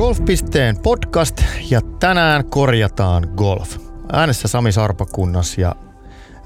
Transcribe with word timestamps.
Golf.pisteen 0.00 0.78
podcast 0.82 1.42
ja 1.70 1.80
tänään 1.80 2.44
korjataan 2.50 3.32
golf. 3.36 3.76
Äänessä 4.12 4.48
Sami 4.48 4.72
Sarpakunnas 4.72 5.58
ja 5.58 5.74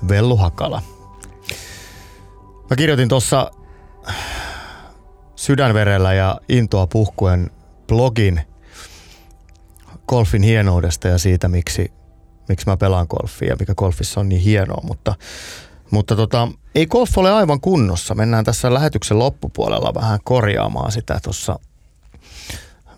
Vellu 0.08 0.36
Hakala. 0.36 0.82
Mä 2.70 2.76
kirjoitin 2.76 3.08
tuossa 3.08 3.50
sydänverellä 5.36 6.12
ja 6.12 6.40
intoa 6.48 6.86
puhkuen 6.86 7.50
blogin 7.88 8.40
golfin 10.08 10.42
hienoudesta 10.42 11.08
ja 11.08 11.18
siitä, 11.18 11.48
miksi, 11.48 11.92
miksi 12.48 12.66
mä 12.66 12.76
pelaan 12.76 13.06
golfia 13.10 13.48
ja 13.48 13.56
mikä 13.60 13.74
golfissa 13.74 14.20
on 14.20 14.28
niin 14.28 14.40
hienoa, 14.40 14.80
mutta, 14.82 15.14
mutta 15.90 16.16
tota, 16.16 16.48
ei 16.74 16.86
golf 16.86 17.18
ole 17.18 17.32
aivan 17.32 17.60
kunnossa. 17.60 18.14
Mennään 18.14 18.44
tässä 18.44 18.74
lähetyksen 18.74 19.18
loppupuolella 19.18 19.94
vähän 19.94 20.18
korjaamaan 20.24 20.92
sitä 20.92 21.20
tuossa 21.22 21.58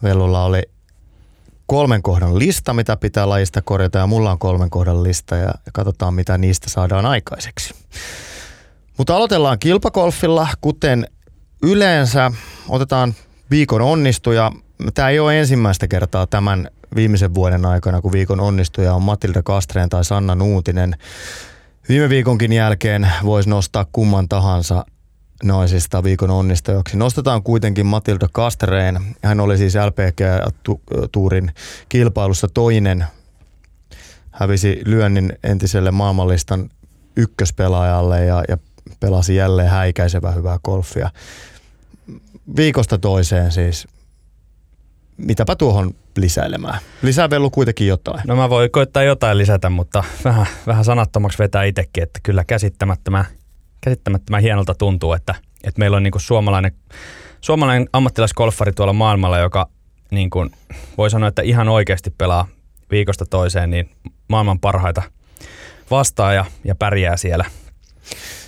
Vellulla 0.02 0.44
oli 0.44 0.62
kolmen 1.66 2.02
kohdan 2.02 2.38
lista, 2.38 2.74
mitä 2.74 2.96
pitää 2.96 3.28
lajista 3.28 3.62
korjata 3.62 3.98
ja 3.98 4.06
mulla 4.06 4.30
on 4.30 4.38
kolmen 4.38 4.70
kohdan 4.70 5.02
lista 5.02 5.36
ja 5.36 5.54
katsotaan 5.72 6.14
mitä 6.14 6.38
niistä 6.38 6.70
saadaan 6.70 7.06
aikaiseksi. 7.06 7.74
Mutta 8.98 9.16
aloitellaan 9.16 9.58
kilpakolfilla, 9.58 10.48
kuten 10.60 11.06
yleensä 11.62 12.32
otetaan 12.68 13.14
viikon 13.50 13.82
onnistuja. 13.82 14.52
Tämä 14.94 15.08
ei 15.08 15.18
ole 15.18 15.40
ensimmäistä 15.40 15.88
kertaa 15.88 16.26
tämän 16.26 16.68
viimeisen 16.96 17.34
vuoden 17.34 17.66
aikana, 17.66 18.00
kun 18.00 18.12
viikon 18.12 18.40
onnistuja 18.40 18.94
on 18.94 19.02
Matilda 19.02 19.42
Kastreen 19.42 19.88
tai 19.88 20.04
Sanna 20.04 20.34
Nuutinen. 20.34 20.94
Viime 21.88 22.08
viikonkin 22.08 22.52
jälkeen 22.52 23.12
voisi 23.24 23.48
nostaa 23.48 23.86
kumman 23.92 24.28
tahansa 24.28 24.84
naisista 25.44 26.02
viikon 26.02 26.30
onnistujaksi. 26.30 26.96
Nostetaan 26.96 27.42
kuitenkin 27.42 27.86
Matilda 27.86 28.28
Kastreen. 28.32 29.00
Hän 29.22 29.40
oli 29.40 29.58
siis 29.58 29.74
LPG-tuurin 29.74 31.50
kilpailussa 31.88 32.48
toinen. 32.54 33.04
Hävisi 34.30 34.82
lyönnin 34.84 35.32
entiselle 35.42 35.90
maailmanlistan 35.90 36.70
ykköspelaajalle 37.16 38.24
ja, 38.24 38.44
ja 38.48 38.58
pelasi 39.00 39.36
jälleen 39.36 39.70
häikäisevä 39.70 40.32
hyvää 40.32 40.58
golfia. 40.64 41.10
Viikosta 42.56 42.98
toiseen 42.98 43.52
siis. 43.52 43.88
Mitäpä 45.16 45.56
tuohon 45.56 45.94
lisäilemään? 46.16 46.78
Lisää 47.02 47.30
Vellu 47.30 47.50
kuitenkin 47.50 47.86
jotain. 47.86 48.20
No 48.26 48.36
mä 48.36 48.50
voin 48.50 48.70
koittaa 48.70 49.02
jotain 49.02 49.38
lisätä, 49.38 49.70
mutta 49.70 50.04
vähän, 50.24 50.46
vähän 50.66 50.84
sanattomaksi 50.84 51.38
vetää 51.38 51.64
itsekin, 51.64 52.02
että 52.02 52.20
kyllä 52.22 52.44
käsittämättömän, 52.44 53.24
käsittämättömän 53.80 54.42
hienolta 54.42 54.74
tuntuu, 54.74 55.12
että, 55.12 55.34
että 55.64 55.78
meillä 55.78 55.96
on 55.96 56.02
niin 56.02 56.12
suomalainen, 56.16 56.72
suomalainen 57.40 57.88
ammattilaiskolfari 57.92 58.72
tuolla 58.72 58.92
maailmalla, 58.92 59.38
joka 59.38 59.68
niin 60.10 60.30
kuin 60.30 60.50
voi 60.98 61.10
sanoa, 61.10 61.28
että 61.28 61.42
ihan 61.42 61.68
oikeasti 61.68 62.10
pelaa 62.10 62.48
viikosta 62.90 63.26
toiseen 63.26 63.70
niin 63.70 63.90
maailman 64.28 64.60
parhaita 64.60 65.02
vastaan 65.90 66.34
ja, 66.34 66.44
ja 66.64 66.74
pärjää 66.74 67.16
siellä. 67.16 67.44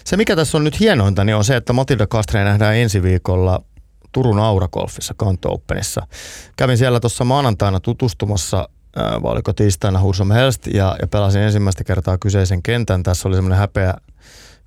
Se 0.05 0.17
mikä 0.17 0.37
tässä 0.37 0.59
on 0.59 0.65
nyt 0.65 0.81
hienointa, 0.81 1.25
niin 1.25 1.37
on 1.37 1.45
se, 1.45 1.57
että 1.57 1.73
Matilda 1.73 2.07
Kastre 2.07 2.45
nähdään 2.45 2.77
ensi 2.77 3.03
viikolla 3.03 3.63
Turun 4.13 4.39
Auragolfissa 4.39 5.15
Kanto 5.17 5.53
Openissa. 5.53 6.07
Kävin 6.57 6.79
siellä 6.79 7.01
tuossa 7.01 7.25
maanantaina 7.25 7.81
tutustumassa 7.81 8.69
vai 9.23 9.33
oliko 9.33 9.53
tiistaina 9.53 10.01
Hursom 10.01 10.31
Helst 10.31 10.67
ja, 10.67 10.97
ja 11.01 11.07
pelasin 11.07 11.43
ensimmäistä 11.43 11.85
kertaa 11.85 12.19
kyseisen 12.19 12.63
kentän. 12.63 13.03
Tässä 13.03 13.29
oli 13.29 13.37
semmoinen 13.37 13.59
häpeä 13.59 13.95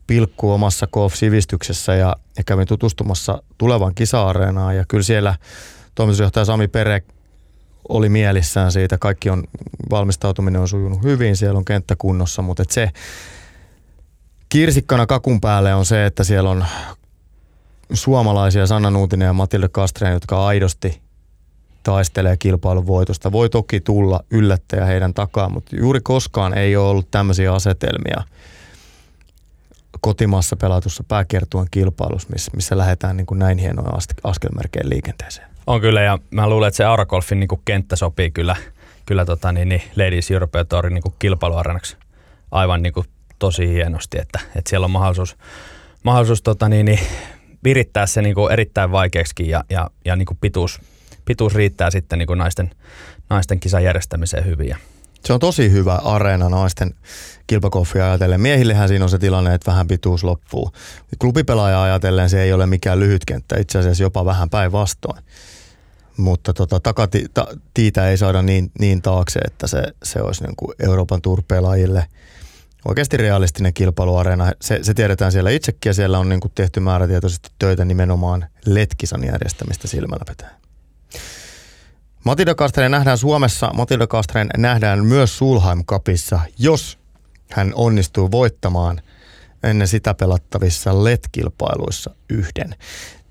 pilkku 0.08 0.52
omassa 0.52 0.88
golf-sivistyksessä 0.88 1.96
ja, 1.96 2.16
ja 2.38 2.44
kävin 2.44 2.68
tutustumassa 2.68 3.44
tulevan 3.58 3.96
kisa-areenaan 3.96 4.76
ja 4.76 4.86
kyllä 4.88 5.04
siellä 5.04 5.36
toimitusjohtaja 5.96 6.46
Sami 6.46 6.68
Pere 6.68 7.04
oli 7.90 8.10
mielissään 8.10 8.72
siitä. 8.72 8.98
Kaikki 8.98 9.30
on, 9.30 9.44
valmistautuminen 9.90 10.62
on 10.62 10.68
sujunut 10.68 11.04
hyvin, 11.04 11.38
siellä 11.38 11.58
on 11.58 11.66
kenttä 11.66 11.96
kunnossa, 11.96 12.42
mutta 12.42 12.64
et 12.64 12.72
se 12.72 12.90
kirsikkana 14.50 15.06
kakun 15.06 15.42
päälle 15.42 15.76
on 15.76 15.86
se, 15.86 16.06
että 16.06 16.24
siellä 16.24 16.50
on 16.50 16.66
suomalaisia 17.94 18.68
Sanna 18.68 18.90
Nuutinen 18.90 19.26
ja 19.26 19.34
Matilde 19.34 19.70
Kastreen, 19.70 20.14
jotka 20.14 20.46
aidosti 20.46 21.02
taistelee 21.84 22.38
kilpailun 22.38 22.88
voitosta. 22.88 23.32
Voi 23.32 23.50
toki 23.50 23.80
tulla 23.80 24.20
yllättäjä 24.32 24.86
heidän 24.86 25.14
takaan, 25.14 25.52
mutta 25.52 25.76
juuri 25.76 26.00
koskaan 26.04 26.58
ei 26.58 26.76
ole 26.76 26.90
ollut 26.90 27.12
tämmöisiä 27.12 27.54
asetelmia 27.54 28.24
kotimaassa 30.02 30.56
pelatussa 30.56 31.04
pääkiertueen 31.08 31.68
kilpailussa, 31.72 32.30
missä, 32.34 32.52
missä 32.56 32.78
lähdetään 32.78 33.18
niin 33.18 33.28
kuin 33.28 33.40
näin 33.40 33.58
hienoja 33.58 33.98
askelmerkein 34.24 34.90
liikenteeseen. 34.90 35.48
On 35.68 35.82
kyllä, 35.82 36.02
ja 36.02 36.20
mä 36.32 36.50
luulen, 36.50 36.68
että 36.68 36.78
se 36.78 36.86
Aurakolfin 36.86 37.40
niin 37.40 37.48
kuin 37.48 37.62
kenttä 37.66 37.96
sopii 37.96 38.32
kyllä, 38.32 38.56
kyllä 39.06 39.26
tota, 39.26 39.52
niin, 39.52 39.70
niin 39.70 39.82
Ladies 39.96 40.32
European 40.32 40.68
Tourin 40.68 40.94
niin 40.94 41.14
kilpailuarenaksi 41.20 41.98
aivan 42.52 42.82
niin 42.82 42.94
kuin 42.94 43.08
tosi 43.40 43.68
hienosti, 43.68 44.20
että, 44.20 44.40
että 44.56 44.70
siellä 44.70 44.86
on 44.86 44.92
mahdollisuus, 44.92 45.38
mahdollisuus 46.04 46.42
tota, 46.42 46.70
niin, 46.70 46.86
niin, 46.86 47.00
virittää 47.64 48.06
se 48.06 48.22
niin 48.22 48.36
kuin 48.36 48.54
erittäin 48.54 48.92
vaikeaksi 48.92 49.50
ja, 49.50 49.64
ja, 49.70 49.90
ja 50.06 50.16
niin 50.16 50.26
kuin 50.26 50.38
pituus, 50.42 50.82
pituus 51.26 51.56
riittää 51.56 51.92
sitten 51.92 52.20
niin 52.20 52.28
kuin 52.28 52.38
naisten, 52.38 52.72
naisten 53.30 53.60
kisan 53.60 53.84
järjestämiseen 53.84 54.46
hyvin. 54.46 54.76
Se 55.26 55.34
on 55.34 55.40
tosi 55.40 55.72
hyvä 55.72 55.96
areena 55.96 56.50
naisten 56.50 56.94
kilpakoffia 57.48 58.06
ajatellen. 58.06 58.42
Miehillehän 58.42 58.88
siinä 58.88 59.06
on 59.06 59.10
se 59.10 59.18
tilanne, 59.18 59.54
että 59.54 59.72
vähän 59.72 59.88
pituus 59.88 60.24
loppuu. 60.24 60.72
Klubipelaaja 61.20 61.84
ajatellen 61.84 62.30
se 62.30 62.42
ei 62.42 62.54
ole 62.54 62.66
mikään 62.66 63.00
lyhyt 63.00 63.26
kenttä, 63.26 63.60
itse 63.60 63.80
asiassa 63.80 64.04
jopa 64.04 64.26
vähän 64.26 64.50
päinvastoin. 64.50 65.24
Mutta 66.18 66.54
tota, 66.54 66.80
takatiitä 66.80 68.10
ei 68.10 68.18
saada 68.18 68.42
niin, 68.42 68.72
niin 68.80 69.02
taakse, 69.02 69.40
että 69.40 69.68
se, 69.68 69.84
se 70.04 70.22
olisi 70.22 70.44
niin 70.44 70.56
kuin 70.56 70.74
Euroopan 70.80 71.22
turpelaajille– 71.22 72.06
oikeasti 72.86 73.18
realistinen 73.18 73.74
kilpailuareena. 73.74 74.52
Se, 74.62 74.80
se 74.82 74.94
tiedetään 74.94 75.32
siellä 75.32 75.50
itsekin 75.50 75.90
ja 75.90 75.94
siellä 75.94 76.20
on 76.20 76.30
niin 76.30 76.40
kuin 76.40 76.52
tehty 76.56 76.80
määrätietoisesti 76.80 77.50
töitä 77.60 77.86
nimenomaan 77.86 78.46
letkisan 78.66 79.24
järjestämistä 79.24 79.88
silmällä 79.88 80.26
pitäen. 80.28 80.62
Matilda 82.24 82.56
Kastren 82.56 82.92
nähdään 82.92 83.18
Suomessa. 83.18 83.72
Matilda 83.74 84.08
Kastren 84.08 84.50
nähdään 84.58 85.06
myös 85.06 85.38
Sulheim 85.38 85.86
Cupissa, 85.86 86.40
jos 86.58 87.00
hän 87.52 87.72
onnistuu 87.76 88.32
voittamaan 88.32 89.02
ennen 89.64 89.88
sitä 89.88 90.14
pelattavissa 90.14 91.04
LED-kilpailuissa 91.04 92.16
yhden. 92.30 92.76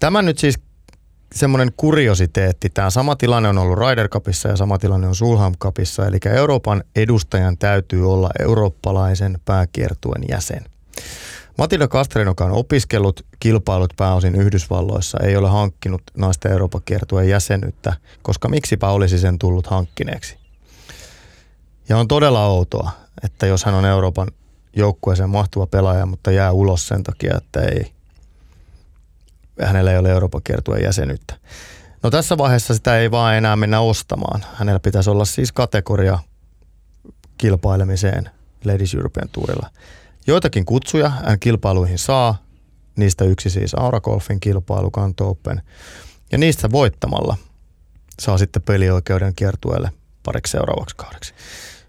Tämä 0.00 0.22
nyt 0.22 0.38
siis 0.38 0.58
semmoinen 1.34 1.72
kuriositeetti. 1.76 2.70
Tämä 2.70 2.90
sama 2.90 3.16
tilanne 3.16 3.48
on 3.48 3.58
ollut 3.58 3.78
Ryder 3.78 4.08
Cupissa 4.08 4.48
ja 4.48 4.56
sama 4.56 4.78
tilanne 4.78 5.06
on 5.06 5.14
Sulham 5.14 5.54
Cupissa. 5.62 6.06
Eli 6.06 6.18
Euroopan 6.36 6.84
edustajan 6.96 7.58
täytyy 7.58 8.12
olla 8.12 8.30
eurooppalaisen 8.38 9.38
pääkiertuen 9.44 10.22
jäsen. 10.28 10.64
Matilda 11.58 11.88
Kastren, 11.88 12.26
joka 12.26 12.44
on 12.44 12.52
opiskellut 12.52 13.26
kilpailut 13.40 13.94
pääosin 13.96 14.34
Yhdysvalloissa, 14.34 15.18
ei 15.22 15.36
ole 15.36 15.48
hankkinut 15.48 16.02
naisten 16.16 16.52
Euroopan 16.52 16.82
kiertueen 16.84 17.28
jäsenyyttä, 17.28 17.92
koska 18.22 18.48
miksipä 18.48 18.88
olisi 18.88 19.18
sen 19.18 19.38
tullut 19.38 19.66
hankkineeksi. 19.66 20.36
Ja 21.88 21.98
on 21.98 22.08
todella 22.08 22.46
outoa, 22.46 22.90
että 23.24 23.46
jos 23.46 23.64
hän 23.64 23.74
on 23.74 23.84
Euroopan 23.84 24.28
joukkueeseen 24.76 25.30
mahtuva 25.30 25.66
pelaaja, 25.66 26.06
mutta 26.06 26.30
jää 26.30 26.52
ulos 26.52 26.88
sen 26.88 27.02
takia, 27.02 27.36
että 27.36 27.60
ei, 27.60 27.92
hänellä 29.62 29.92
ei 29.92 29.98
ole 29.98 30.10
Euroopan 30.10 30.42
kiertueen 30.44 30.84
jäsenyyttä. 30.84 31.34
No 32.02 32.10
tässä 32.10 32.38
vaiheessa 32.38 32.74
sitä 32.74 32.98
ei 32.98 33.10
vaan 33.10 33.34
enää 33.34 33.56
mennä 33.56 33.80
ostamaan. 33.80 34.44
Hänellä 34.54 34.80
pitäisi 34.80 35.10
olla 35.10 35.24
siis 35.24 35.52
kategoria 35.52 36.18
kilpailemiseen 37.38 38.30
Ladies 38.64 38.94
European 38.94 39.28
Tourilla. 39.32 39.70
Joitakin 40.26 40.64
kutsuja 40.64 41.08
hän 41.08 41.40
kilpailuihin 41.40 41.98
saa, 41.98 42.42
niistä 42.96 43.24
yksi 43.24 43.50
siis 43.50 43.74
Auragolfin 43.74 44.40
kilpailu 44.40 44.90
Kanto 44.90 45.28
Open. 45.28 45.62
Ja 46.32 46.38
niistä 46.38 46.70
voittamalla 46.72 47.36
saa 48.20 48.38
sitten 48.38 48.62
pelioikeuden 48.62 49.34
kiertueelle 49.34 49.92
pariksi 50.22 50.50
seuraavaksi 50.50 50.96
kaudeksi. 50.96 51.34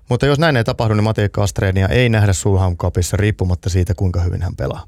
Mutta 0.10 0.26
jos 0.26 0.40
näin 0.40 0.58
ei 0.58 0.64
tapahdu, 0.64 0.94
niin 0.94 1.04
Matti 1.04 1.30
Kastrenia 1.32 1.88
ei 1.88 2.10
nähdä 2.10 2.34
Sulham 2.34 2.78
Cupissa 2.78 3.18
riippumatta 3.18 3.70
siitä, 3.70 3.94
kuinka 3.94 4.22
hyvin 4.22 4.42
hän 4.42 4.56
pelaa. 4.56 4.86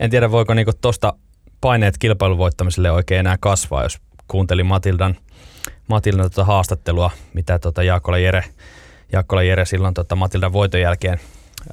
En 0.00 0.10
tiedä, 0.10 0.30
voiko 0.30 0.54
niinku 0.54 0.72
tuosta 0.80 1.14
paineet 1.60 1.98
kilpailun 1.98 2.38
voittamiselle 2.38 2.90
oikein 2.90 3.20
enää 3.20 3.36
kasvaa, 3.40 3.82
jos 3.82 3.98
kuuntelin 4.28 4.66
Matildan, 4.66 5.16
Matildan 5.88 6.30
tota 6.30 6.44
haastattelua, 6.44 7.10
mitä 7.34 7.58
tota 7.58 7.82
Jaakkola 7.82 8.18
Jere, 8.18 8.44
Jaakkola 9.12 9.42
Jere 9.42 9.64
silloin 9.64 9.94
tota 9.94 10.16
Matildan 10.16 10.52
voiton 10.52 10.80
jälkeen 10.80 11.20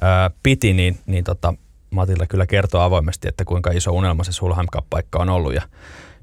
ää, 0.00 0.30
piti, 0.42 0.72
niin, 0.72 0.98
niin 1.06 1.24
tota 1.24 1.54
Matilda 1.90 2.26
kyllä 2.26 2.46
kertoo 2.46 2.80
avoimesti, 2.80 3.28
että 3.28 3.44
kuinka 3.44 3.70
iso 3.70 3.92
unelma 3.92 4.24
se 4.24 4.32
Sulheim 4.32 4.66
paikka 4.90 5.18
on 5.18 5.28
ollut 5.28 5.54
ja 5.54 5.62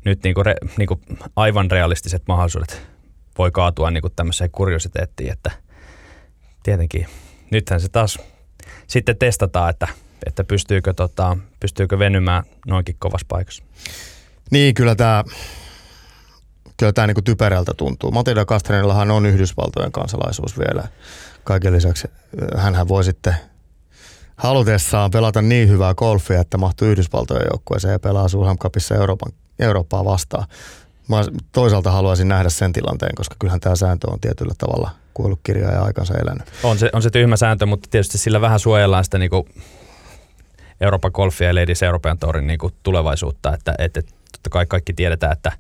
nyt 0.06 0.24
niinku 0.24 0.44
re, 0.44 0.56
niinku 0.77 1.00
aivan 1.36 1.71
realistiset 1.71 2.24
mahdollisuudet 2.27 2.88
voi 3.38 3.51
kaatua 3.51 3.92
niinku 3.92 4.10
tämmöiseen 4.10 4.51
kuriositeettiin, 4.51 5.31
että 5.31 5.51
tietenkin 6.63 7.07
nythän 7.51 7.81
se 7.81 7.89
taas 7.89 8.19
sitten 8.88 9.18
testataan, 9.18 9.69
että 9.69 9.88
että 10.25 10.44
pystyykö, 10.44 10.94
tota, 10.94 11.38
pystyykö 11.59 12.00
venymään 12.00 12.44
noinkin 12.68 12.95
kovassa 13.00 13.25
paikassa. 13.30 13.63
Niin, 14.51 14.74
kyllä 14.74 14.95
tämä 14.95 15.24
kyllä 16.77 16.94
tämä 16.94 17.07
niin 17.07 17.24
typerältä 17.24 17.74
tuntuu. 17.77 18.12
Matilda 18.12 18.45
Kastrenillahan 18.45 19.12
on 19.12 19.25
Yhdysvaltojen 19.25 19.92
kansalaisuus 19.92 20.59
vielä. 20.59 20.88
Kaiken 21.44 21.74
lisäksi 21.74 22.07
hän 22.57 22.88
voi 22.88 23.04
sitten 23.04 23.36
halutessaan 24.35 25.12
pelata 25.12 25.41
niin 25.41 25.69
hyvää 25.69 25.94
golfia, 25.94 26.41
että 26.41 26.57
mahtuu 26.57 26.88
Yhdysvaltojen 26.88 27.47
joukkueeseen 27.51 27.91
ja 27.91 28.00
pelaa 28.00 28.27
Sulham 28.27 28.57
Cupissa 28.57 28.95
Euroopan, 28.95 29.31
Eurooppaa 29.59 30.06
vastaan. 30.06 30.47
Mä 31.07 31.24
toisaalta 31.51 31.91
haluaisin 31.91 32.27
nähdä 32.27 32.50
sen 32.50 32.74
tilanteen, 32.74 33.15
koska 33.15 33.35
kyllähän 33.39 33.59
tämä 33.59 33.75
sääntö 33.75 34.12
on 34.12 34.19
tietyllä 34.19 34.53
tavalla 34.57 34.89
kuollut 35.13 35.39
kirjaa 35.44 35.71
ja 35.71 35.83
aikansa 35.83 36.13
elänyt. 36.13 36.44
On 36.63 36.77
se, 36.80 36.89
on 36.94 37.01
se 37.01 37.09
tyhmä 37.09 37.38
sääntö, 37.38 37.65
mutta 37.65 37.89
tietysti 37.91 38.18
sillä 38.18 38.41
vähän 38.41 38.59
suojellaan 38.59 39.03
sitä 39.03 39.18
niinku 39.18 39.47
Euroopan 40.81 41.12
golfia 41.13 41.47
ja 41.47 41.56
Ladies 41.56 41.83
European 41.83 42.18
Tourin 42.18 42.47
niinku 42.47 42.71
tulevaisuutta, 42.83 43.53
että, 43.53 43.75
että 43.80 44.01
totta 44.31 44.50
kai 44.50 44.65
kaikki 44.65 44.94
tiedetään, 44.94 45.33
että 45.33 45.51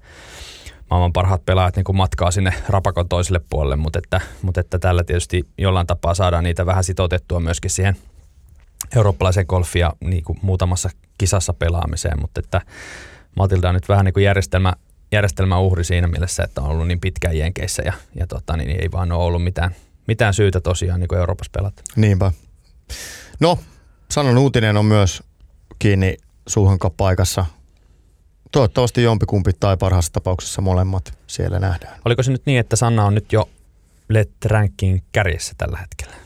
maailman 0.89 1.13
parhaat 1.13 1.45
pelaajat 1.45 1.75
niin 1.75 1.95
matkaa 1.95 2.31
sinne 2.31 2.53
rapakon 2.69 3.09
toiselle 3.09 3.41
puolelle, 3.49 3.75
mutta 3.75 3.99
että, 3.99 4.21
mutta 4.41 4.59
että 4.59 4.79
tällä 4.79 5.03
tietysti 5.03 5.43
jollain 5.57 5.87
tapaa 5.87 6.13
saadaan 6.13 6.43
niitä 6.43 6.65
vähän 6.65 6.83
sitoutettua 6.83 7.39
myöskin 7.39 7.71
siihen 7.71 7.97
eurooppalaisen 8.95 9.45
golfia 9.49 9.93
niin 10.03 10.23
kuin 10.23 10.39
muutamassa 10.41 10.89
kisassa 11.17 11.53
pelaamiseen, 11.53 12.21
mutta 12.21 12.39
että 12.39 12.61
Matilda 13.35 13.69
on 13.69 13.75
nyt 13.75 13.89
vähän 13.89 14.05
niin 14.05 14.13
kuin 14.13 14.23
järjestelmä, 14.23 14.73
järjestelmä 15.11 15.59
uhri 15.59 15.83
siinä 15.83 16.07
mielessä, 16.07 16.43
että 16.43 16.61
on 16.61 16.69
ollut 16.69 16.87
niin 16.87 16.99
pitkään 16.99 17.37
jenkeissä 17.37 17.83
ja, 17.85 17.93
ja 18.15 18.27
tota, 18.27 18.57
niin 18.57 18.69
ei 18.81 18.91
vaan 18.91 19.11
ole 19.11 19.23
ollut 19.23 19.43
mitään, 19.43 19.75
mitään 20.07 20.33
syytä 20.33 20.61
tosiaan 20.61 20.99
niin 20.99 21.07
kuin 21.07 21.19
Euroopassa 21.19 21.51
pelata. 21.53 21.83
Niinpä. 21.95 22.31
No, 23.39 23.59
sanon 24.11 24.37
uutinen 24.37 24.77
on 24.77 24.85
myös 24.85 25.23
kiinni 25.79 26.17
paikassa. 26.97 27.45
Toivottavasti 28.51 29.03
jompikumpi 29.03 29.51
tai 29.59 29.77
parhaassa 29.77 30.13
tapauksessa 30.13 30.61
molemmat 30.61 31.17
siellä 31.27 31.59
nähdään. 31.59 31.99
Oliko 32.05 32.23
se 32.23 32.31
nyt 32.31 32.45
niin, 32.45 32.59
että 32.59 32.75
Sanna 32.75 33.05
on 33.05 33.15
nyt 33.15 33.33
jo 33.33 33.49
Let 34.09 34.31
Rankin 34.45 35.03
kärjessä 35.11 35.53
tällä 35.57 35.77
hetkellä? 35.77 36.22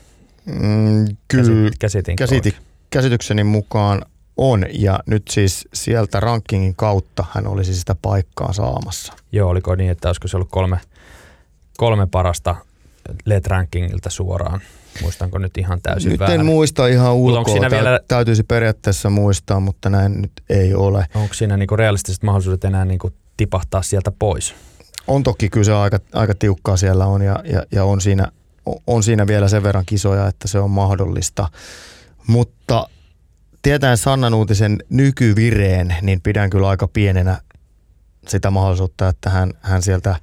Mm, 0.48 1.16
kyllä, 1.28 1.70
Käsit, 1.78 2.06
käsiti, 2.18 2.56
käsitykseni 2.90 3.44
mukaan 3.44 4.02
on 4.36 4.64
ja 4.70 5.00
nyt 5.06 5.22
siis 5.30 5.68
sieltä 5.74 6.20
rankingin 6.20 6.74
kautta 6.74 7.24
hän 7.30 7.46
olisi 7.46 7.74
sitä 7.74 7.96
paikkaa 8.02 8.52
saamassa. 8.52 9.12
Joo, 9.32 9.50
oliko 9.50 9.74
niin, 9.74 9.90
että 9.90 10.08
olisiko 10.08 10.28
se 10.28 10.36
ollut 10.36 10.48
kolme, 10.50 10.80
kolme 11.76 12.06
parasta 12.06 12.56
Let 13.24 13.46
Rankingilta 13.46 14.10
suoraan? 14.10 14.60
Muistanko 15.02 15.38
nyt 15.38 15.58
ihan 15.58 15.80
täysin 15.82 16.10
Nyt 16.10 16.20
väärin? 16.20 16.40
en 16.40 16.46
muista 16.46 16.86
ihan 16.86 17.14
ulkoa. 17.14 17.52
Siinä 17.54 17.70
vielä... 17.70 18.00
Täytyisi 18.08 18.42
periaatteessa 18.42 19.10
muistaa, 19.10 19.60
mutta 19.60 19.90
näin 19.90 20.22
nyt 20.22 20.32
ei 20.48 20.74
ole. 20.74 21.06
Onko 21.14 21.34
siinä 21.34 21.56
niinku 21.56 21.76
realistiset 21.76 22.22
mahdollisuudet 22.22 22.64
enää 22.64 22.84
niinku 22.84 23.10
tipahtaa 23.36 23.82
sieltä 23.82 24.12
pois? 24.18 24.54
On 25.06 25.22
toki 25.22 25.48
kyllä 25.48 25.64
se 25.64 25.72
aika, 25.72 25.98
aika 26.12 26.34
tiukkaa 26.34 26.76
siellä 26.76 27.06
on 27.06 27.22
ja, 27.22 27.40
ja, 27.44 27.62
ja 27.72 27.84
on, 27.84 28.00
siinä, 28.00 28.28
on 28.86 29.02
siinä 29.02 29.26
vielä 29.26 29.48
sen 29.48 29.62
verran 29.62 29.86
kisoja, 29.86 30.26
että 30.26 30.48
se 30.48 30.58
on 30.58 30.70
mahdollista. 30.70 31.48
Mutta 32.26 32.88
tietäen 33.62 33.96
Sannan 33.96 34.34
uutisen 34.34 34.78
nykyvireen, 34.88 35.96
niin 36.02 36.20
pidän 36.20 36.50
kyllä 36.50 36.68
aika 36.68 36.88
pienenä 36.88 37.40
sitä 38.28 38.50
mahdollisuutta, 38.50 39.08
että 39.08 39.30
hän, 39.30 39.52
hän 39.60 39.82
sieltä 39.82 40.16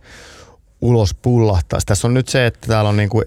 ulos 0.82 1.14
pullahtaisi. 1.14 1.86
Tässä 1.86 2.08
on 2.08 2.14
nyt 2.14 2.28
se, 2.28 2.46
että 2.46 2.68
täällä 2.68 2.90
on 2.90 2.98
niin 2.98 3.10
kuin, 3.10 3.26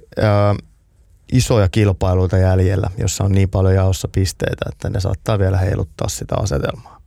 isoja 1.33 1.69
kilpailuita 1.69 2.39
jäljellä, 2.39 2.91
jossa 2.99 3.25
on 3.25 3.33
niin 3.33 3.51
paljon 3.51 3.75
jaossa 3.75 4.09
pisteitä, 4.09 4.65
että 4.73 4.91
ne 4.91 5.01
saattaa 5.01 5.39
vielä 5.39 5.59
heiluttaa 5.59 6.09
sitä 6.09 6.35
asetelmaa. 6.37 7.01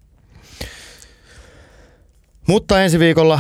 Mutta 2.47 2.83
ensi 2.83 2.99
viikolla 2.99 3.39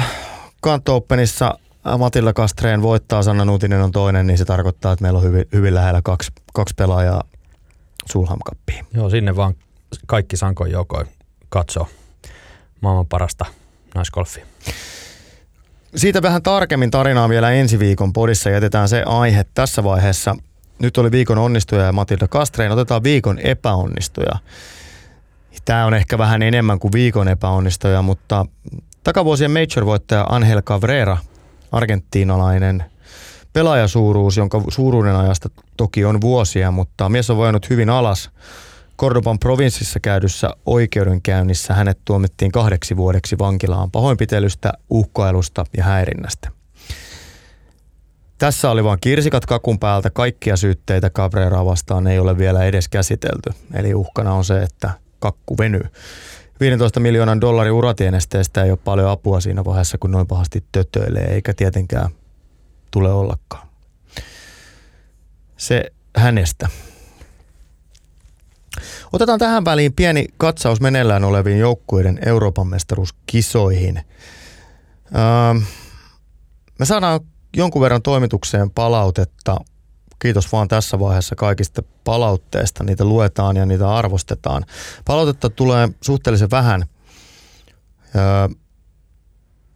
Kanto 0.61 0.95
Openissa 0.95 1.59
Matilla 1.97 2.33
Kastreen 2.33 2.81
voittaa, 2.81 3.23
Sanna 3.23 3.45
Nuutinen 3.45 3.81
on 3.81 3.91
toinen, 3.91 4.27
niin 4.27 4.37
se 4.37 4.45
tarkoittaa, 4.45 4.93
että 4.93 5.03
meillä 5.03 5.17
on 5.17 5.23
hyvin, 5.23 5.45
hyvin 5.53 5.75
lähellä 5.75 6.01
kaksi, 6.03 6.31
kaksi 6.53 6.75
pelaajaa 6.77 7.23
Sulham 8.11 8.39
Cupia. 8.49 8.85
Joo, 8.93 9.09
sinne 9.09 9.35
vaan 9.35 9.53
kaikki 10.07 10.37
Sankon 10.37 10.71
joukoin 10.71 11.07
katsoo 11.49 11.87
maailman 12.81 13.07
parasta 13.07 13.45
naiskolfia. 13.95 14.45
Siitä 15.95 16.21
vähän 16.21 16.43
tarkemmin 16.43 16.91
tarinaa 16.91 17.29
vielä 17.29 17.51
ensi 17.51 17.79
viikon 17.79 18.13
podissa. 18.13 18.49
Jätetään 18.49 18.89
se 18.89 19.03
aihe 19.05 19.45
tässä 19.53 19.83
vaiheessa. 19.83 20.35
Nyt 20.79 20.97
oli 20.97 21.11
viikon 21.11 21.37
onnistuja 21.37 21.85
ja 21.85 21.91
Matilda 21.91 22.27
Kastreen. 22.27 22.71
Otetaan 22.71 23.03
viikon 23.03 23.39
epäonnistuja. 23.39 24.31
Tämä 25.65 25.85
on 25.85 25.93
ehkä 25.93 26.17
vähän 26.17 26.41
enemmän 26.41 26.79
kuin 26.79 26.91
viikon 26.91 27.27
epäonnistuja, 27.27 28.01
mutta 28.01 28.45
takavuosien 29.03 29.51
Major-voittaja 29.51 30.25
Angel 30.29 30.61
Cabrera, 30.61 31.17
argentiinalainen 31.71 32.83
pelaajasuuruus, 33.53 34.37
jonka 34.37 34.61
suuruuden 34.69 35.15
ajasta 35.15 35.49
toki 35.77 36.05
on 36.05 36.21
vuosia, 36.21 36.71
mutta 36.71 37.09
mies 37.09 37.29
on 37.29 37.37
voinut 37.37 37.69
hyvin 37.69 37.89
alas. 37.89 38.29
Cordoban 38.97 39.39
provinssissa 39.39 39.99
käydyssä 39.99 40.49
oikeudenkäynnissä 40.65 41.73
hänet 41.73 41.99
tuomittiin 42.05 42.51
kahdeksi 42.51 42.97
vuodeksi 42.97 43.39
vankilaan 43.39 43.91
pahoinpitelystä, 43.91 44.73
uhkailusta 44.89 45.65
ja 45.77 45.83
häirinnästä. 45.83 46.51
Tässä 48.37 48.69
oli 48.71 48.83
vain 48.83 48.99
kirsikat 49.01 49.45
kakun 49.45 49.79
päältä. 49.79 50.09
Kaikkia 50.09 50.57
syytteitä 50.57 51.09
Cabrera 51.09 51.65
vastaan 51.65 52.07
ei 52.07 52.19
ole 52.19 52.37
vielä 52.37 52.63
edes 52.63 52.87
käsitelty. 52.89 53.49
Eli 53.73 53.93
uhkana 53.93 54.33
on 54.33 54.45
se, 54.45 54.61
että 54.63 54.91
kakku 55.19 55.57
venyy. 55.57 55.83
15 56.61 56.99
miljoonan 56.99 57.41
dollarin 57.41 57.73
uratienesteestä 57.73 58.63
ei 58.63 58.71
ole 58.71 58.79
paljon 58.83 59.09
apua 59.09 59.41
siinä 59.41 59.65
vaiheessa, 59.65 59.97
kun 59.97 60.11
noin 60.11 60.27
pahasti 60.27 60.63
tötöilee, 60.71 61.33
eikä 61.33 61.53
tietenkään 61.53 62.09
tule 62.91 63.11
ollakaan. 63.11 63.67
Se 65.57 65.91
hänestä. 66.15 66.69
Otetaan 69.13 69.39
tähän 69.39 69.65
väliin 69.65 69.93
pieni 69.93 70.25
katsaus 70.37 70.81
meneillään 70.81 71.23
oleviin 71.23 71.59
joukkueiden 71.59 72.19
Euroopan 72.25 72.67
mestaruuskisoihin. 72.67 73.97
Öö, 75.15 75.61
me 76.79 76.85
saadaan 76.85 77.19
jonkun 77.57 77.81
verran 77.81 78.01
toimitukseen 78.01 78.71
palautetta. 78.71 79.57
Kiitos 80.21 80.51
vaan 80.51 80.67
tässä 80.67 80.99
vaiheessa 80.99 81.35
kaikista 81.35 81.83
palautteista. 82.03 82.83
Niitä 82.83 83.05
luetaan 83.05 83.55
ja 83.55 83.65
niitä 83.65 83.95
arvostetaan. 83.95 84.65
Palautetta 85.05 85.49
tulee 85.49 85.89
suhteellisen 86.01 86.51
vähän. 86.51 86.85
Öö, 88.15 88.47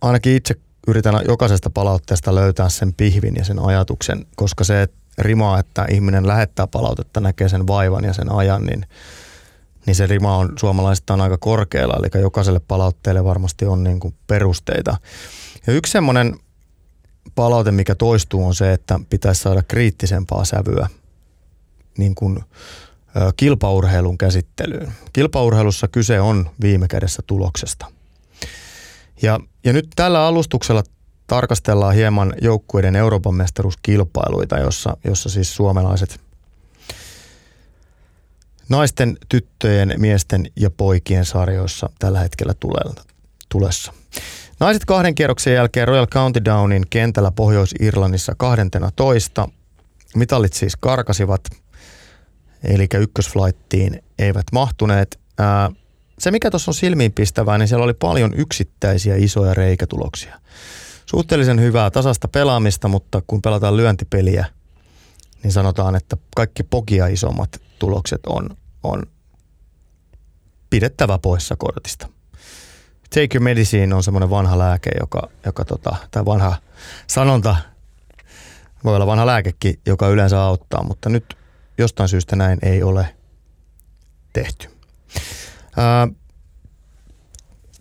ainakin 0.02 0.36
itse 0.36 0.56
yritän 0.88 1.22
jokaisesta 1.28 1.70
palautteesta 1.70 2.36
löytää 2.36 2.70
sen 2.70 2.94
pihvin 2.94 3.36
ja 3.36 3.46
sen 3.46 3.60
ajatuksen, 3.60 4.26
koska 4.36 4.64
se 4.64 4.88
rima, 5.18 5.60
että 5.60 5.86
ihminen 5.92 6.28
lähettää 6.28 6.68
palautetta, 6.68 7.20
näkee 7.20 7.50
sen 7.50 7.68
vaivan 7.68 8.04
ja 8.04 8.14
sen 8.14 8.32
ajan, 8.32 8.66
niin, 8.66 8.86
niin 9.86 9.96
se 9.96 10.08
rima 10.08 10.38
on 10.38 10.54
suomalaisista 10.60 11.14
aika 11.14 11.38
korkealla, 11.38 12.00
eli 12.00 12.22
jokaiselle 12.22 12.60
palautteelle 12.60 13.24
varmasti 13.24 13.66
on 13.66 13.84
niin 13.84 14.00
kuin 14.00 14.16
perusteita. 14.28 14.98
Ja 15.68 15.74
yksi 15.74 15.92
semmoinen 15.92 16.40
palaute, 17.36 17.72
mikä 17.72 17.96
toistuu, 17.96 18.46
on 18.46 18.56
se, 18.56 18.74
että 18.74 19.00
pitäisi 19.10 19.42
saada 19.42 19.64
kriittisempaa 19.64 20.46
sävyä 20.46 20.88
niin 21.98 22.16
kuin, 22.16 22.40
ö, 23.16 23.32
kilpaurheilun 23.38 24.18
käsittelyyn. 24.18 24.92
Kilpaurheilussa 25.14 25.88
kyse 25.88 26.22
on 26.22 26.50
viime 26.62 26.88
kädessä 26.88 27.24
tuloksesta. 27.28 27.86
Ja, 29.22 29.40
ja 29.64 29.74
nyt 29.74 29.88
tällä 29.96 30.26
alustuksella 30.28 30.84
tarkastellaan 31.28 31.96
hieman 31.96 32.34
joukkueiden 32.42 32.96
Euroopan 32.96 33.36
mestaruuskilpailuita, 33.36 34.60
jossa, 34.60 34.98
jossa 35.04 35.30
siis 35.30 35.56
suomalaiset 35.56 36.20
naisten, 38.70 39.18
tyttöjen, 39.30 39.94
miesten 39.98 40.52
ja 40.56 40.70
poikien 40.70 41.26
sarjoissa 41.26 41.90
tällä 42.00 42.20
hetkellä 42.20 42.54
tulessa. 43.50 43.94
Naiset 44.60 44.86
kahden 44.86 45.16
kierroksen 45.16 45.54
jälkeen 45.54 45.88
Royal 45.88 46.08
Countdownin 46.08 46.84
kentällä 46.90 47.32
Pohjois-Irlannissa 47.32 48.34
12. 48.38 49.50
Mitallit 50.16 50.54
siis 50.54 50.76
karkasivat, 50.76 51.42
eli 52.64 52.88
ykkösflightiin 53.00 54.04
eivät 54.20 54.46
mahtuneet. 54.52 55.20
Se, 56.20 56.32
mikä 56.32 56.52
tuossa 56.52 56.72
on 56.72 56.76
silmiinpistävää, 56.76 57.58
niin 57.58 57.68
siellä 57.68 57.84
oli 57.84 57.94
paljon 57.94 58.34
yksittäisiä 58.34 59.16
isoja 59.16 59.54
reikätuloksia. 59.54 60.40
Suhteellisen 61.06 61.62
hyvää 61.62 61.92
tasasta 61.92 62.28
pelaamista, 62.28 62.88
mutta 62.88 63.22
kun 63.28 63.42
pelataan 63.42 63.78
lyöntipeliä, 63.78 64.46
niin 65.44 65.52
sanotaan, 65.52 65.96
että 65.96 66.18
kaikki 66.36 66.64
pokia 66.64 67.08
isommat 67.08 67.62
tulokset 67.80 68.22
on, 68.26 68.50
on 68.84 69.04
pidettävä 70.70 71.18
poissa 71.18 71.56
kortista. 71.56 72.15
Take 73.10 73.38
your 73.38 73.44
medicine 73.44 73.96
on 73.96 74.04
semmoinen 74.04 74.30
vanha 74.30 74.58
lääke, 74.58 74.90
joka, 75.00 75.30
joka 75.46 75.66
tota, 75.66 75.96
tai 76.12 76.26
vanha 76.26 76.56
sanonta, 77.08 77.56
voi 78.84 78.96
olla 78.96 79.08
vanha 79.08 79.26
lääkekin, 79.26 79.80
joka 79.86 80.08
yleensä 80.08 80.42
auttaa, 80.42 80.84
mutta 80.84 81.10
nyt 81.10 81.38
jostain 81.78 82.10
syystä 82.10 82.36
näin 82.36 82.60
ei 82.62 82.84
ole 82.84 83.16
tehty. 84.34 84.70
Ää, 85.78 86.08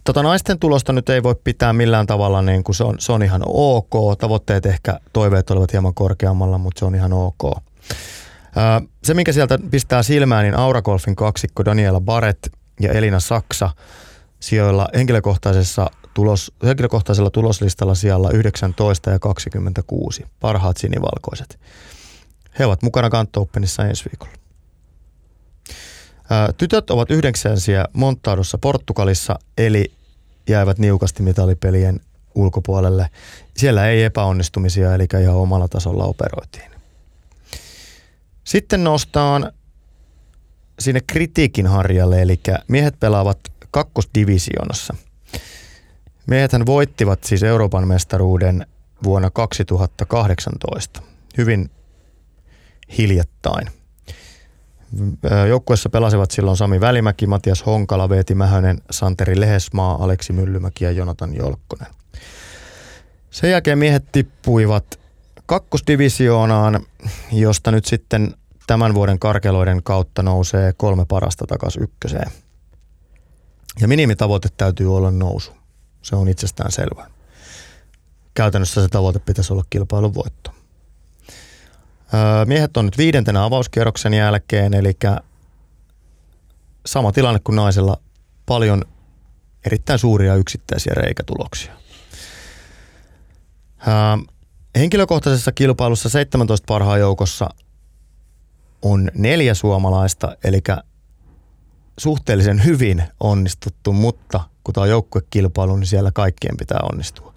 Tota 0.05 0.23
naisten 0.23 0.59
tulosta 0.59 0.93
nyt 0.93 1.09
ei 1.09 1.23
voi 1.23 1.35
pitää 1.45 1.73
millään 1.73 2.07
tavalla, 2.07 2.43
niin 2.43 2.65
kuin 2.65 2.77
se, 2.77 2.85
on, 2.85 2.95
se 2.99 3.13
on 3.13 3.23
ihan 3.23 3.43
ok. 3.47 4.19
Tavoitteet 4.19 4.67
ehkä, 4.67 5.01
toiveet 5.13 5.51
olivat 5.51 5.73
hieman 5.73 5.95
korkeammalla, 5.95 6.59
mutta 6.59 6.79
se 6.79 6.85
on 6.85 6.95
ihan 6.95 7.13
ok. 7.13 7.59
Se, 9.05 9.15
mikä 9.15 9.33
sieltä 9.33 9.59
pistää 9.71 10.03
silmään, 10.03 10.45
niin 10.45 10.59
Auragolfin 10.59 11.17
kaksikko 11.17 11.65
Daniela 11.65 12.01
Barrett 12.01 12.47
ja 12.81 12.93
Elina 12.93 13.21
Saksa 13.21 13.71
sijoilla 14.45 14.89
henkilökohtaisessa 14.95 15.91
tulos, 16.15 16.53
henkilökohtaisella 16.65 17.31
tuloslistalla 17.31 17.95
siellä 17.95 18.31
19 18.31 19.11
ja 19.11 19.19
26, 19.19 20.27
parhaat 20.41 20.77
sinivalkoiset. 20.77 21.61
He 22.59 22.67
ovat 22.67 22.83
mukana 22.83 23.11
Kanto 23.11 23.41
Openissa 23.41 23.85
ensi 23.87 24.05
viikolla. 24.05 24.33
Tytöt 26.57 26.91
ovat 26.91 27.11
yhdeksänsiä 27.11 27.85
Montadossa 27.93 28.59
Portugalissa, 28.59 29.39
eli 29.59 29.93
jäivät 30.49 30.79
niukasti 30.79 31.23
mitalipelien 31.23 32.01
ulkopuolelle. 32.35 33.11
Siellä 33.57 33.89
ei 33.89 34.05
epäonnistumisia, 34.05 34.95
eli 34.95 35.07
ihan 35.23 35.37
omalla 35.37 35.69
tasolla 35.69 36.05
operoitiin. 36.05 36.71
Sitten 38.45 38.85
nostaan 38.85 39.53
sinne 40.79 41.01
kritiikin 41.07 41.67
harjalle, 41.67 42.23
eli 42.23 42.41
miehet 42.69 43.01
pelaavat 43.01 43.39
kakkosdivisioonassa. 43.75 44.95
Miehethän 46.27 46.67
voittivat 46.67 47.25
siis 47.25 47.43
Euroopan 47.43 47.89
mestaruuden 47.89 48.67
vuonna 49.05 49.31
2018, 49.31 51.03
hyvin 51.37 51.71
hiljattain. 52.99 53.67
Joukkuessa 55.49 55.89
pelasivat 55.89 56.31
silloin 56.31 56.57
Sami 56.57 56.81
Välimäki, 56.81 57.27
Matias 57.27 57.67
Honkala, 57.67 58.09
Veeti 58.09 58.35
Mähönen, 58.35 58.81
Santeri 58.91 59.41
Lehesmaa, 59.41 60.05
Aleksi 60.05 60.33
Myllymäki 60.33 60.85
ja 60.85 60.91
Jonatan 60.91 61.37
Jolkkonen. 61.37 61.89
Sen 63.31 63.51
jälkeen 63.51 63.79
miehet 63.79 64.05
tippuivat 64.13 65.01
kakkosdivisioonaan, 65.47 66.87
josta 67.33 67.71
nyt 67.71 67.85
sitten 67.85 68.35
tämän 68.67 68.95
vuoden 68.95 69.19
karkeloiden 69.19 69.83
kautta 69.83 70.23
nousee 70.23 70.73
kolme 70.77 71.05
parasta 71.05 71.47
takaisin 71.47 71.83
ykköseen. 71.83 72.44
Ja 73.81 73.89
minimitavoite 73.89 74.49
täytyy 74.57 74.97
olla 74.97 75.11
nousu. 75.11 75.53
Se 76.03 76.17
on 76.17 76.29
itsestään 76.29 76.73
selvä. 76.73 77.11
Käytännössä 78.35 78.83
se 78.83 78.89
tavoite 78.89 79.19
pitäisi 79.19 79.53
olla 79.53 79.65
kilpailun 79.71 80.15
voitto. 80.15 80.51
Miehet 82.47 82.77
on 82.77 82.85
nyt 82.85 82.99
viidentenä 82.99 83.45
avauskierroksen 83.45 84.15
jälkeen, 84.15 84.75
eli 84.75 84.93
sama 86.87 87.13
tilanne 87.13 87.41
kuin 87.45 87.57
naisella, 87.57 87.97
paljon 88.47 88.85
erittäin 89.67 89.99
suuria 89.99 90.35
yksittäisiä 90.35 90.93
reikätuloksia. 90.97 91.73
Henkilökohtaisessa 94.77 95.53
kilpailussa 95.53 96.09
17 96.09 96.65
parhaan 96.67 97.01
joukossa 97.01 97.51
on 98.83 99.11
neljä 99.15 99.55
suomalaista, 99.55 100.37
eli 100.45 100.63
suhteellisen 101.99 102.65
hyvin 102.65 103.03
onnistuttu, 103.21 103.93
mutta 103.93 104.41
kun 104.65 104.75
tämä 104.75 104.83
on 104.83 104.91
joukkuekilpailu, 104.91 105.77
niin 105.77 105.87
siellä 105.87 106.11
kaikkien 106.13 106.57
pitää 106.57 106.81
onnistua. 106.93 107.35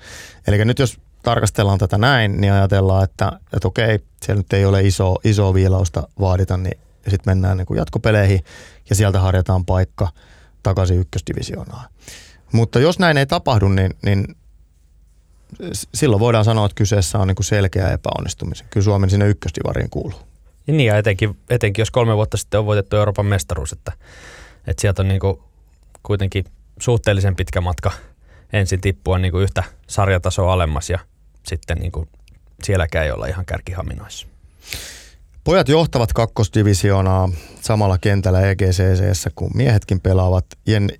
Eli 0.47 0.65
nyt 0.65 0.79
jos 0.79 0.99
tarkastellaan 1.23 1.79
tätä 1.79 1.97
näin, 1.97 2.41
niin 2.41 2.53
ajatellaan, 2.53 3.03
että, 3.03 3.31
että 3.53 3.67
okei, 3.67 3.99
siellä 4.25 4.39
nyt 4.39 4.53
ei 4.53 4.65
ole 4.65 4.81
iso, 4.81 5.15
iso 5.23 5.53
viilausta 5.53 6.07
vaadita, 6.19 6.57
niin 6.57 6.79
sitten 7.09 7.31
mennään 7.31 7.57
niin 7.57 7.65
kuin 7.65 7.77
jatkopeleihin 7.77 8.43
ja 8.89 8.95
sieltä 8.95 9.19
harjataan 9.19 9.65
paikka 9.65 10.07
takaisin 10.63 10.99
ykkösdivisioonaan. 10.99 11.89
Mutta 12.51 12.79
jos 12.79 12.99
näin 12.99 13.17
ei 13.17 13.25
tapahdu, 13.25 13.67
niin, 13.67 13.93
niin 14.05 14.35
silloin 15.93 16.19
voidaan 16.19 16.45
sanoa, 16.45 16.65
että 16.65 16.75
kyseessä 16.75 17.17
on 17.17 17.27
niin 17.27 17.35
kuin 17.35 17.45
selkeä 17.45 17.91
epäonnistumisen. 17.91 18.67
Kyllä 18.69 18.83
Suomen 18.83 19.09
sinne 19.09 19.27
ykkösdivariin 19.27 19.89
kuuluu. 19.89 20.19
Niin 20.67 20.79
ja 20.81 20.97
etenkin, 20.97 21.37
etenkin 21.49 21.81
jos 21.81 21.91
kolme 21.91 22.15
vuotta 22.15 22.37
sitten 22.37 22.59
on 22.59 22.65
voitettu 22.65 22.95
Euroopan 22.95 23.25
mestaruus, 23.25 23.71
että, 23.71 23.91
että 24.67 24.81
sieltä 24.81 25.01
on 25.01 25.07
niin 25.07 25.19
kuin 25.19 25.39
kuitenkin 26.03 26.45
suhteellisen 26.79 27.36
pitkä 27.36 27.62
matka 27.62 27.91
ensin 28.53 28.81
tippua 28.81 29.17
niin 29.17 29.31
kuin 29.31 29.43
yhtä 29.43 29.63
sarjatasoa 29.88 30.53
alemmas 30.53 30.89
ja 30.89 31.00
sitten 31.47 31.77
niin 31.77 31.91
kuin 31.91 32.09
sielläkään 32.63 33.05
ei 33.05 33.12
olla 33.12 33.25
ihan 33.25 33.45
kärkihaminoissa. 33.45 34.27
Pojat 35.43 35.69
johtavat 35.69 36.13
kakkosdivisioonaa 36.13 37.29
samalla 37.62 37.97
kentällä 37.97 38.41
EGCC, 38.41 39.27
kun 39.36 39.51
miehetkin 39.53 40.01
pelaavat. 40.01 40.45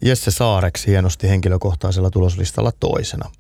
Jesse 0.02 0.32
Saareksi 0.32 0.88
hienosti 0.88 1.30
henkilökohtaisella 1.30 2.10
tuloslistalla 2.10 2.72
toisena. 2.80 3.32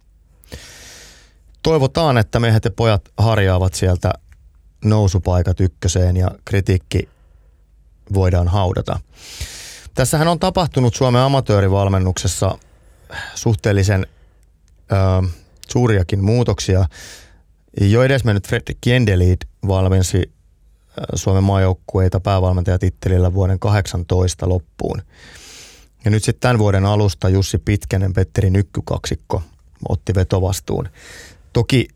Toivotaan, 1.63 2.17
että 2.17 2.39
miehet 2.39 2.65
ja 2.65 2.72
pojat 2.72 3.01
harjaavat 3.17 3.74
sieltä 3.74 4.13
nousupaikat 4.86 5.60
ykköseen 5.60 6.17
ja 6.17 6.31
kritiikki 6.46 7.10
voidaan 8.13 8.48
haudata. 8.48 9.00
Tässähän 9.98 10.27
on 10.27 10.39
tapahtunut 10.39 10.96
Suomen 10.96 11.22
amatöörivalmennuksessa 11.22 12.58
suhteellisen 13.36 14.08
ö, 14.92 15.27
suuriakin 15.70 16.24
muutoksia. 16.24 16.86
Jo 17.82 18.04
edesmennyt 18.04 18.48
Fredrik 18.48 18.77
Jendelid 18.86 19.38
valmensi 19.68 20.32
Suomen 21.16 21.44
maajoukkueita 21.44 22.20
päävalmentajatittelillä 22.20 23.34
vuoden 23.34 23.60
18 23.60 24.50
loppuun. 24.50 25.01
Ja 26.06 26.12
nyt 26.12 26.24
sitten 26.24 26.42
tämän 26.42 26.60
vuoden 26.60 26.86
alusta 26.86 27.30
Jussi 27.30 27.58
Pitkänen, 27.58 28.13
Petteri 28.13 28.50
Nykkykaksikko 28.50 29.42
otti 29.89 30.16
vetovastuun. 30.16 30.89
Toki 31.54 31.88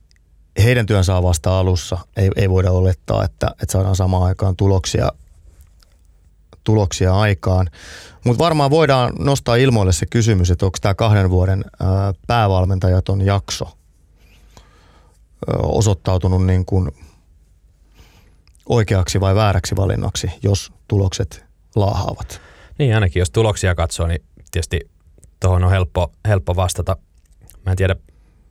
heidän 0.63 0.85
työnsä 0.85 1.15
on 1.15 1.23
vasta 1.23 1.59
alussa. 1.59 1.97
Ei, 2.17 2.29
ei 2.35 2.49
voida 2.49 2.71
olettaa, 2.71 3.23
että, 3.25 3.47
että 3.61 3.71
saadaan 3.71 3.95
samaan 3.95 4.23
aikaan 4.23 4.55
tuloksia, 4.55 5.11
tuloksia 6.63 7.13
aikaan. 7.19 7.67
Mutta 8.25 8.43
varmaan 8.43 8.71
voidaan 8.71 9.13
nostaa 9.19 9.55
ilmoille 9.55 9.93
se 9.93 10.05
kysymys, 10.05 10.51
että 10.51 10.65
onko 10.65 10.77
tämä 10.81 10.93
kahden 10.93 11.29
vuoden 11.29 11.65
ää, 11.79 12.13
päävalmentajaton 12.27 13.21
jakso 13.21 13.77
osoittautunut 15.63 16.45
niin 16.45 16.65
kuin 16.65 16.91
oikeaksi 18.69 19.19
vai 19.19 19.35
vääräksi 19.35 19.75
valinnaksi, 19.75 20.31
jos 20.43 20.71
tulokset 20.87 21.45
laahaavat. 21.75 22.41
Niin 22.77 22.95
ainakin 22.95 23.19
jos 23.19 23.31
tuloksia 23.31 23.75
katsoo, 23.75 24.07
niin 24.07 24.23
tietysti 24.51 24.79
tuohon 25.39 25.63
on 25.63 25.71
helppo, 25.71 26.11
helppo 26.27 26.55
vastata. 26.55 26.97
Mä 27.65 27.71
en 27.71 27.77
tiedä, 27.77 27.95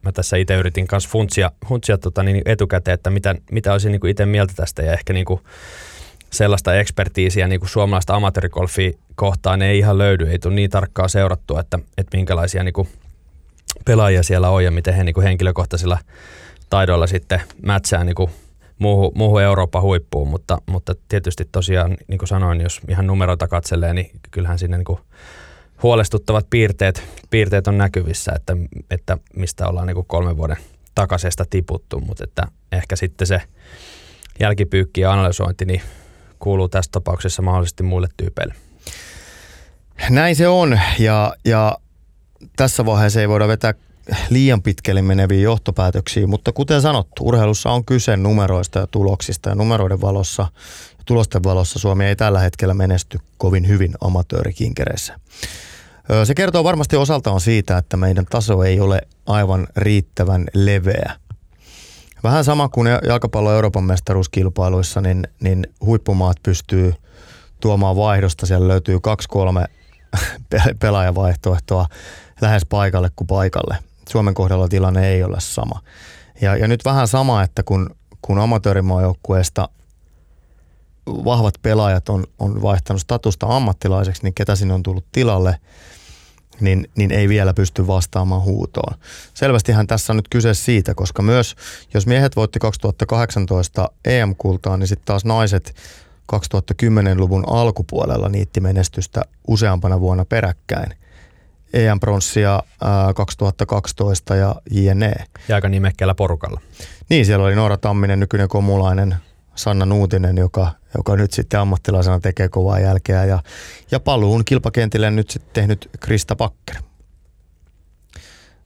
mä 0.02 0.12
tässä 0.12 0.36
itse 0.36 0.54
yritin 0.54 0.86
kanssa 0.86 1.10
funtsia, 1.10 1.50
funtsia 1.68 1.98
tota, 1.98 2.22
niin 2.22 2.42
etukäteen, 2.44 2.94
että 2.94 3.10
mitä, 3.10 3.34
mitä 3.52 3.72
olisin 3.72 3.92
niin 3.92 4.06
itse 4.06 4.26
mieltä 4.26 4.54
tästä 4.56 4.82
ja 4.82 4.92
ehkä 4.92 5.12
niin 5.12 5.26
kuin 5.26 5.40
sellaista 6.30 6.74
ekspertiisiä 6.74 7.48
niin 7.48 7.60
kuin 7.60 7.70
suomalaista 7.70 8.14
amatöörikolfia 8.14 8.92
kohtaan 9.14 9.62
ei 9.62 9.78
ihan 9.78 9.98
löydy, 9.98 10.30
ei 10.30 10.38
tule 10.38 10.54
niin 10.54 10.70
tarkkaa 10.70 11.08
seurattua, 11.08 11.60
että, 11.60 11.78
että 11.98 12.16
minkälaisia 12.16 12.64
niin 12.64 12.72
kuin 12.72 12.88
pelaajia 13.84 14.22
siellä 14.22 14.50
on 14.50 14.64
ja 14.64 14.70
miten 14.70 14.94
he 14.94 15.04
niin 15.04 15.14
kuin 15.14 15.24
henkilökohtaisilla 15.24 15.98
taidoilla 16.70 17.06
sitten 17.06 17.40
mätsää 17.62 18.04
niin 18.04 18.14
kuin 18.14 18.30
muuhun, 18.78 19.12
muuhun 19.14 19.42
Euroopan 19.42 19.82
huippuun, 19.82 20.28
mutta, 20.28 20.58
mutta 20.66 20.94
tietysti 21.08 21.48
tosiaan, 21.52 21.96
niin 22.08 22.18
kuin 22.18 22.28
sanoin, 22.28 22.60
jos 22.60 22.80
ihan 22.88 23.06
numeroita 23.06 23.48
katselee, 23.48 23.94
niin 23.94 24.10
kyllähän 24.30 24.58
sinne 24.58 24.76
niin 24.76 24.84
kuin 24.84 24.98
huolestuttavat 25.82 26.46
piirteet, 26.50 27.02
piirteet 27.30 27.66
on 27.66 27.78
näkyvissä, 27.78 28.32
että, 28.36 28.56
että 28.90 29.18
mistä 29.36 29.68
ollaan 29.68 29.86
niin 29.86 29.94
kuin 29.94 30.06
kolmen 30.06 30.36
vuoden 30.36 30.56
takaisesta 30.94 31.44
tiputtu, 31.50 32.00
mutta 32.00 32.24
että 32.24 32.42
ehkä 32.72 32.96
sitten 32.96 33.26
se 33.26 33.42
jälkipyykki 34.40 35.00
ja 35.00 35.12
analysointi 35.12 35.64
niin 35.64 35.82
kuuluu 36.40 36.68
tässä 36.68 36.90
tapauksessa 36.92 37.42
mahdollisesti 37.42 37.82
muille 37.82 38.08
tyypeille. 38.16 38.54
Näin 40.10 40.36
se 40.36 40.48
on 40.48 40.80
ja, 40.98 41.34
ja 41.44 41.78
tässä 42.56 42.86
vaiheessa 42.86 43.20
ei 43.20 43.28
voida 43.28 43.48
vetää 43.48 43.74
liian 44.30 44.62
pitkälle 44.62 45.02
meneviä 45.02 45.40
johtopäätöksiä, 45.40 46.26
mutta 46.26 46.52
kuten 46.52 46.82
sanottu, 46.82 47.28
urheilussa 47.28 47.70
on 47.70 47.84
kyse 47.84 48.16
numeroista 48.16 48.78
ja 48.78 48.86
tuloksista 48.86 49.48
ja 49.48 49.54
numeroiden 49.54 50.00
valossa 50.00 50.42
ja 50.98 51.04
tulosten 51.04 51.44
valossa 51.44 51.78
Suomi 51.78 52.04
ei 52.04 52.16
tällä 52.16 52.40
hetkellä 52.40 52.74
menesty 52.74 53.18
kovin 53.38 53.68
hyvin 53.68 53.94
amatöörikinkereissä. 54.00 55.20
Se 56.24 56.34
kertoo 56.34 56.64
varmasti 56.64 56.96
osaltaan 56.96 57.40
siitä, 57.40 57.78
että 57.78 57.96
meidän 57.96 58.26
taso 58.30 58.62
ei 58.62 58.80
ole 58.80 59.00
aivan 59.26 59.66
riittävän 59.76 60.46
leveä. 60.54 61.16
Vähän 62.22 62.44
sama 62.44 62.68
kuin 62.68 62.88
jalkapallo 63.08 63.52
Euroopan 63.52 63.84
mestaruuskilpailuissa, 63.84 65.00
niin, 65.00 65.28
niin 65.40 65.66
huippumaat 65.84 66.36
pystyy 66.42 66.94
tuomaan 67.60 67.96
vaihdosta. 67.96 68.46
Siellä 68.46 68.68
löytyy 68.68 69.00
kaksi-kolme 69.00 69.64
pelaajavaihtoehtoa 70.80 71.86
lähes 72.40 72.66
paikalle 72.66 73.10
kuin 73.16 73.28
paikalle. 73.28 73.78
Suomen 74.08 74.34
kohdalla 74.34 74.68
tilanne 74.68 75.08
ei 75.08 75.22
ole 75.22 75.40
sama. 75.40 75.80
Ja, 76.40 76.56
ja 76.56 76.68
nyt 76.68 76.84
vähän 76.84 77.08
sama, 77.08 77.42
että 77.42 77.62
kun, 77.62 77.90
kun 78.22 78.38
amatöörimaajoukkueesta 78.38 79.68
vahvat 81.06 81.54
pelaajat 81.62 82.08
on, 82.08 82.24
on 82.38 82.62
vaihtanut 82.62 83.00
statusta 83.00 83.46
ammattilaiseksi, 83.46 84.22
niin 84.22 84.34
ketä 84.34 84.56
sinne 84.56 84.74
on 84.74 84.82
tullut 84.82 85.06
tilalle– 85.12 85.56
niin, 86.60 86.90
niin 86.96 87.12
ei 87.12 87.28
vielä 87.28 87.54
pysty 87.54 87.86
vastaamaan 87.86 88.42
huutoon. 88.42 88.94
Selvästihän 89.34 89.86
tässä 89.86 90.12
on 90.12 90.16
nyt 90.16 90.28
kyse 90.28 90.54
siitä, 90.54 90.94
koska 90.94 91.22
myös 91.22 91.56
jos 91.94 92.06
miehet 92.06 92.36
voitti 92.36 92.58
2018 92.58 93.90
EM-kultaa, 94.04 94.76
niin 94.76 94.88
sitten 94.88 95.06
taas 95.06 95.24
naiset 95.24 95.74
2010-luvun 96.32 97.44
alkupuolella 97.46 98.28
niitti 98.28 98.60
menestystä 98.60 99.22
useampana 99.48 100.00
vuonna 100.00 100.24
peräkkäin. 100.24 100.94
EM-pronssia 101.72 102.62
2012 103.14 104.36
ja 104.36 104.54
JNE. 104.70 105.14
Ja 105.48 105.54
aika 105.54 105.68
nimekkäällä 105.68 106.14
porukalla. 106.14 106.60
Niin, 107.10 107.26
siellä 107.26 107.44
oli 107.44 107.54
Noora 107.54 107.76
Tamminen, 107.76 108.20
nykyinen 108.20 108.48
komulainen, 108.48 109.16
Sanna 109.62 109.86
Nuutinen, 109.86 110.36
joka, 110.36 110.72
joka 110.96 111.16
nyt 111.16 111.32
sitten 111.32 111.60
ammattilaisena 111.60 112.20
tekee 112.20 112.48
kovaa 112.48 112.78
jälkeä 112.80 113.24
ja, 113.24 113.42
ja 113.90 114.00
paluun 114.00 114.44
kilpakentille 114.44 115.10
nyt 115.10 115.30
sitten 115.30 115.52
tehnyt 115.52 115.90
Krista 116.00 116.36
Pakker. 116.36 116.76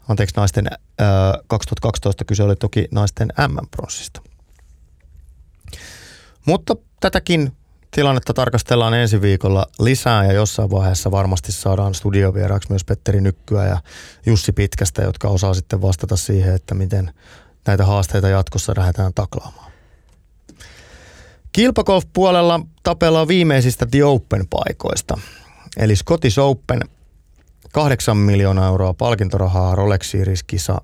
Anteeksi, 0.08 0.36
naisten 0.36 0.66
ää, 0.98 1.38
2012 1.46 2.24
kyse 2.24 2.42
oli 2.42 2.56
toki 2.56 2.88
naisten 2.90 3.28
MM-pronssista. 3.48 4.22
Mutta 6.46 6.76
tätäkin 7.00 7.52
tilannetta 7.90 8.34
tarkastellaan 8.34 8.94
ensi 8.94 9.20
viikolla 9.20 9.66
lisää 9.78 10.24
ja 10.24 10.32
jossain 10.32 10.70
vaiheessa 10.70 11.10
varmasti 11.10 11.52
saadaan 11.52 11.94
studiovieraaksi 11.94 12.70
myös 12.70 12.84
Petteri 12.84 13.20
Nykkyä 13.20 13.66
ja 13.66 13.78
Jussi 14.26 14.52
Pitkästä, 14.52 15.02
jotka 15.02 15.28
osaa 15.28 15.54
sitten 15.54 15.82
vastata 15.82 16.16
siihen, 16.16 16.54
että 16.54 16.74
miten 16.74 17.14
näitä 17.66 17.84
haasteita 17.86 18.28
jatkossa 18.28 18.74
lähdetään 18.76 19.14
taklaamaan. 19.14 19.63
Kilpagolf-puolella 21.54 22.61
tapellaan 22.82 23.28
viimeisistä 23.28 23.87
The 23.87 24.04
Open-paikoista. 24.04 25.20
Eli 25.76 25.96
Scottish 25.96 26.38
Open, 26.38 26.80
8 27.73 28.16
miljoonaa 28.16 28.68
euroa 28.68 28.94
palkintorahaa 28.94 29.75
Rolex 29.75 30.11
Series-kisa. 30.11 30.80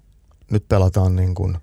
Nyt 0.50 0.68
pelataan 0.68 1.16
niin 1.16 1.34
kuin 1.34 1.58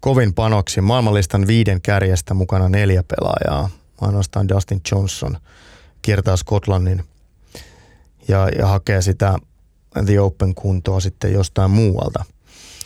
kovin 0.00 0.34
panoksi. 0.34 0.80
Maailmanlistan 0.80 1.46
viiden 1.46 1.82
kärjestä 1.82 2.34
mukana 2.34 2.68
neljä 2.68 3.02
pelaajaa. 3.02 3.70
Ainoastaan 4.00 4.48
Dustin 4.48 4.80
Johnson 4.92 5.38
kiertää 6.02 6.36
Skotlannin 6.36 7.04
ja, 8.28 8.48
ja 8.58 8.66
hakee 8.66 9.02
sitä 9.02 9.38
The 10.06 10.20
Open 10.20 10.54
kuntoa 10.54 11.00
sitten 11.00 11.32
jostain 11.32 11.70
muualta. 11.70 12.24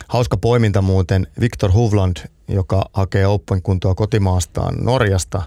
Hauska 0.08 0.36
poiminta 0.36 0.82
muuten, 0.82 1.26
Victor 1.40 1.72
Hovland 1.72 2.16
joka 2.50 2.84
hakee 2.92 3.26
Open 3.26 3.62
kuntoa 3.62 3.94
kotimaastaan 3.94 4.74
Norjasta. 4.84 5.42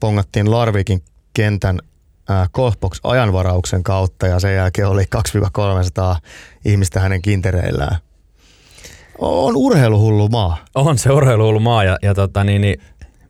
Pongattiin 0.00 0.50
Larvikin 0.50 1.02
kentän 1.34 1.78
Golfbox 2.52 3.00
ajanvarauksen 3.02 3.82
kautta 3.82 4.26
ja 4.26 4.40
sen 4.40 4.54
jälkeen 4.54 4.88
oli 4.88 5.02
2-300 5.02 6.18
ihmistä 6.64 7.00
hänen 7.00 7.22
kintereillään. 7.22 7.96
On 9.18 9.56
urheiluhullu 9.56 10.28
maa. 10.28 10.56
On 10.74 10.98
se 10.98 11.12
urheiluhullu 11.12 11.60
maa 11.60 11.84
ja, 11.84 11.98
ja 12.02 12.14
tota, 12.14 12.44
niin, 12.44 12.60
niin 12.60 12.82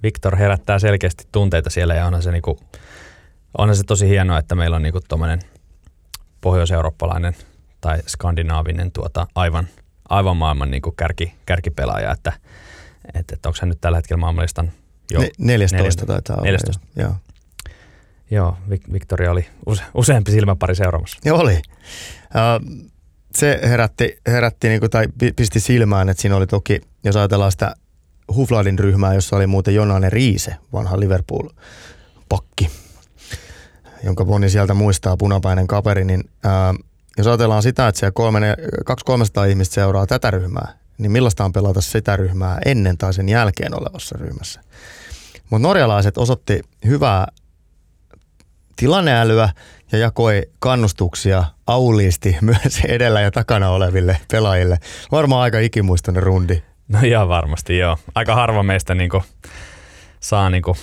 Viktor 0.02 0.36
herättää 0.36 0.78
selkeästi 0.78 1.24
tunteita 1.32 1.70
siellä 1.70 1.94
ja 1.94 2.06
onhan 2.06 2.22
se, 2.22 2.32
niinku, 2.32 2.60
onhan 3.58 3.76
se 3.76 3.84
tosi 3.84 4.08
hienoa, 4.08 4.38
että 4.38 4.54
meillä 4.54 4.76
on 4.76 4.82
niinku 4.82 5.00
pohjois-eurooppalainen 6.40 7.36
tai 7.80 7.98
skandinaavinen 8.06 8.92
tuota, 8.92 9.26
aivan, 9.34 9.68
aivan 10.08 10.36
maailman 10.36 10.70
niinku 10.70 10.92
kärki, 10.92 11.34
kärkipelaaja, 11.46 12.12
että– 12.12 12.32
että, 13.14 13.34
että 13.34 13.48
onko 13.48 13.58
hän 13.62 13.68
nyt 13.68 13.80
tällä 13.80 13.98
hetkellä 13.98 14.20
maailmanlistan 14.20 14.72
jo 15.10 15.20
ne, 15.20 15.30
14 15.38 16.06
taitaa 16.06 16.36
olla. 16.36 16.46
14. 16.46 16.86
Jo, 16.96 17.02
joo. 17.02 17.14
Joo, 18.30 18.56
Victoria 18.92 19.30
oli 19.30 19.46
use, 19.66 19.82
useampi 19.94 20.30
silmäpari 20.30 20.74
seuraamassa. 20.74 21.18
Joo, 21.24 21.38
oli. 21.38 21.52
Uh, 21.54 22.88
se 23.34 23.60
herätti, 23.62 24.18
herätti 24.26 24.68
niin 24.68 24.80
kuin, 24.80 24.90
tai 24.90 25.08
pisti 25.36 25.60
silmään, 25.60 26.08
että 26.08 26.20
siinä 26.20 26.36
oli 26.36 26.46
toki, 26.46 26.80
jos 27.04 27.16
ajatellaan 27.16 27.52
sitä 27.52 27.74
Hufladin 28.34 28.78
ryhmää, 28.78 29.14
jossa 29.14 29.36
oli 29.36 29.46
muuten 29.46 29.74
Jonainen 29.74 30.12
Riise, 30.12 30.56
vanha 30.72 31.00
Liverpool-pakki, 31.00 32.70
jonka 34.04 34.24
moni 34.24 34.50
sieltä 34.50 34.74
muistaa, 34.74 35.16
punapäinen 35.16 35.66
kaperi, 35.66 36.04
niin 36.04 36.20
uh, 36.20 36.84
jos 37.18 37.26
ajatellaan 37.26 37.62
sitä, 37.62 37.88
että 37.88 37.98
siellä 37.98 38.14
200-300 39.44 39.48
ihmistä 39.48 39.74
seuraa 39.74 40.06
tätä 40.06 40.30
ryhmää, 40.30 40.74
niin 41.02 41.12
millaista 41.12 41.44
on 41.44 41.52
pelata 41.52 41.80
sitä 41.80 42.16
ryhmää 42.16 42.58
ennen 42.64 42.98
tai 42.98 43.14
sen 43.14 43.28
jälkeen 43.28 43.80
olevassa 43.80 44.18
ryhmässä. 44.18 44.60
Mutta 45.50 45.68
norjalaiset 45.68 46.18
osoitti 46.18 46.60
hyvää 46.86 47.26
tilanneälyä 48.76 49.48
ja 49.92 49.98
jakoi 49.98 50.42
kannustuksia 50.58 51.44
auliisti 51.66 52.36
myös 52.40 52.80
edellä 52.88 53.20
ja 53.20 53.30
takana 53.30 53.70
oleville 53.70 54.16
pelaajille. 54.30 54.78
Varmaan 55.12 55.42
aika 55.42 55.58
ikimuistoinen 55.58 56.22
rundi. 56.22 56.62
No 56.88 56.98
ihan 57.04 57.28
varmasti 57.28 57.78
joo. 57.78 57.98
Aika 58.14 58.34
harva 58.34 58.62
meistä 58.62 58.94
niinku 58.94 59.22
saa 60.20 60.50
niinku 60.50 60.76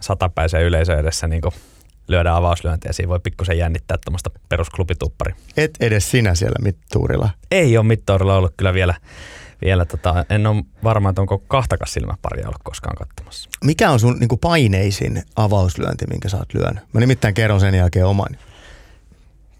satapäisen 0.00 0.62
yleisö 0.62 0.98
edessä 0.98 1.28
niinku 1.28 1.52
lyödä 2.08 2.36
avauslyöntiä. 2.36 2.92
Siinä 2.92 3.08
voi 3.08 3.20
pikkusen 3.20 3.58
jännittää 3.58 3.98
tuommoista 4.04 4.30
perusklubituppari. 4.48 5.34
Et 5.56 5.70
edes 5.80 6.10
sinä 6.10 6.34
siellä 6.34 6.56
mittuurilla? 6.62 7.30
Ei 7.50 7.76
ole 7.76 7.86
mittuurilla 7.86 8.36
ollut 8.36 8.54
kyllä 8.56 8.74
vielä 8.74 8.94
vielä 9.64 9.84
tota, 9.84 10.24
en 10.30 10.46
ole 10.46 10.64
varma, 10.84 11.08
että 11.08 11.20
onko 11.20 11.38
kahtakas 11.38 11.92
silmäparia 11.92 12.46
ollut 12.46 12.62
koskaan 12.64 12.96
katsomassa. 12.96 13.50
Mikä 13.64 13.90
on 13.90 14.00
sun 14.00 14.18
niin 14.18 14.28
kuin 14.28 14.38
paineisin 14.38 15.22
avauslyönti, 15.36 16.06
minkä 16.06 16.28
sä 16.28 16.36
oot 16.36 16.54
lyönyt? 16.54 16.84
Mä 16.92 17.00
nimittäin 17.00 17.34
kerron 17.34 17.60
sen 17.60 17.74
jälkeen 17.74 18.06
oman. 18.06 18.36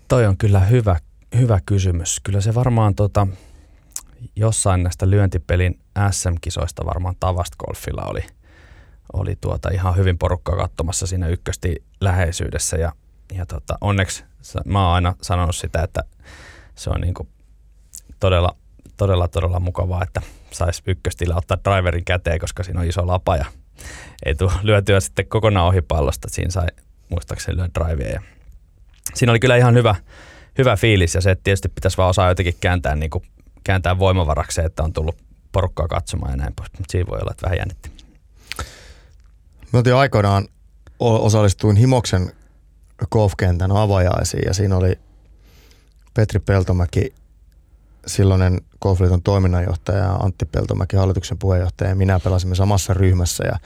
Toi 0.08 0.26
on 0.26 0.36
kyllä 0.36 0.60
hyvä, 0.60 0.96
hyvä 1.38 1.60
kysymys. 1.66 2.20
Kyllä 2.22 2.40
se 2.40 2.54
varmaan 2.54 2.94
tota, 2.94 3.26
jossain 4.36 4.82
näistä 4.82 5.10
lyöntipelin 5.10 5.80
SM-kisoista 6.10 6.86
varmaan 6.86 7.14
Tavast 7.20 7.56
Golfilla 7.56 8.02
oli, 8.02 8.24
oli 9.12 9.36
tuota 9.40 9.68
ihan 9.70 9.96
hyvin 9.96 10.18
porukkaa 10.18 10.56
katsomassa 10.56 11.06
siinä 11.06 11.28
ykkösti 11.28 11.84
läheisyydessä 12.00 12.76
ja, 12.76 12.92
ja 13.34 13.46
tota, 13.46 13.78
onneksi 13.80 14.24
mä 14.64 14.86
oon 14.86 14.94
aina 14.94 15.14
sanonut 15.22 15.56
sitä, 15.56 15.82
että 15.82 16.02
se 16.74 16.90
on 16.90 17.00
niinku 17.00 17.28
todella 18.20 18.56
todella, 18.96 19.28
todella 19.28 19.60
mukavaa, 19.60 20.02
että 20.02 20.22
saisi 20.50 20.82
ykköstillä 20.86 21.36
ottaa 21.36 21.58
driverin 21.64 22.04
käteen, 22.04 22.40
koska 22.40 22.62
siinä 22.62 22.80
on 22.80 22.86
iso 22.86 23.06
lapa 23.06 23.36
ja 23.36 23.44
ei 24.26 24.34
tule 24.34 24.52
lyötyä 24.62 25.00
sitten 25.00 25.26
kokonaan 25.26 25.66
ohi 25.66 25.82
pallosta. 25.82 26.28
Siinä 26.30 26.50
sai 26.50 26.66
muistaakseni 27.08 27.56
lyön 27.56 27.70
drivea. 27.74 28.10
Ja 28.12 28.20
siinä 29.14 29.32
oli 29.32 29.40
kyllä 29.40 29.56
ihan 29.56 29.74
hyvä, 29.74 29.94
hyvä 30.58 30.76
fiilis 30.76 31.14
ja 31.14 31.20
se, 31.20 31.30
että 31.30 31.44
tietysti 31.44 31.68
pitäisi 31.68 31.96
vaan 31.96 32.10
osaa 32.10 32.28
jotenkin 32.28 32.54
kääntää, 32.60 32.96
niin 32.96 33.10
kuin, 33.10 33.24
kääntää 33.64 33.98
voimavarakseen, 33.98 34.66
että 34.66 34.82
on 34.82 34.92
tullut 34.92 35.16
porukkaa 35.52 35.88
katsomaan 35.88 36.32
ja 36.32 36.36
näin 36.36 36.54
pois. 36.56 36.72
Mutta 36.72 36.92
siinä 36.92 37.10
voi 37.10 37.18
olla, 37.20 37.30
että 37.30 37.46
vähän 37.46 37.58
jännitti. 37.58 37.90
Mä 39.72 39.78
oltiin 39.78 39.96
aikoinaan 39.96 40.48
osallistuin 40.98 41.76
Himoksen 41.76 42.32
golfkentän 43.10 43.72
avajaisiin 43.72 44.42
ja 44.46 44.54
siinä 44.54 44.76
oli 44.76 44.98
Petri 46.14 46.40
Peltomäki 46.40 47.14
silloinen 48.06 48.60
Golfliiton 48.82 49.22
toiminnanjohtaja 49.22 50.12
Antti 50.12 50.46
Peltomäki, 50.46 50.96
hallituksen 50.96 51.38
puheenjohtaja 51.38 51.90
ja 51.90 51.96
minä 51.96 52.20
pelasimme 52.20 52.54
samassa 52.54 52.94
ryhmässä 52.94 53.44
ja 53.46 53.58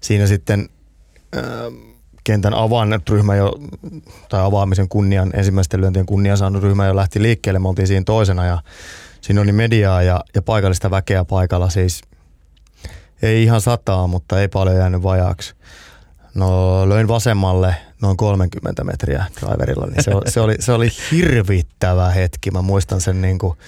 siinä 0.00 0.26
sitten 0.26 0.68
äh, 1.36 1.42
kentän 2.24 2.54
avannut 2.54 3.10
ryhmä 3.10 3.36
jo, 3.36 3.52
tai 4.28 4.40
avaamisen 4.40 4.88
kunnian, 4.88 5.30
ensimmäisten 5.34 5.80
lyöntien 5.80 6.06
kunnian 6.06 6.38
saanut 6.38 6.62
ryhmä 6.62 6.86
jo 6.86 6.96
lähti 6.96 7.22
liikkeelle. 7.22 7.58
Me 7.58 7.68
oltiin 7.68 7.88
siinä 7.88 8.04
toisena 8.04 8.46
ja 8.46 8.62
siinä 9.20 9.40
oli 9.40 9.52
mediaa 9.52 10.02
ja, 10.02 10.20
ja 10.34 10.42
paikallista 10.42 10.90
väkeä 10.90 11.24
paikalla. 11.24 11.70
Siis 11.70 12.02
ei 13.22 13.42
ihan 13.42 13.60
sataa, 13.60 14.06
mutta 14.06 14.40
ei 14.40 14.48
paljon 14.48 14.76
jäänyt 14.76 15.02
vajaaksi. 15.02 15.54
No 16.34 16.88
löin 16.88 17.08
vasemmalle 17.08 17.76
noin 18.02 18.16
30 18.16 18.84
metriä 18.84 19.24
driverilla, 19.40 19.86
niin 19.86 20.04
se, 20.04 20.12
se, 20.26 20.40
oli, 20.40 20.54
se 20.60 20.72
oli 20.72 20.88
hirvittävä 21.12 22.10
hetki. 22.10 22.50
Mä 22.50 22.62
muistan 22.62 23.00
sen 23.00 23.22
niin 23.22 23.38
kuin, 23.38 23.58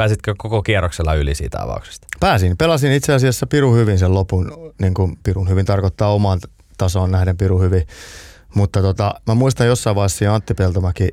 Pääsitkö 0.00 0.34
koko 0.38 0.62
kierroksella 0.62 1.14
yli 1.14 1.34
siitä 1.34 1.62
avauksesta? 1.62 2.06
Pääsin. 2.20 2.56
Pelasin 2.56 2.92
itse 2.92 3.14
asiassa 3.14 3.46
pirun 3.46 3.76
hyvin 3.76 3.98
sen 3.98 4.14
lopun. 4.14 4.72
Niin 4.80 4.94
kuin 4.94 5.18
pirun 5.22 5.48
hyvin 5.48 5.66
tarkoittaa 5.66 6.14
omaan 6.14 6.40
tasoon 6.78 7.10
nähden 7.10 7.36
pirun 7.36 7.60
hyvin. 7.60 7.86
Mutta 8.54 8.82
tota, 8.82 9.14
mä 9.26 9.34
muistan 9.34 9.66
jossain 9.66 9.96
vaiheessa 9.96 10.34
Antti 10.34 10.54
Peltomäki, 10.54 11.08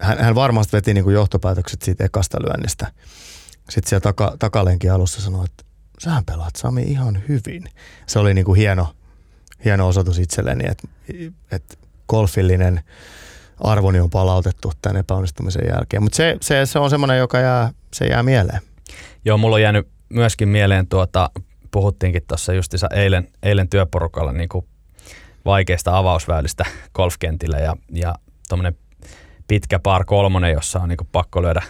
hän, 0.00 0.18
hän 0.18 0.34
varmasti 0.34 0.76
veti 0.76 0.94
niin 0.94 1.04
kuin 1.04 1.14
johtopäätökset 1.14 1.82
siitä 1.82 2.04
ekasta 2.04 2.38
lyönnistä. 2.42 2.92
Sitten 3.70 3.88
siellä 3.88 4.00
taka, 4.00 4.36
takalenkin 4.38 4.92
alussa 4.92 5.20
sanoi, 5.20 5.44
että 5.44 5.64
sähän 5.98 6.24
pelaat 6.24 6.56
Sami 6.56 6.82
ihan 6.82 7.22
hyvin. 7.28 7.64
Se 8.06 8.18
oli 8.18 8.34
niin 8.34 8.44
kuin 8.44 8.56
hieno, 8.56 8.94
hieno 9.64 9.88
osoitus 9.88 10.18
itselleni, 10.18 10.64
että, 10.70 10.88
että 11.52 11.76
golfillinen 12.08 12.80
arvoni 13.60 14.00
on 14.00 14.10
palautettu 14.10 14.72
tämän 14.82 14.96
epäonnistumisen 14.96 15.68
jälkeen. 15.68 16.02
Mutta 16.02 16.16
se, 16.16 16.36
se, 16.40 16.66
se, 16.66 16.78
on 16.78 16.90
semmoinen, 16.90 17.18
joka 17.18 17.38
jää, 17.38 17.70
se 17.92 18.06
jää 18.06 18.22
mieleen. 18.22 18.60
Joo, 19.24 19.38
mulla 19.38 19.56
on 19.56 19.62
jäänyt 19.62 19.88
myöskin 20.08 20.48
mieleen, 20.48 20.86
tuota, 20.86 21.30
puhuttiinkin 21.70 22.22
tuossa 22.28 22.52
justiinsa 22.52 22.88
eilen, 22.94 23.28
eilen 23.42 23.68
työporukalla 23.68 24.32
niin 24.32 24.48
kuin 24.48 24.66
vaikeista 25.44 25.98
avausväylistä 25.98 26.64
golfkentillä 26.94 27.58
ja, 27.58 27.76
ja 27.92 28.14
tuommoinen 28.48 28.76
pitkä 29.48 29.78
par 29.78 30.04
kolmonen, 30.04 30.52
jossa 30.52 30.78
on 30.78 30.88
niinku 30.88 31.08
pakko 31.12 31.42
lyödä, 31.42 31.62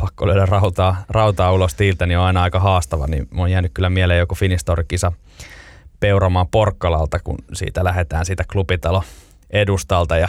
pakko 0.00 0.26
lyödä 0.26 0.46
rautaa, 0.46 1.04
rautaa 1.08 1.52
ulos 1.52 1.74
tiiltä, 1.74 2.06
niin 2.06 2.18
on 2.18 2.24
aina 2.24 2.42
aika 2.42 2.60
haastava. 2.60 3.06
Niin 3.06 3.28
mun 3.30 3.44
on 3.44 3.50
jäänyt 3.50 3.72
kyllä 3.74 3.90
mieleen 3.90 4.18
joku 4.18 4.34
Finistor-kisa 4.34 5.12
Peuramaan 6.02 6.48
Porkkalalta, 6.48 7.18
kun 7.18 7.38
siitä 7.52 7.84
lähdetään 7.84 8.26
siitä 8.26 8.44
klubitalo 8.52 9.04
edustalta 9.50 10.16
ja 10.16 10.28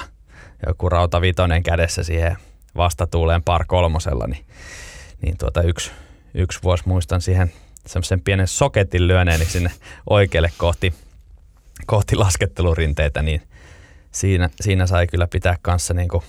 joku 0.68 0.90
rauta 0.90 1.22
vitonen 1.22 1.64
kädessä 1.64 2.04
siihen 2.04 2.38
vastatuuleen 2.76 3.44
par 3.44 3.66
kolmosella, 3.68 4.28
niin, 4.28 4.46
niin 5.22 5.38
tuota 5.38 5.62
yksi, 5.62 5.92
yksi 6.34 6.60
vuosi 6.64 6.84
muistan 6.86 7.22
siihen 7.22 7.54
semmoisen 7.86 8.22
pienen 8.22 8.48
soketin 8.48 9.08
lyöneeni 9.08 9.46
sinne 9.46 9.72
oikealle 10.10 10.52
kohti, 10.58 10.94
kohti 11.86 12.16
laskettelurinteitä, 12.16 13.22
niin 13.22 13.42
siinä, 14.12 14.50
siinä 14.62 14.88
sai 14.88 15.08
kyllä 15.08 15.28
pitää 15.28 15.58
kanssa 15.62 15.94
niin 15.94 16.10
kuin, 16.10 16.24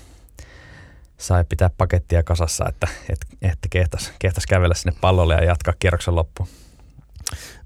sai 1.17 1.43
pitää 1.49 1.69
pakettia 1.77 2.23
kasassa, 2.23 2.65
että, 2.69 2.87
että, 3.09 3.25
että 3.41 3.67
kehtas, 3.69 4.11
kehtas 4.19 4.45
kävellä 4.45 4.75
sinne 4.75 4.97
pallolle 5.01 5.33
ja 5.33 5.43
jatkaa 5.43 5.73
kierroksen 5.79 6.15
loppuun. 6.15 6.49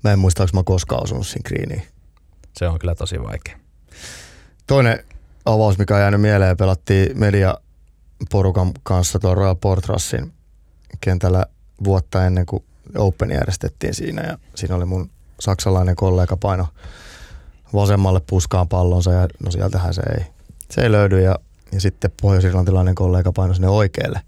Mä 0.04 0.14
en 0.14 0.20
muista, 0.20 0.44
onko 0.44 0.58
mä 0.58 0.64
koskaan 0.64 1.04
osunut 1.04 1.28
siinä 1.28 1.48
kriiniin. 1.48 1.84
Se 2.58 2.68
on 2.68 2.80
kyllä 2.80 2.96
tosi 2.96 3.24
vaikea. 3.24 3.58
Toinen 4.68 5.04
avaus, 5.46 5.78
mikä 5.78 5.96
on 5.96 6.02
jäänyt 6.02 6.22
mieleen, 6.22 6.58
pelattiin 6.58 7.20
media 7.20 7.58
porukan 8.32 8.72
kanssa 8.84 9.20
tuon 9.20 9.38
Royal 9.38 9.56
Portrassin 9.56 10.34
kentällä 11.02 11.46
vuotta 11.84 12.26
ennen 12.26 12.46
kuin 12.46 12.64
Open 12.98 13.32
järjestettiin 13.32 13.94
siinä 13.94 14.24
ja 14.24 14.38
siinä 14.56 14.76
oli 14.76 14.86
mun 14.86 15.10
saksalainen 15.40 15.96
kollega 15.96 16.38
paino 16.38 16.68
vasemmalle 17.74 18.22
puskaan 18.30 18.68
pallonsa 18.68 19.12
ja 19.12 19.28
no 19.46 19.52
sieltähän 19.52 19.94
se 19.94 20.02
ei, 20.18 20.26
se 20.72 20.82
ei 20.82 20.92
löydy 20.92 21.22
ja, 21.22 21.36
ja 21.72 21.82
sitten 21.82 22.12
pohjois-irlantilainen 22.22 22.96
kollega 22.96 23.32
paino 23.32 23.54
sinne 23.54 23.70
oikealle 23.70 24.22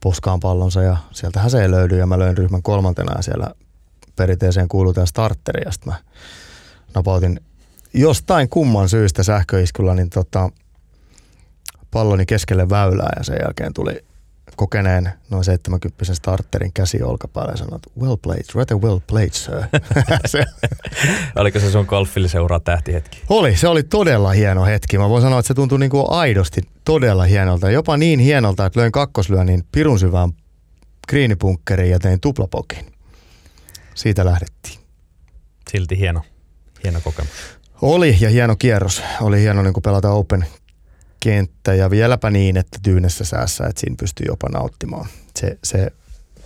puskaan 0.00 0.40
pallonsa 0.40 0.82
ja 0.82 0.96
sieltähän 1.12 1.50
se 1.50 1.62
ei 1.62 1.70
löydy 1.70 1.98
ja 1.98 2.06
mä 2.06 2.18
löin 2.18 2.38
ryhmän 2.38 2.62
kolmantena 2.62 3.16
ja 3.16 3.22
siellä 3.22 3.50
perinteeseen 4.16 4.68
kuuluu 4.68 4.92
tämä 4.92 5.06
starteri 5.06 5.62
ja 5.64 5.72
sitten 5.72 5.92
mä 5.92 5.98
napautin 6.94 7.40
jostain 7.94 8.48
kumman 8.48 8.88
syystä 8.88 9.22
sähköiskulla 9.22 9.94
niin 9.94 10.10
tota, 10.10 10.50
palloni 11.90 12.26
keskelle 12.26 12.68
väylää 12.68 13.12
ja 13.16 13.24
sen 13.24 13.38
jälkeen 13.42 13.74
tuli 13.74 14.04
kokeneen 14.56 15.12
noin 15.30 15.44
70 15.44 16.14
starterin 16.14 16.72
käsi 16.72 17.02
olkapäällä 17.02 17.52
ja 17.52 17.56
sanoi, 17.56 17.76
että 17.76 18.00
well 18.00 18.16
played, 18.16 18.44
rather 18.54 18.76
well 18.76 18.98
played 19.06 19.32
sir. 19.32 19.62
se, 20.26 20.44
Oliko 21.36 21.60
se 21.60 21.70
sun 21.70 21.86
golfilliseura 21.88 22.60
tähtihetki? 22.60 23.22
Oli, 23.28 23.56
se 23.56 23.68
oli 23.68 23.82
todella 23.82 24.30
hieno 24.30 24.64
hetki. 24.64 24.98
Mä 24.98 25.08
voin 25.08 25.22
sanoa, 25.22 25.38
että 25.38 25.48
se 25.48 25.54
tuntui 25.54 25.78
niin 25.78 25.90
kuin 25.90 26.06
aidosti 26.08 26.60
todella 26.84 27.24
hienolta. 27.24 27.70
Jopa 27.70 27.96
niin 27.96 28.20
hienolta, 28.20 28.66
että 28.66 28.80
löin 28.80 28.92
kakkoslyönnin 28.92 29.64
pirun 29.72 29.98
syvään 29.98 30.32
kriinipunkkeriin 31.08 31.90
ja 31.90 31.98
tein 31.98 32.20
tuplapokin. 32.20 32.91
Siitä 33.94 34.24
lähdettiin. 34.24 34.78
Silti 35.70 35.98
hieno, 35.98 36.22
hieno 36.84 37.00
kokemus. 37.00 37.32
Oli 37.82 38.16
ja 38.20 38.30
hieno 38.30 38.56
kierros. 38.56 39.02
Oli 39.20 39.40
hieno 39.40 39.62
niin 39.62 39.72
kuin 39.72 39.82
pelata 39.82 40.10
Open 40.10 40.46
kenttä 41.20 41.74
ja 41.74 41.90
vieläpä 41.90 42.30
niin, 42.30 42.56
että 42.56 42.78
tyynessä 42.82 43.24
säässä, 43.24 43.64
että 43.66 43.80
siinä 43.80 43.96
pystyy 43.98 44.26
jopa 44.28 44.48
nauttimaan. 44.48 45.08
Se, 45.36 45.58
se, 45.64 45.92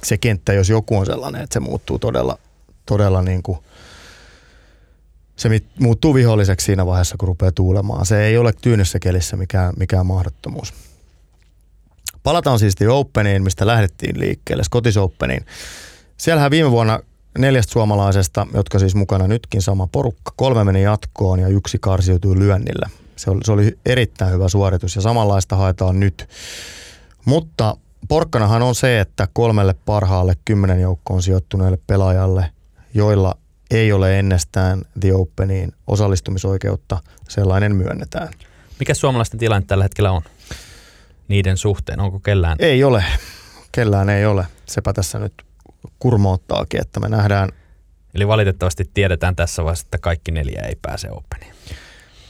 se 0.05 0.19
kenttä, 0.19 0.53
jos 0.53 0.69
joku 0.69 0.97
on 0.97 1.07
sellainen, 1.07 1.43
että 1.43 1.55
se 1.55 1.61
muuttuu 1.61 1.99
todella, 1.99 2.39
todella 2.87 3.23
niin 3.23 3.43
kuin, 3.43 3.59
se 5.37 5.49
muuttuu 5.81 6.15
viholliseksi 6.15 6.65
siinä 6.65 6.87
vaiheessa, 6.87 7.17
kun 7.19 7.29
rupeaa 7.29 7.53
tuulemaan. 7.53 8.07
Se 8.07 8.25
ei 8.25 8.39
ole 8.39 8.53
tyynessä 8.63 8.99
kelissä 8.99 9.37
mikään, 9.37 9.75
mikään 9.79 10.07
mahdottomuus. 10.07 10.75
Palataan 12.23 12.59
siis 12.59 12.75
The 12.75 12.89
Openiin, 12.89 13.43
mistä 13.43 13.67
lähdettiin 13.67 14.21
liikkeelle, 14.21 14.65
Scottish 14.65 14.99
Openiin. 14.99 15.47
Siellähän 16.17 16.51
viime 16.51 16.71
vuonna 16.71 17.01
neljästä 17.38 17.72
suomalaisesta, 17.72 18.46
jotka 18.55 18.79
siis 18.79 18.94
mukana 18.94 19.29
nytkin 19.29 19.62
sama 19.62 19.87
porukka, 19.87 20.33
kolme 20.37 20.64
meni 20.64 20.83
jatkoon 20.83 21.40
ja 21.40 21.49
yksi 21.49 21.79
karsiutui 21.81 22.38
lyönnillä. 22.38 22.90
Se 23.16 23.31
oli, 23.31 23.40
se 23.44 23.53
oli 23.53 23.79
erittäin 23.87 24.33
hyvä 24.33 24.49
suoritus 24.49 24.96
ja 24.96 25.03
samanlaista 25.03 25.57
haetaan 25.57 26.01
nyt. 26.01 26.29
Mutta 27.25 27.77
porkkanahan 28.09 28.62
on 28.62 28.75
se, 28.75 29.01
että 29.01 29.29
kolmelle 29.33 29.75
parhaalle 29.87 30.37
kymmenen 30.44 30.81
joukkoon 30.81 31.22
sijoittuneelle 31.22 31.79
pelaajalle, 31.87 32.51
joilla 32.94 33.35
ei 33.70 33.92
ole 33.92 34.18
ennestään 34.18 34.83
The 35.01 35.14
Openiin 35.14 35.72
osallistumisoikeutta, 35.87 36.99
sellainen 37.29 37.77
myönnetään. 37.77 38.29
Mikä 38.79 38.94
suomalaisten 38.94 39.40
tilanne 39.40 39.66
tällä 39.66 39.85
hetkellä 39.85 40.12
on 40.12 40.22
niiden 41.29 41.57
suhteen? 41.57 42.01
Onko 42.01 42.20
kellään? 42.20 42.57
Ei 42.61 42.85
ole. 42.85 43.05
Kellään 43.72 44.09
ei 44.09 44.27
ole. 44.27 44.46
Sepä 44.66 44.92
tässä 44.92 45.18
nyt 45.18 45.33
kurmoottaakin, 45.99 46.81
että 46.81 47.01
me 47.01 47.09
nähdään. 47.09 47.49
Eli 48.14 48.29
valitettavasti 48.29 48.90
tiedetään 48.94 49.37
tässä 49.37 49.64
vaiheessa, 49.64 49.87
että 49.87 49.99
kaikki 49.99 50.33
neljä 50.33 50.62
ei 50.62 50.77
pääse 50.83 51.09
Openiin. 51.11 51.55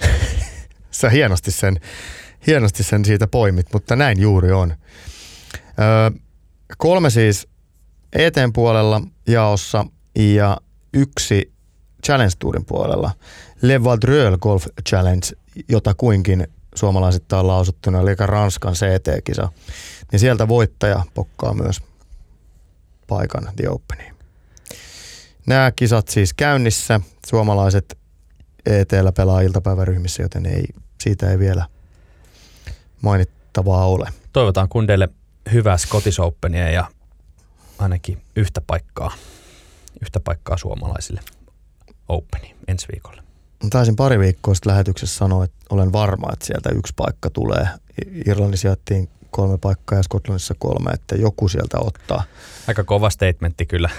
Sä 0.90 1.08
hienosti 1.08 1.50
sen, 1.50 1.80
hienosti 2.46 2.82
sen 2.82 3.04
siitä 3.04 3.26
poimit, 3.26 3.66
mutta 3.72 3.96
näin 3.96 4.20
juuri 4.20 4.52
on. 4.52 4.74
Öö, 5.80 6.10
kolme 6.78 7.10
siis 7.10 7.48
eteen 8.12 8.52
puolella 8.52 9.02
jaossa 9.28 9.86
ja 10.18 10.56
yksi 10.92 11.52
Challenge 12.06 12.34
Tourin 12.38 12.64
puolella. 12.64 13.10
Le 13.62 13.84
Valdreux 13.84 14.38
Golf 14.40 14.66
Challenge, 14.88 15.26
jota 15.68 15.94
kuinkin 15.94 16.48
on 16.82 17.46
lausuttuna, 17.46 18.00
eli 18.00 18.14
Ranskan 18.18 18.74
CT-kisa. 18.74 19.48
Niin 20.12 20.20
sieltä 20.20 20.48
voittaja 20.48 21.02
pokkaa 21.14 21.54
myös 21.54 21.80
paikan 23.06 23.48
The 23.56 23.68
Openiin. 23.68 24.14
Nämä 25.46 25.72
kisat 25.76 26.08
siis 26.08 26.34
käynnissä. 26.34 27.00
Suomalaiset 27.26 27.98
ETllä 28.66 29.12
pelaa 29.12 29.40
iltapäiväryhmissä, 29.40 30.22
joten 30.22 30.46
ei, 30.46 30.64
siitä 31.00 31.30
ei 31.30 31.38
vielä 31.38 31.66
mainittavaa 33.02 33.86
ole. 33.86 34.08
Toivotaan 34.32 34.68
kundeille 34.68 35.08
hyvää 35.52 35.76
Scottish 35.76 36.20
Openia 36.20 36.70
ja 36.70 36.90
ainakin 37.78 38.22
yhtä 38.36 38.60
paikkaa, 38.66 39.10
yhtä 40.02 40.20
paikkaa 40.20 40.56
suomalaisille 40.56 41.20
Openiin 42.08 42.56
ensi 42.68 42.86
viikolla. 42.92 43.22
Taisin 43.70 43.96
pari 43.96 44.18
viikkoa 44.18 44.54
sitten 44.54 44.70
lähetyksessä 44.70 45.16
sanoa, 45.16 45.44
että 45.44 45.56
olen 45.70 45.92
varma, 45.92 46.32
että 46.32 46.46
sieltä 46.46 46.70
yksi 46.70 46.92
paikka 46.96 47.30
tulee. 47.30 47.68
Irlannissa 48.26 48.68
jättiin 48.68 49.08
kolme 49.36 49.58
paikkaa 49.58 49.98
ja 49.98 50.02
Skotlannissa 50.02 50.54
kolme, 50.58 50.90
että 50.90 51.16
joku 51.16 51.48
sieltä 51.48 51.78
ottaa. 51.80 52.22
Aika 52.68 52.84
kova 52.84 53.10
statementti 53.10 53.66
kyllä. 53.66 53.90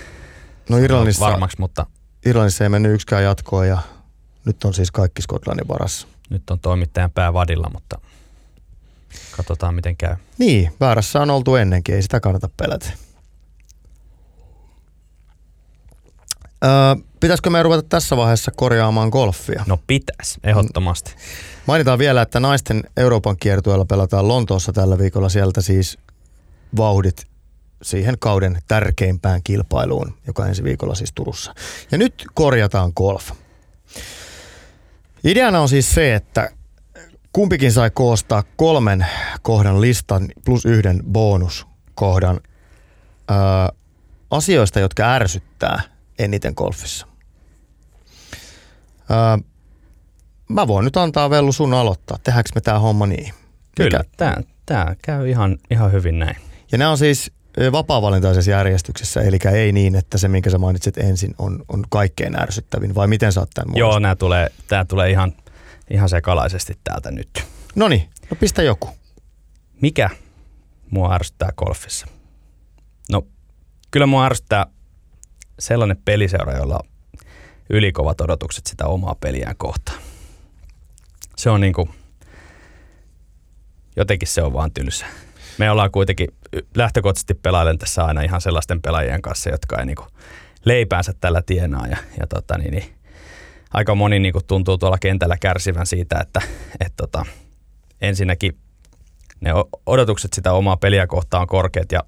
No 0.69 0.77
Irlannissa, 0.77 1.25
varmaksi, 1.25 1.57
mutta... 1.59 1.85
Irlannissa 2.25 2.63
ei 2.63 2.69
mennyt 2.69 2.93
yksikään 2.93 3.23
jatkoa 3.23 3.65
ja 3.65 3.77
nyt 4.45 4.63
on 4.63 4.73
siis 4.73 4.91
kaikki 4.91 5.21
Skotlannin 5.21 5.67
varassa. 5.67 6.07
Nyt 6.29 6.49
on 6.49 6.59
toimittajan 6.59 7.11
pää 7.11 7.33
vadilla, 7.33 7.69
mutta 7.73 7.99
katsotaan 9.37 9.75
miten 9.75 9.97
käy. 9.97 10.15
Niin, 10.37 10.71
väärässä 10.79 11.21
on 11.21 11.29
oltu 11.29 11.55
ennenkin, 11.55 11.95
ei 11.95 12.01
sitä 12.01 12.19
kannata 12.19 12.49
pelätä. 12.57 12.91
Öö, 16.63 16.69
pitäisikö 17.19 17.49
me 17.49 17.63
ruveta 17.63 17.83
tässä 17.89 18.17
vaiheessa 18.17 18.51
korjaamaan 18.55 19.09
golfia? 19.09 19.63
No 19.67 19.79
pitäisi, 19.87 20.39
ehdottomasti. 20.43 21.15
Mainitaan 21.65 21.99
vielä, 21.99 22.21
että 22.21 22.39
naisten 22.39 22.83
Euroopan 22.97 23.37
kiertueella 23.37 23.85
pelataan 23.85 24.27
Lontoossa 24.27 24.73
tällä 24.73 24.97
viikolla. 24.97 25.29
Sieltä 25.29 25.61
siis 25.61 25.97
vauhdit 26.77 27.27
siihen 27.81 28.15
kauden 28.19 28.61
tärkeimpään 28.67 29.43
kilpailuun, 29.43 30.17
joka 30.27 30.47
ensi 30.47 30.63
viikolla 30.63 30.95
siis 30.95 31.11
Turussa. 31.15 31.53
Ja 31.91 31.97
nyt 31.97 32.25
korjataan 32.33 32.91
golf. 32.95 33.31
Ideana 35.23 35.59
on 35.59 35.69
siis 35.69 35.93
se, 35.93 36.15
että 36.15 36.49
kumpikin 37.33 37.71
sai 37.71 37.89
koostaa 37.89 38.43
kolmen 38.55 39.05
kohdan 39.41 39.81
listan 39.81 40.27
plus 40.45 40.65
yhden 40.65 40.99
bonuskohdan 41.11 42.39
ää, 43.27 43.69
asioista, 44.31 44.79
jotka 44.79 45.13
ärsyttää 45.13 45.96
eniten 46.19 46.53
golfissa. 46.57 47.07
Ää, 49.09 49.39
mä 50.49 50.67
voin 50.67 50.85
nyt 50.85 50.97
antaa 50.97 51.29
Vellu 51.29 51.51
sun 51.51 51.73
aloittaa. 51.73 52.17
Tehdäänkö 52.23 52.49
me 52.55 52.61
tämä 52.61 52.79
homma 52.79 53.07
niin? 53.07 53.33
Kyllä, 53.75 54.03
tämä, 54.17 54.35
tämä 54.65 54.95
käy 55.01 55.29
ihan, 55.29 55.57
ihan 55.71 55.91
hyvin 55.91 56.19
näin. 56.19 56.35
Ja 56.71 56.77
nämä 56.77 56.91
on 56.91 56.97
siis 56.97 57.31
vapaa-valintaisessa 57.71 58.51
järjestyksessä, 58.51 59.21
eli 59.21 59.37
ei 59.53 59.71
niin, 59.71 59.95
että 59.95 60.17
se, 60.17 60.27
minkä 60.27 60.49
sä 60.49 60.57
mainitsit 60.57 60.97
ensin, 60.97 61.35
on, 61.37 61.65
on 61.67 61.83
kaikkein 61.89 62.41
ärsyttävin, 62.41 62.95
vai 62.95 63.07
miten 63.07 63.33
sä 63.33 63.39
oot 63.39 63.49
tämän 63.53 63.77
Joo, 63.77 63.99
nämä 63.99 64.15
tulee, 64.15 64.49
tämä 64.67 64.85
tulee 64.85 65.09
ihan, 65.09 65.33
ihan 65.89 66.09
sekalaisesti 66.09 66.77
täältä 66.83 67.11
nyt. 67.11 67.43
No 67.75 67.87
niin, 67.87 68.09
no 68.29 68.37
pistä 68.39 68.63
joku. 68.63 68.89
Mikä 69.81 70.09
mua 70.89 71.13
ärsyttää 71.13 71.49
golfissa? 71.57 72.07
No, 73.11 73.27
kyllä 73.91 74.05
mua 74.05 74.25
ärsyttää 74.25 74.65
sellainen 75.59 75.97
peliseura, 76.05 76.57
jolla 76.57 76.79
ylikovat 77.69 78.21
odotukset 78.21 78.67
sitä 78.67 78.85
omaa 78.85 79.15
peliään 79.15 79.55
kohtaan. 79.57 80.01
Se 81.37 81.49
on 81.49 81.61
niinku, 81.61 81.89
jotenkin 83.95 84.27
se 84.27 84.41
on 84.41 84.53
vaan 84.53 84.71
tylsä. 84.71 85.05
Me 85.57 85.71
ollaan 85.71 85.91
kuitenkin 85.91 86.27
lähtökohtaisesti 86.75 87.33
pelailen 87.33 87.77
tässä 87.77 88.05
aina 88.05 88.21
ihan 88.21 88.41
sellaisten 88.41 88.81
pelaajien 88.81 89.21
kanssa, 89.21 89.49
jotka 89.49 89.79
ei 89.79 89.85
niinku 89.85 90.07
leipäänsä 90.65 91.13
tällä 91.21 91.41
tienaa 91.41 91.87
ja, 91.87 91.97
ja 92.19 92.27
tota, 92.27 92.57
niin, 92.57 92.71
niin, 92.71 92.95
aika 93.73 93.95
moni 93.95 94.19
niinku 94.19 94.41
tuntuu 94.47 94.77
tuolla 94.77 94.97
kentällä 94.97 95.37
kärsivän 95.37 95.85
siitä, 95.85 96.19
että 96.19 96.41
et, 96.79 96.93
tota, 96.97 97.25
ensinnäkin 98.01 98.57
ne 99.39 99.51
odotukset 99.85 100.33
sitä 100.33 100.53
omaa 100.53 100.77
peliä 100.77 101.07
kohtaan 101.07 101.41
on 101.41 101.47
korkeat 101.47 101.91
ja 101.91 102.03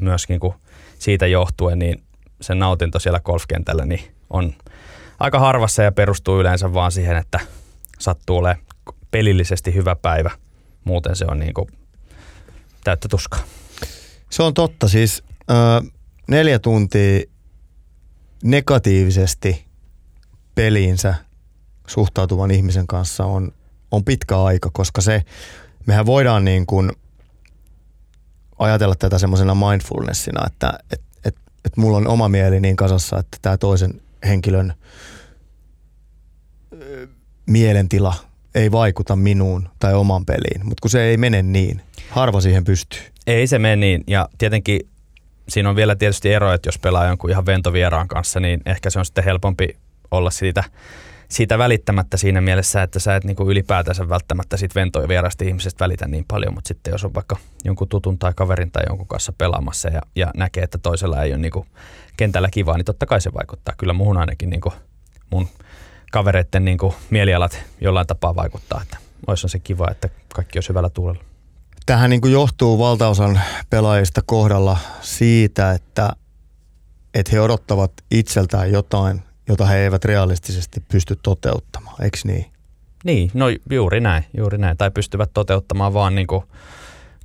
myöskin 0.00 0.40
kun 0.40 0.54
siitä 0.98 1.26
johtuen, 1.26 1.78
niin 1.78 2.02
se 2.44 2.54
nautinto 2.54 2.98
siellä 2.98 3.20
golfkentällä 3.20 3.84
niin 3.84 4.14
on 4.30 4.54
aika 5.20 5.38
harvassa 5.38 5.82
ja 5.82 5.92
perustuu 5.92 6.40
yleensä 6.40 6.74
vaan 6.74 6.92
siihen, 6.92 7.16
että 7.16 7.40
sattuu 7.98 8.36
olemaan 8.36 8.64
pelillisesti 9.10 9.74
hyvä 9.74 9.96
päivä. 9.96 10.30
Muuten 10.84 11.16
se 11.16 11.24
on 11.28 11.38
niin 11.38 11.54
kuin 11.54 11.68
täyttä 12.84 13.08
tuskaa. 13.08 13.40
Se 14.30 14.42
on 14.42 14.54
totta. 14.54 14.88
Siis 14.88 15.22
ö, 15.50 15.54
neljä 16.28 16.58
tuntia 16.58 17.20
negatiivisesti 18.44 19.64
peliinsä 20.54 21.14
suhtautuvan 21.86 22.50
ihmisen 22.50 22.86
kanssa 22.86 23.24
on, 23.24 23.52
on 23.90 24.04
pitkä 24.04 24.42
aika, 24.42 24.70
koska 24.72 25.00
se, 25.00 25.22
mehän 25.86 26.06
voidaan 26.06 26.44
niin 26.44 26.66
kuin 26.66 26.92
ajatella 28.58 28.94
tätä 28.94 29.18
semmoisena 29.18 29.54
mindfulnessina, 29.54 30.46
että 30.46 30.78
et, 30.92 31.00
et, 31.64 31.72
et 31.72 31.76
mulla 31.76 31.96
on 31.96 32.08
oma 32.08 32.28
mieli 32.28 32.60
niin 32.60 32.76
kasassa, 32.76 33.18
että 33.18 33.38
tämä 33.42 33.56
toisen 33.56 34.00
henkilön 34.26 34.74
mielentila 37.46 38.14
ei 38.54 38.72
vaikuta 38.72 39.16
minuun 39.16 39.68
tai 39.78 39.94
oman 39.94 40.26
peliin, 40.26 40.66
mutta 40.66 40.80
kun 40.82 40.90
se 40.90 41.02
ei 41.02 41.16
mene 41.16 41.42
niin, 41.42 41.80
harva 42.10 42.40
siihen 42.40 42.64
pystyy. 42.64 43.00
Ei 43.26 43.46
se 43.46 43.58
mene 43.58 43.76
niin, 43.76 44.04
ja 44.06 44.28
tietenkin 44.38 44.80
siinä 45.48 45.70
on 45.70 45.76
vielä 45.76 45.96
tietysti 45.96 46.32
ero, 46.32 46.52
että 46.52 46.68
jos 46.68 46.78
pelaa 46.78 47.06
jonkun 47.06 47.30
ihan 47.30 47.46
ventovieraan 47.46 48.08
kanssa, 48.08 48.40
niin 48.40 48.60
ehkä 48.66 48.90
se 48.90 48.98
on 48.98 49.04
sitten 49.04 49.24
helpompi 49.24 49.76
olla 50.16 50.30
siitä, 50.30 50.64
siitä 51.28 51.58
välittämättä 51.58 52.16
siinä 52.16 52.40
mielessä, 52.40 52.82
että 52.82 52.98
sä 52.98 53.16
et 53.16 53.24
niinku 53.24 53.50
ylipäätänsä 53.50 54.08
välttämättä 54.08 54.56
siitä 54.56 54.74
ventoja 54.74 55.08
vierasta 55.08 55.44
ihmisestä 55.44 55.84
välitä 55.84 56.08
niin 56.08 56.24
paljon, 56.28 56.54
mutta 56.54 56.68
sitten 56.68 56.92
jos 56.92 57.04
on 57.04 57.14
vaikka 57.14 57.36
jonkun 57.64 57.88
tutun 57.88 58.18
tai 58.18 58.32
kaverin 58.36 58.70
tai 58.70 58.82
jonkun 58.88 59.06
kanssa 59.06 59.32
pelaamassa 59.38 59.88
ja, 59.88 60.00
ja 60.16 60.30
näkee, 60.36 60.64
että 60.64 60.78
toisella 60.78 61.22
ei 61.22 61.32
ole 61.32 61.38
niinku 61.38 61.66
kentällä 62.16 62.48
kivaa, 62.50 62.76
niin 62.76 62.84
totta 62.84 63.06
kai 63.06 63.20
se 63.20 63.34
vaikuttaa. 63.34 63.74
Kyllä 63.78 63.92
muhun 63.92 64.16
ainakin 64.16 64.50
niinku 64.50 64.72
mun 65.30 65.48
kavereiden 66.12 66.64
niinku 66.64 66.94
mielialat 67.10 67.62
jollain 67.80 68.06
tapaa 68.06 68.36
vaikuttaa, 68.36 68.82
että 68.82 68.96
olisi 69.26 69.48
se 69.48 69.58
kiva, 69.58 69.90
että 69.90 70.08
kaikki 70.34 70.58
olisi 70.58 70.68
hyvällä 70.68 70.90
tuulella. 70.90 71.24
Tähän 71.86 72.10
niin 72.10 72.32
johtuu 72.32 72.78
valtaosan 72.78 73.40
pelaajista 73.70 74.20
kohdalla 74.26 74.78
siitä, 75.00 75.72
että, 75.72 76.10
että 77.14 77.32
he 77.32 77.40
odottavat 77.40 77.92
itseltään 78.10 78.72
jotain, 78.72 79.22
jota 79.48 79.66
he 79.66 79.78
eivät 79.78 80.04
realistisesti 80.04 80.82
pysty 80.88 81.18
toteuttamaan, 81.22 82.04
eikö 82.04 82.18
niin? 82.24 82.46
Niin, 83.04 83.30
no 83.34 83.46
juuri 83.70 84.00
näin, 84.00 84.24
juuri 84.36 84.58
näin. 84.58 84.76
Tai 84.76 84.90
pystyvät 84.90 85.30
toteuttamaan 85.34 85.94
vaan 85.94 86.14
niin 86.14 86.26
kuin 86.26 86.44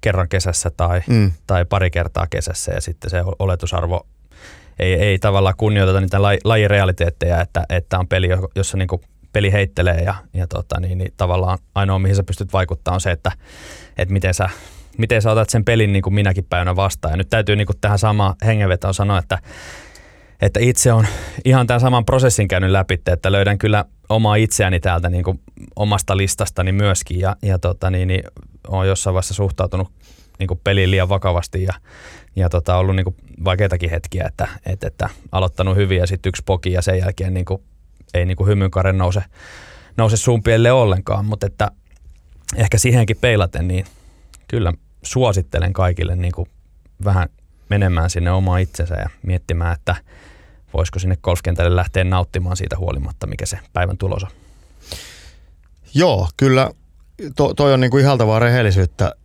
kerran 0.01 0.29
kesässä 0.29 0.69
tai, 0.77 1.01
mm. 1.07 1.31
tai 1.47 1.65
pari 1.65 1.91
kertaa 1.91 2.27
kesässä 2.29 2.71
ja 2.71 2.81
sitten 2.81 3.09
se 3.09 3.23
oletusarvo 3.39 4.07
ei, 4.79 4.93
ei 4.93 5.19
tavallaan 5.19 5.55
kunnioiteta 5.57 6.01
niitä 6.01 6.21
laji, 6.21 6.39
lajirealiteetteja, 6.43 7.41
että, 7.41 7.65
että 7.69 7.99
on 7.99 8.07
peli, 8.07 8.29
jossa 8.55 8.77
niin 8.77 8.87
kuin 8.87 9.01
peli 9.33 9.51
heittelee 9.51 10.01
ja, 10.01 10.15
ja 10.33 10.47
tota, 10.47 10.79
niin, 10.79 10.97
niin 10.97 11.13
tavallaan 11.17 11.57
ainoa, 11.75 11.99
mihin 11.99 12.15
sä 12.15 12.23
pystyt 12.23 12.53
vaikuttaa 12.53 12.93
on 12.93 13.01
se, 13.01 13.11
että, 13.11 13.31
että 13.97 14.13
miten, 14.13 14.33
sä, 14.33 14.49
miten 14.97 15.21
sä 15.21 15.31
otat 15.31 15.49
sen 15.49 15.65
pelin 15.65 15.93
niin 15.93 16.03
kuin 16.03 16.13
minäkin 16.13 16.45
päivänä 16.49 16.75
vastaan. 16.75 17.11
Ja 17.11 17.17
nyt 17.17 17.29
täytyy 17.29 17.55
niin 17.55 17.65
kuin 17.65 17.77
tähän 17.81 17.99
samaan 17.99 18.35
hengenvetoon 18.45 18.93
sanoa, 18.93 19.19
että, 19.19 19.37
että 20.41 20.59
itse 20.59 20.93
on 20.93 21.07
ihan 21.45 21.67
tämän 21.67 21.79
saman 21.79 22.05
prosessin 22.05 22.47
käynyt 22.47 22.71
läpi, 22.71 23.01
että 23.05 23.31
löydän 23.31 23.57
kyllä 23.57 23.85
omaa 24.09 24.35
itseäni 24.35 24.79
täältä 24.79 25.09
niin 25.09 25.23
kuin 25.23 25.39
omasta 25.75 26.17
listastani 26.17 26.71
myöskin 26.71 27.19
ja, 27.19 27.35
ja 27.41 27.59
tota, 27.59 27.89
niin, 27.89 28.07
niin, 28.07 28.23
olen 28.67 28.87
jossain 28.87 29.13
vaiheessa 29.13 29.33
suhtautunut 29.33 29.91
niin 30.39 30.47
kuin 30.47 30.59
peliin 30.63 30.91
liian 30.91 31.09
vakavasti 31.09 31.63
ja, 31.63 31.73
ja 32.35 32.49
tota, 32.49 32.77
ollut 32.77 32.95
niin 32.95 33.03
kuin 33.03 33.15
vaikeitakin 33.43 33.89
hetkiä, 33.89 34.25
että, 34.27 34.47
että, 34.65 34.87
että 34.87 35.09
aloittanut 35.31 35.75
hyvin 35.75 35.97
ja 35.97 36.07
sitten 36.07 36.29
yksi 36.29 36.43
poki 36.45 36.71
ja 36.71 36.81
sen 36.81 36.97
jälkeen 36.97 37.33
niin 37.33 37.45
kuin, 37.45 37.63
ei 38.13 38.25
niin 38.25 38.37
kuin 38.37 38.57
nouse, 38.93 39.23
nouse 39.97 40.17
suunpielle 40.17 40.71
ollenkaan, 40.71 41.25
mutta 41.25 41.47
että 41.47 41.71
ehkä 42.55 42.77
siihenkin 42.77 43.17
peilaten, 43.21 43.67
niin 43.67 43.85
kyllä 44.47 44.73
suosittelen 45.03 45.73
kaikille 45.73 46.15
niin 46.15 46.31
kuin 46.31 46.49
vähän 47.03 47.29
menemään 47.69 48.09
sinne 48.09 48.31
omaan 48.31 48.61
itsensä 48.61 48.95
ja 48.95 49.09
miettimään, 49.23 49.73
että 49.73 49.95
voisiko 50.73 50.99
sinne 50.99 51.17
golfkentälle 51.23 51.75
lähteä 51.75 52.03
nauttimaan 52.03 52.57
siitä 52.57 52.77
huolimatta, 52.77 53.27
mikä 53.27 53.45
se 53.45 53.59
päivän 53.73 53.97
tulos 53.97 54.23
on. 54.23 54.29
Joo, 55.93 56.27
kyllä. 56.37 56.71
To, 57.35 57.53
toi 57.53 57.73
on 57.73 57.79
niin 57.79 57.91
kuin 57.91 58.03
ihaltavaa 58.03 58.39
rehellisyyttä. 58.39 59.15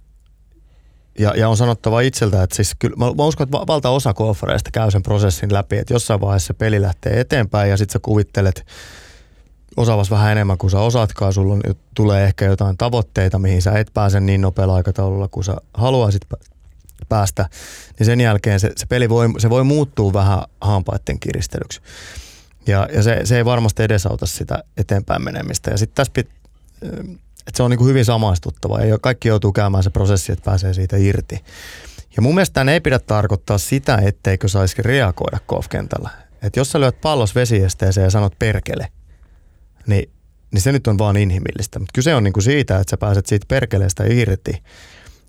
Ja, 1.18 1.34
ja 1.36 1.48
on 1.48 1.56
sanottava 1.56 2.00
itseltä, 2.00 2.42
että 2.42 2.56
siis 2.56 2.72
kyllä, 2.78 2.96
mä, 2.96 3.06
mä 3.06 3.24
uskon, 3.24 3.44
että 3.44 3.66
valtaosa 3.66 4.14
golfareista 4.14 4.70
käy 4.70 4.90
sen 4.90 5.02
prosessin 5.02 5.52
läpi, 5.52 5.78
että 5.78 5.94
jossain 5.94 6.20
vaiheessa 6.20 6.54
peli 6.54 6.82
lähtee 6.82 7.20
eteenpäin 7.20 7.70
ja 7.70 7.76
sitten 7.76 7.92
sä 7.92 7.98
kuvittelet 7.98 8.66
osaavas 9.76 10.10
vähän 10.10 10.32
enemmän 10.32 10.58
kuin 10.58 10.70
sä 10.70 10.80
osaatkaan, 10.80 11.32
sulla 11.32 11.54
on, 11.54 11.62
tulee 11.94 12.24
ehkä 12.24 12.44
jotain 12.44 12.76
tavoitteita, 12.76 13.38
mihin 13.38 13.62
sä 13.62 13.78
et 13.78 13.90
pääse 13.94 14.20
niin 14.20 14.40
nopealla 14.40 14.74
aikataululla 14.74 15.28
kuin 15.28 15.44
sä 15.44 15.56
haluaisit 15.74 16.22
päästä, 17.08 17.48
niin 17.98 18.06
sen 18.06 18.20
jälkeen 18.20 18.60
se, 18.60 18.72
se 18.76 18.86
peli 18.86 19.08
voi, 19.08 19.28
se 19.38 19.50
voi 19.50 19.64
muuttua 19.64 20.12
vähän 20.12 20.42
hampaiden 20.60 21.20
kiristelyksi. 21.20 21.80
Ja, 22.66 22.88
ja 22.92 23.02
se, 23.02 23.20
se 23.24 23.36
ei 23.36 23.44
varmasti 23.44 23.82
edesauta 23.82 24.26
sitä 24.26 24.64
eteenpäin 24.76 25.24
menemistä. 25.24 25.70
Ja 25.70 25.78
sitten 25.78 25.94
tässä 25.94 26.12
pit, 26.12 26.28
että 27.46 27.56
se 27.56 27.62
on 27.62 27.70
niin 27.70 27.84
hyvin 27.84 28.04
samaistuttava 28.04 28.80
ja 28.80 28.98
kaikki 28.98 29.28
joutuu 29.28 29.52
käymään 29.52 29.82
se 29.82 29.90
prosessi, 29.90 30.32
että 30.32 30.44
pääsee 30.44 30.74
siitä 30.74 30.96
irti. 30.96 31.44
Ja 32.16 32.22
mun 32.22 32.34
mielestä 32.34 32.54
tämän 32.54 32.68
ei 32.68 32.80
pidä 32.80 32.98
tarkoittaa 32.98 33.58
sitä, 33.58 33.96
etteikö 33.96 34.48
saisi 34.48 34.82
reagoida 34.82 35.38
golfkentällä. 35.48 36.10
Että 36.42 36.60
jos 36.60 36.70
sä 36.70 36.80
lyöt 36.80 37.00
pallos 37.00 37.34
vesiesteeseen 37.34 38.04
ja 38.04 38.10
sanot 38.10 38.38
perkele, 38.38 38.88
niin, 39.86 40.10
niin 40.50 40.62
se 40.62 40.72
nyt 40.72 40.86
on 40.86 40.98
vaan 40.98 41.16
inhimillistä. 41.16 41.78
Mutta 41.78 41.92
kyse 41.94 42.14
on 42.14 42.24
niin 42.24 42.32
kuin 42.32 42.44
siitä, 42.44 42.78
että 42.78 42.90
sä 42.90 42.96
pääset 42.96 43.26
siitä 43.26 43.46
perkeleestä 43.48 44.04
irti, 44.06 44.62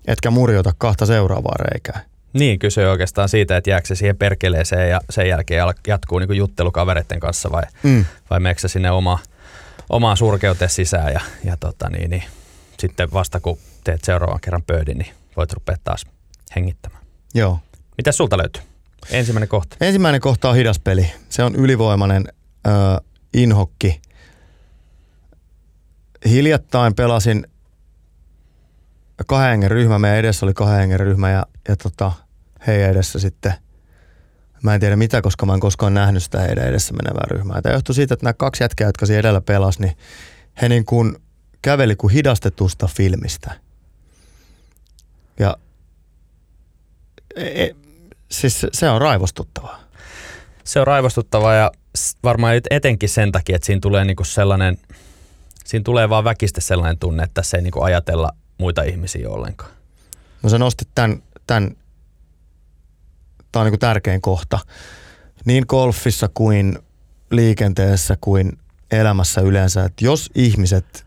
etkä 0.06 0.30
murjota 0.30 0.72
kahta 0.78 1.06
seuraavaa 1.06 1.56
reikää. 1.58 2.00
Niin, 2.32 2.58
kyse 2.58 2.86
on 2.86 2.90
oikeastaan 2.90 3.28
siitä, 3.28 3.56
että 3.56 3.70
jääkö 3.70 3.86
se 3.86 3.94
siihen 3.94 4.16
perkeleeseen 4.16 4.90
ja 4.90 5.00
sen 5.10 5.28
jälkeen 5.28 5.64
jatkuu 5.86 6.18
niin 6.18 6.36
juttelu 6.36 6.72
kavereiden 6.72 7.20
kanssa 7.20 7.52
vai, 7.52 7.62
mm. 7.82 8.04
vai 8.30 8.40
meneekö 8.40 8.68
sinne 8.68 8.90
oma– 8.90 9.18
omaan 9.88 10.16
surkeuteen 10.16 10.70
sisään 10.70 11.12
ja, 11.12 11.20
ja 11.44 11.56
tota 11.56 11.90
niin, 11.90 12.10
niin, 12.10 12.22
sitten 12.78 13.12
vasta 13.12 13.40
kun 13.40 13.58
teet 13.84 14.04
seuraavan 14.04 14.40
kerran 14.40 14.62
pöydin, 14.62 14.98
niin 14.98 15.12
voit 15.36 15.52
rupea 15.52 15.76
taas 15.84 16.06
hengittämään. 16.56 17.02
Joo. 17.34 17.58
Mitä 17.96 18.12
sulta 18.12 18.38
löytyy? 18.38 18.62
Ensimmäinen 19.10 19.48
kohta. 19.48 19.76
Ensimmäinen 19.80 20.20
kohta 20.20 20.50
on 20.50 20.56
hidas 20.56 20.78
peli. 20.78 21.10
Se 21.28 21.42
on 21.42 21.54
ylivoimainen 21.54 22.24
ö, 22.66 22.70
inhokki. 23.34 24.00
Hiljattain 26.28 26.94
pelasin 26.94 27.46
kahden 29.24 29.50
hengen 29.50 29.70
ryhmä. 29.70 29.98
Meidän 29.98 30.18
edessä 30.18 30.46
oli 30.46 30.54
kahden 30.54 30.78
hengen 30.78 31.00
ryhmä 31.00 31.30
ja, 31.30 31.46
ja 31.68 31.76
tota, 31.76 32.12
heidän 32.66 32.90
edessä 32.90 33.18
sitten– 33.18 33.54
Mä 34.62 34.74
en 34.74 34.80
tiedä 34.80 34.96
mitä, 34.96 35.22
koska 35.22 35.46
mä 35.46 35.54
en 35.54 35.60
koskaan 35.60 35.94
nähnyt 35.94 36.22
sitä 36.22 36.40
heidän 36.40 36.68
edessä 36.68 36.94
menevää 36.94 37.26
ryhmää. 37.30 37.62
Tämä 37.62 37.74
johtuu 37.74 37.94
siitä, 37.94 38.14
että 38.14 38.24
nämä 38.24 38.32
kaksi 38.32 38.64
jätkää, 38.64 38.88
jotka 38.88 39.06
siinä 39.06 39.20
edellä 39.20 39.40
pelasi, 39.40 39.80
niin 39.80 39.96
he 40.62 40.68
niin 40.68 40.84
kuin 40.84 41.16
käveli 41.62 41.96
kuin 41.96 42.12
hidastetusta 42.12 42.86
filmistä. 42.86 43.52
Ja 45.38 45.56
e, 47.36 47.64
e 47.64 47.76
siis 48.30 48.66
se 48.72 48.90
on 48.90 49.00
raivostuttavaa. 49.00 49.80
Se 50.64 50.80
on 50.80 50.86
raivostuttavaa 50.86 51.54
ja 51.54 51.72
varmaan 52.24 52.60
etenkin 52.70 53.08
sen 53.08 53.32
takia, 53.32 53.56
että 53.56 53.66
siinä 53.66 53.80
tulee 53.80 54.04
niinku 54.04 54.24
sellainen, 54.24 54.78
siinä 55.64 55.84
tulee 55.84 56.08
vaan 56.08 56.24
väkistä 56.24 56.60
sellainen 56.60 56.98
tunne, 56.98 57.22
että 57.22 57.34
tässä 57.34 57.56
ei 57.56 57.62
niinku 57.62 57.82
ajatella 57.82 58.30
muita 58.58 58.82
ihmisiä 58.82 59.30
ollenkaan. 59.30 59.70
No 60.42 60.48
sä 60.48 60.58
nostit 60.58 60.88
tämän, 60.94 61.22
tämän 61.46 61.76
tämä 63.52 63.64
on 63.64 63.70
niin 63.70 63.80
tärkein 63.80 64.20
kohta. 64.20 64.58
Niin 65.44 65.64
golfissa 65.68 66.28
kuin 66.34 66.78
liikenteessä 67.30 68.16
kuin 68.20 68.58
elämässä 68.90 69.40
yleensä, 69.40 69.84
että 69.84 70.04
jos 70.04 70.30
ihmiset 70.34 71.06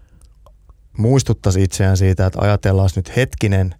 muistuttaisi 0.97 1.63
itseään 1.63 1.97
siitä, 1.97 2.25
että 2.25 2.39
ajatellaan 2.41 2.89
nyt 2.95 3.15
hetkinen 3.15 3.75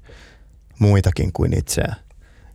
muitakin 0.80 1.34
kuin 1.34 1.58
itseään, 1.58 1.96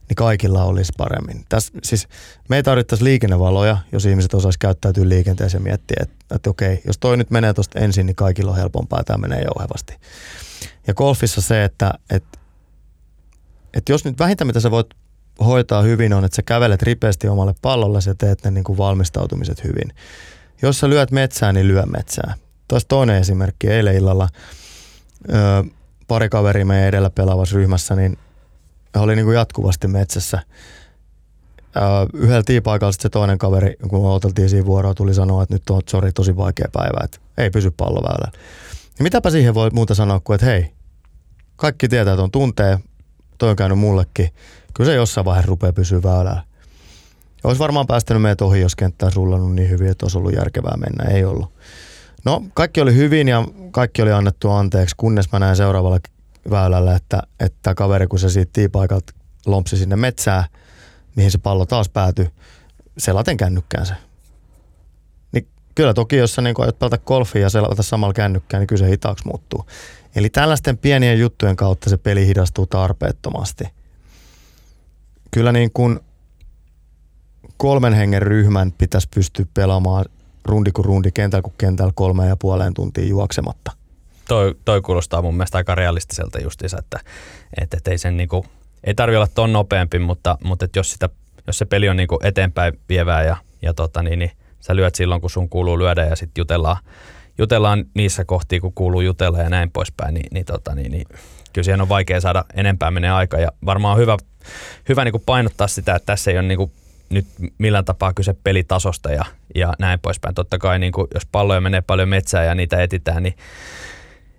niin 0.08 0.16
kaikilla 0.16 0.64
olisi 0.64 0.92
paremmin. 0.96 1.44
Täs, 1.48 1.72
siis 1.82 2.08
me 2.48 2.56
ei 2.56 2.62
tarvittaisi 2.62 3.04
liikennevaloja, 3.04 3.76
jos 3.92 4.06
ihmiset 4.06 4.34
osaisi 4.34 4.58
käyttäytyä 4.58 5.08
liikenteessä 5.08 5.56
ja 5.58 5.62
miettiä, 5.62 5.96
että, 6.00 6.34
että 6.34 6.50
okei, 6.50 6.82
jos 6.86 6.98
toi 6.98 7.16
nyt 7.16 7.30
menee 7.30 7.54
tuosta 7.54 7.80
ensin, 7.80 8.06
niin 8.06 8.16
kaikilla 8.16 8.50
on 8.50 8.56
helpompaa 8.56 9.00
ja 9.00 9.04
tämä 9.04 9.18
menee 9.18 9.42
jouhevasti. 9.42 9.94
Ja 10.86 10.94
golfissa 10.94 11.40
se, 11.40 11.64
että, 11.64 11.94
että, 12.10 12.38
että 13.74 13.92
jos 13.92 14.04
nyt 14.04 14.18
vähintä 14.18 14.44
mitä 14.44 14.60
sä 14.60 14.70
voit 14.70 14.86
hoitaa 15.44 15.82
hyvin 15.82 16.12
on, 16.12 16.24
että 16.24 16.36
sä 16.36 16.42
kävelet 16.42 16.82
ripeästi 16.82 17.28
omalle 17.28 17.54
pallolle 17.62 17.98
ja 18.06 18.14
teet 18.14 18.44
ne 18.44 18.50
niin 18.50 18.64
kuin 18.64 18.78
valmistautumiset 18.78 19.64
hyvin. 19.64 19.92
Jos 20.62 20.80
sä 20.80 20.88
lyöt 20.88 21.10
metsää, 21.10 21.52
niin 21.52 21.68
lyö 21.68 21.86
metsää. 21.86 22.34
Taas 22.68 22.84
toinen 22.84 23.16
esimerkki. 23.16 23.68
Eilen 23.68 23.96
illalla 23.96 24.28
ö, 25.28 25.34
pari 26.08 26.28
kaveri 26.28 26.64
meidän 26.64 26.88
edellä 26.88 27.10
pelaavassa 27.10 27.56
ryhmässä, 27.56 27.96
niin 27.96 28.18
he 28.94 29.00
oli 29.00 29.16
niin 29.16 29.24
kuin 29.24 29.34
jatkuvasti 29.34 29.88
metsässä. 29.88 30.42
Yhdellä 32.12 32.42
tiipaikalla 32.42 32.92
se 32.92 33.08
toinen 33.08 33.38
kaveri, 33.38 33.76
kun 33.88 34.02
me 34.02 34.08
oteltiin 34.08 34.48
siinä 34.48 34.66
vuoroa, 34.66 34.94
tuli 34.94 35.14
sanoa, 35.14 35.42
että 35.42 35.54
nyt 35.54 35.70
on 35.70 35.82
sorry, 35.90 36.12
tosi 36.12 36.36
vaikea 36.36 36.68
päivä, 36.72 37.04
että 37.04 37.18
ei 37.38 37.50
pysy 37.50 37.70
palloväylällä. 37.70 38.38
Ja 38.98 39.02
mitäpä 39.02 39.30
siihen 39.30 39.54
voi 39.54 39.70
muuta 39.70 39.94
sanoa 39.94 40.20
kuin, 40.20 40.34
että 40.34 40.46
hei, 40.46 40.72
kaikki 41.56 41.88
tietää, 41.88 42.12
että 42.12 42.22
on 42.22 42.30
tuntee, 42.30 42.78
toi 43.38 43.50
on 43.50 43.56
käynyt 43.56 43.78
mullekin. 43.78 44.30
Kyllä 44.74 44.90
se 44.90 44.94
jossain 44.94 45.24
vaiheessa 45.24 45.48
rupeaa 45.48 45.72
pysyä 45.72 46.02
väylällä. 46.02 46.42
Olisi 47.44 47.58
varmaan 47.58 47.86
päästänyt 47.86 48.22
meitä 48.22 48.44
ohi, 48.44 48.60
jos 48.60 48.76
kenttä 48.76 49.06
olisi 49.06 49.16
rullannut 49.16 49.54
niin 49.54 49.70
hyvin, 49.70 49.88
että 49.88 50.04
olisi 50.04 50.18
ollut 50.18 50.34
järkevää 50.34 50.76
mennä. 50.76 51.16
Ei 51.16 51.24
ollut. 51.24 51.52
No, 52.24 52.42
kaikki 52.54 52.80
oli 52.80 52.94
hyvin 52.94 53.28
ja 53.28 53.44
kaikki 53.70 54.02
oli 54.02 54.12
annettu 54.12 54.50
anteeksi, 54.50 54.94
kunnes 54.98 55.32
mä 55.32 55.38
näin 55.38 55.56
seuraavalla 55.56 55.98
väylällä, 56.50 56.96
että, 56.96 57.22
että 57.40 57.74
kaveri, 57.74 58.06
kun 58.06 58.18
se 58.18 58.30
siitä 58.30 58.50
tiipaikalta 58.52 59.12
lompsi 59.46 59.76
sinne 59.76 59.96
metsään, 59.96 60.44
mihin 61.16 61.30
se 61.30 61.38
pallo 61.38 61.66
taas 61.66 61.88
päätyi, 61.88 62.30
selaten 62.98 63.36
kännykkäänsä. 63.36 63.94
Niin 65.32 65.48
kyllä 65.74 65.94
toki, 65.94 66.16
jos 66.16 66.34
sä 66.34 66.42
niin 66.42 66.54
aiot 66.58 66.78
pelata 66.78 66.98
golfia 66.98 67.42
ja 67.42 67.50
selata 67.50 67.82
samalla 67.82 68.14
kännykkään, 68.14 68.60
niin 68.60 68.66
kyllä 68.66 68.84
se 68.84 68.90
hitaaksi 68.90 69.26
muuttuu. 69.26 69.66
Eli 70.16 70.30
tällaisten 70.30 70.78
pienien 70.78 71.18
juttujen 71.18 71.56
kautta 71.56 71.90
se 71.90 71.96
peli 71.96 72.26
hidastuu 72.26 72.66
tarpeettomasti. 72.66 73.64
Kyllä 75.30 75.52
niin 75.52 75.70
kuin 75.74 76.00
kolmen 77.56 77.92
hengen 77.92 78.22
ryhmän 78.22 78.72
pitäisi 78.72 79.08
pystyä 79.14 79.46
pelaamaan 79.54 80.04
rundi 80.44 80.72
kuin 80.72 80.84
rundi, 80.84 81.12
kentällä 81.12 81.42
kuin 81.42 81.54
kentällä 81.58 81.92
kolme 81.94 82.26
ja 82.26 82.36
puoleen 82.36 82.74
tuntia 82.74 83.04
juoksematta. 83.04 83.72
Toi, 84.28 84.54
toi 84.64 84.80
kuulostaa 84.80 85.22
mun 85.22 85.34
mielestä 85.34 85.58
aika 85.58 85.74
realistiselta 85.74 86.38
justiinsa, 86.42 86.78
että, 86.78 87.00
että, 87.60 87.76
että 87.76 87.90
ei 87.90 87.98
sen 87.98 88.16
niinku, 88.16 88.46
ei 88.84 88.94
tarvi 88.94 89.16
olla 89.16 89.28
ton 89.34 89.52
nopeampi, 89.52 89.98
mutta, 89.98 90.38
mutta 90.44 90.66
jos, 90.76 90.92
sitä, 90.92 91.08
jos 91.46 91.58
se 91.58 91.64
peli 91.64 91.88
on 91.88 91.96
niinku 91.96 92.18
eteenpäin 92.22 92.80
vievää 92.88 93.22
ja, 93.22 93.36
ja 93.62 93.74
tota 93.74 94.02
niin, 94.02 94.18
niin 94.18 94.30
sä 94.60 94.76
lyöt 94.76 94.94
silloin, 94.94 95.20
kun 95.20 95.30
sun 95.30 95.48
kuuluu 95.48 95.78
lyödä 95.78 96.04
ja 96.04 96.16
sitten 96.16 96.40
jutellaan, 96.40 96.76
jutellaan 97.38 97.84
niissä 97.94 98.24
kohtia, 98.24 98.60
kun 98.60 98.72
kuuluu 98.74 99.00
jutella 99.00 99.38
ja 99.38 99.48
näin 99.48 99.70
poispäin, 99.70 100.14
niin, 100.14 100.26
niin, 100.30 100.44
tota, 100.44 100.74
niin, 100.74 100.92
niin 100.92 101.06
kyllä 101.52 101.64
siihen 101.64 101.80
on 101.80 101.88
vaikea 101.88 102.20
saada 102.20 102.44
enempää 102.54 102.90
menee 102.90 103.10
aika 103.10 103.38
ja 103.38 103.52
varmaan 103.66 103.92
on 103.92 104.00
hyvä, 104.00 104.16
hyvä 104.88 105.04
niin 105.04 105.12
kuin 105.12 105.22
painottaa 105.26 105.68
sitä, 105.68 105.94
että 105.94 106.06
tässä 106.06 106.30
ei 106.30 106.38
ole 106.38 106.48
niin 106.48 106.58
kuin 106.58 106.72
nyt 107.10 107.26
millään 107.58 107.84
tapaa 107.84 108.12
kyse 108.12 108.34
pelitasosta 108.44 109.12
ja, 109.12 109.24
ja 109.54 109.72
näin 109.78 110.00
poispäin. 110.00 110.34
Totta 110.34 110.58
kai 110.58 110.78
niin 110.78 110.92
kuin, 110.92 111.08
jos 111.14 111.26
palloja 111.32 111.60
menee 111.60 111.80
paljon 111.80 112.08
metsään 112.08 112.46
ja 112.46 112.54
niitä 112.54 112.82
etitään, 112.82 113.22
niin, 113.22 113.34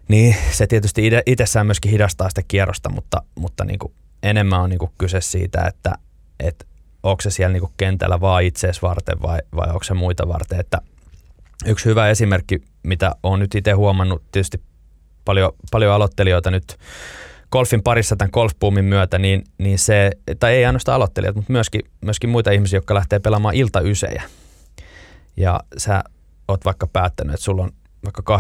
niin 0.08 0.36
se 0.52 0.68
tietysti 0.68 1.12
itsessään 1.26 1.66
myöskin 1.66 1.92
hidastaa 1.92 2.30
sitä 2.30 2.42
kierrosta, 2.48 2.90
mutta, 2.90 3.22
mutta 3.36 3.66
niin 3.66 3.80
kuin 3.80 3.94
enemmän 4.24 4.62
on 4.62 4.70
niin 4.70 4.80
kuin 4.80 4.92
kyse 4.98 5.22
siitä, 5.22 5.66
että, 5.68 5.96
että 6.40 6.66
onko 7.04 7.22
se 7.22 7.30
siellä 7.30 7.54
niin 7.54 7.62
kuin 7.62 7.74
kentällä 7.78 8.22
vaan 8.22 8.44
itseesi 8.44 8.82
varten 8.82 9.22
vai, 9.22 9.40
vai 9.56 9.68
onko 9.68 9.84
se 9.84 9.94
muita 9.94 10.28
varten. 10.28 10.60
Että 10.60 10.82
yksi 11.66 11.86
hyvä 11.86 12.10
esimerkki, 12.10 12.62
mitä 12.84 13.16
olen 13.24 13.40
nyt 13.40 13.56
itse 13.56 13.72
huomannut, 13.72 14.24
tietysti 14.32 14.62
paljon, 15.26 15.52
paljon 15.72 15.94
aloittelijoita 15.94 16.52
nyt 16.52 16.78
golfin 17.52 17.84
parissa 17.84 18.16
tämän 18.16 18.30
golfboomin 18.34 18.86
myötä, 18.86 19.20
niin, 19.20 19.44
niin 19.58 19.80
se, 19.80 20.12
tai 20.40 20.54
ei 20.54 20.66
ainoastaan 20.66 20.96
aloittelijat, 20.96 21.36
mutta 21.36 21.52
myöskin, 21.52 21.82
myöskin 22.02 22.30
muita 22.30 22.52
ihmisiä, 22.52 22.78
jotka 22.78 22.94
lähtee 22.94 23.20
pelaamaan 23.20 23.56
iltaysejä. 23.56 24.24
Ja 25.38 25.60
sä 25.78 26.04
oot 26.48 26.66
vaikka 26.66 26.88
päättänyt, 26.88 27.34
että 27.34 27.44
sulla 27.44 27.64
on 27.64 27.72
vaikka 28.06 28.38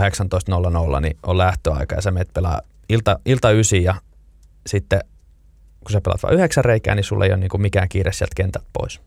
18.00, 0.96 1.02
niin 1.02 1.18
on 1.24 1.38
lähtöaika 1.38 1.96
ja 1.96 2.02
sä 2.02 2.12
menet 2.12 2.34
pelaa 2.34 2.62
ilta, 2.90 3.20
iltaysi 3.26 3.84
ja 3.84 3.96
sitten 4.68 5.00
kun 5.80 5.92
sä 5.92 6.02
pelaat 6.02 6.24
vain 6.24 6.36
yhdeksän 6.36 6.66
reikää, 6.66 6.96
niin 6.96 7.04
sulla 7.04 7.26
ei 7.26 7.32
ole 7.32 7.40
niin 7.40 7.62
mikään 7.62 7.90
kiire 7.90 8.14
sieltä 8.14 8.34
kentältä 8.36 8.68
pois. 8.74 9.02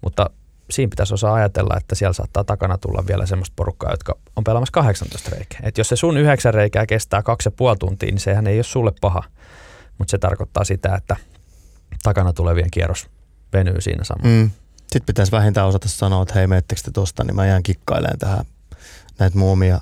Mutta 0.00 0.30
siinä 0.70 0.90
pitäisi 0.90 1.14
osaa 1.14 1.34
ajatella, 1.34 1.76
että 1.76 1.94
siellä 1.94 2.12
saattaa 2.12 2.44
takana 2.44 2.78
tulla 2.78 3.04
vielä 3.08 3.26
semmoista 3.26 3.54
porukkaa, 3.56 3.90
jotka 3.90 4.18
on 4.36 4.44
pelaamassa 4.44 4.72
18 4.72 5.30
reikää. 5.30 5.60
Et 5.62 5.78
jos 5.78 5.88
se 5.88 5.96
sun 5.96 6.16
yhdeksän 6.16 6.54
reikää 6.54 6.86
kestää 6.86 7.22
kaksi 7.22 7.46
ja 7.48 7.52
puoli 7.56 7.76
tuntia, 7.76 8.10
niin 8.10 8.20
sehän 8.20 8.46
ei 8.46 8.58
ole 8.58 8.62
sulle 8.62 8.92
paha. 9.00 9.22
Mutta 9.98 10.10
se 10.10 10.18
tarkoittaa 10.18 10.64
sitä, 10.64 10.94
että 10.94 11.16
takana 12.02 12.32
tulevien 12.32 12.70
kierros 12.70 13.06
venyy 13.52 13.80
siinä 13.80 14.04
samalla. 14.04 14.42
Mm. 14.42 14.50
Sitten 14.76 15.06
pitäisi 15.06 15.32
vähintään 15.32 15.66
osata 15.66 15.88
sanoa, 15.88 16.22
että 16.22 16.34
hei, 16.34 16.46
meettekö 16.46 16.80
te 16.84 16.90
tosta, 16.90 17.24
niin 17.24 17.36
mä 17.36 17.46
jään 17.46 17.62
kikkailemaan 17.62 18.18
tähän 18.18 18.44
näitä 19.18 19.38
muumia 19.38 19.80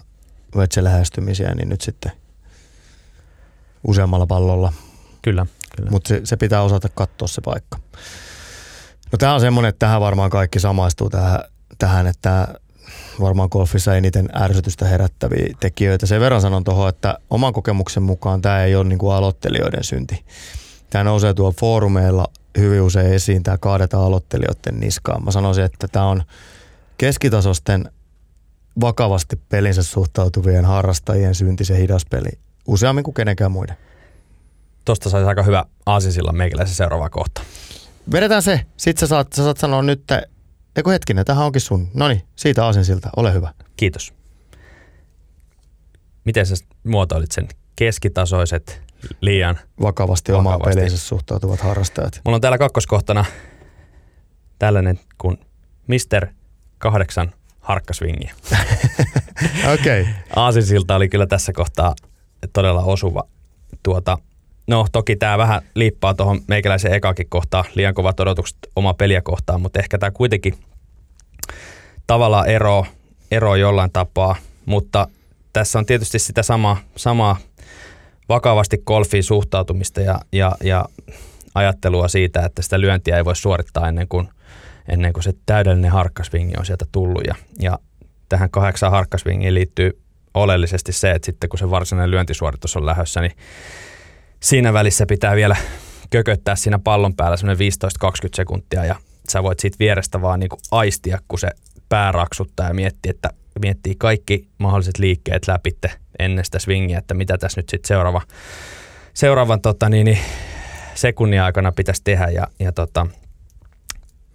lähestymisiä, 0.81 1.55
niin 1.55 1.69
nyt 1.69 1.81
sitten 1.81 2.13
useammalla 3.87 4.27
pallolla. 4.27 4.73
Kyllä, 5.23 5.47
kyllä. 5.77 5.91
Mutta 5.91 6.09
se, 6.09 6.21
se 6.25 6.37
pitää 6.37 6.63
osata 6.63 6.89
katsoa 6.89 7.29
se 7.29 7.41
paikka. 7.41 7.79
No 9.13 9.19
tämä 9.19 9.35
on 9.35 9.41
semmoinen, 9.41 9.69
että 9.69 9.87
tähän 9.87 10.01
varmaan 10.01 10.31
kaikki 10.31 10.61
samaistuu 10.61 11.11
tähän, 11.11 11.41
tähän 11.79 12.07
että 12.07 12.49
varmaan 13.21 13.49
golfissa 13.53 13.97
eniten 13.97 14.29
ärsytystä 14.41 14.85
herättäviä 14.85 15.55
tekijöitä. 15.61 16.07
Sen 16.07 16.21
verran 16.21 16.41
sanon 16.41 16.65
tuohon, 16.65 16.89
että 16.89 17.19
oman 17.31 17.53
kokemuksen 17.53 18.03
mukaan 18.03 18.43
tämä 18.43 18.65
ei 18.65 18.77
ole 18.77 18.85
niin 18.85 18.99
kuin 18.99 19.15
aloittelijoiden 19.15 19.85
synti. 19.85 20.25
Tämä 20.91 21.05
nousee 21.05 21.35
tuolla 21.35 21.55
foorumeilla 21.61 22.27
hyvin 22.59 22.83
usein 22.83 23.13
esiin, 23.13 23.43
tämä 23.43 23.59
kaadetaan 23.59 24.05
aloittelijoiden 24.05 24.81
niskaan. 24.81 25.25
Mä 25.25 25.31
sanoisin, 25.31 25.65
että 25.65 25.89
tämä 25.89 26.07
on 26.07 26.23
keskitasosten 26.99 27.91
vakavasti 28.81 29.37
pelinsä 29.49 29.83
suhtautuvien 29.83 30.65
harrastajien 30.65 31.35
synti 31.35 31.65
se 31.65 31.79
hidas 31.79 32.07
peli, 32.11 32.29
useammin 32.67 33.05
kuin 33.05 33.15
kenenkään 33.15 33.53
muiden. 33.53 33.77
Tuosta 34.85 35.11
saisi 35.11 35.29
aika 35.29 35.43
hyvä 35.43 35.65
aasisilla 35.87 36.33
meikäläisen 36.33 36.77
seuraava 36.77 37.11
kohta. 37.11 37.41
Vedetään 38.13 38.43
se. 38.43 38.61
Sitten 38.77 39.01
sä 39.01 39.07
saat, 39.07 39.33
sä 39.33 39.45
saat 39.45 39.57
sanoa 39.57 39.83
nyt, 39.83 40.05
eikö 40.77 40.91
hetkinen, 40.91 41.25
tähän 41.25 41.47
onkin 41.47 41.61
sun. 41.61 41.89
No 41.95 42.09
niin, 42.09 42.23
siitä 42.37 42.65
aasinsilta. 42.65 43.11
Ole 43.17 43.33
hyvä. 43.33 43.53
Kiitos. 43.77 44.15
Miten 46.25 46.47
sä 46.47 46.55
muotoilit 46.85 47.33
sen 47.33 47.49
keskitasoiset 47.77 48.83
liian 49.21 49.59
vakavasti, 49.83 50.33
vakavasti. 50.33 50.33
omaan 50.33 50.61
peliinsä 50.65 50.99
suhtautuvat 50.99 51.61
harrastajat? 51.61 52.21
Mulla 52.25 52.35
on 52.35 52.41
täällä 52.41 52.59
kakkoskohtana 52.59 53.25
tällainen 54.59 55.01
kuin 55.19 55.39
Mister 55.87 56.27
8 56.79 57.33
harkkasvingi. 57.67 58.31
Okei. 59.75 60.01
okay. 60.01 60.13
Aasinsilta 60.37 60.97
oli 60.97 61.09
kyllä 61.09 61.27
tässä 61.27 61.53
kohtaa 61.53 61.95
todella 62.53 62.83
osuva. 62.83 63.23
Tuota, 63.83 64.19
No 64.67 64.87
toki 64.93 65.17
tämä 65.17 65.39
vähän 65.39 65.63
liippaa 65.75 66.15
tuohon 66.15 66.41
meikäläisen 66.49 66.93
ekakin 66.93 67.29
kohtaan, 67.29 67.65
liian 67.75 67.95
kovat 67.95 68.21
odotukset 68.21 68.59
oma 68.77 68.95
peliä 68.95 69.23
kohtaan, 69.23 69.61
mutta 69.61 69.79
ehkä 69.79 69.99
tämä 69.99 70.11
kuitenkin 70.11 70.55
tavallaan 72.07 72.49
ero, 72.49 72.87
ero 73.31 73.57
jollain 73.57 73.93
tapaa, 73.93 74.37
mutta 74.65 75.09
tässä 75.53 75.79
on 75.79 75.87
tietysti 75.87 76.19
sitä 76.19 76.43
samaa, 76.43 76.77
samaa 76.97 77.37
vakavasti 78.29 78.79
golfiin 78.87 79.23
suhtautumista 79.23 80.01
ja, 80.01 80.21
ja, 80.33 80.53
ja 80.63 80.85
ajattelua 81.55 82.09
siitä, 82.09 82.45
että 82.45 82.63
sitä 82.63 82.81
lyöntiä 82.81 83.17
ei 83.17 83.25
voi 83.25 83.37
suorittaa 83.37 83.89
ennen 83.89 84.09
kuin, 84.09 84.29
ennen 84.89 85.13
kuin 85.13 85.25
se 85.25 85.33
täydellinen 85.47 85.91
harkkasvingi 85.91 86.55
on 86.59 86.67
sieltä 86.67 86.85
tullut. 86.93 87.23
Ja, 87.27 87.35
ja 87.61 87.79
tähän 88.29 88.51
kahdeksan 88.51 88.91
harkkasvingiin 88.91 89.55
liittyy 89.55 90.03
oleellisesti 90.35 90.93
se, 90.93 91.11
että 91.11 91.27
sitten 91.27 91.51
kun 91.51 91.59
se 91.59 91.71
varsinainen 91.71 92.11
lyöntisuoritus 92.11 92.77
on 92.77 92.87
lähdössä, 92.87 93.21
niin 93.21 93.33
siinä 94.41 94.73
välissä 94.73 95.07
pitää 95.07 95.37
vielä 95.37 95.57
kököttää 96.11 96.57
siinä 96.57 96.79
pallon 96.79 97.17
päällä 97.17 97.37
semmoinen 97.37 97.73
15-20 98.05 98.29
sekuntia 98.35 98.85
ja 98.85 98.95
sä 99.29 99.43
voit 99.43 99.61
siitä 99.61 99.77
vierestä 99.79 100.23
vaan 100.23 100.41
niinku 100.41 100.59
aistia, 100.71 101.19
kun 101.29 101.39
se 101.39 101.49
pää 101.89 102.13
raksuttaa 102.13 102.69
ja 102.69 102.75
miettii, 102.75 103.11
että 103.11 103.31
miettii 103.61 103.95
kaikki 103.99 104.49
mahdolliset 104.59 104.99
liikkeet 104.99 105.49
läpitte 105.49 105.91
ennen 106.19 106.45
sitä 106.45 106.59
swingia, 106.59 106.99
että 106.99 107.15
mitä 107.15 107.39
tässä 107.39 107.59
nyt 107.59 107.69
sitten 107.69 107.89
seuraava, 107.89 108.23
seuraavan 109.15 109.61
tota, 109.61 109.89
niin, 109.89 110.05
niin, 110.05 110.19
sekunnin 110.95 111.43
aikana 111.43 111.73
pitäisi 111.73 112.01
tehdä 112.05 112.29
ja, 112.29 112.47
ja 112.59 112.73
tota, 112.73 113.07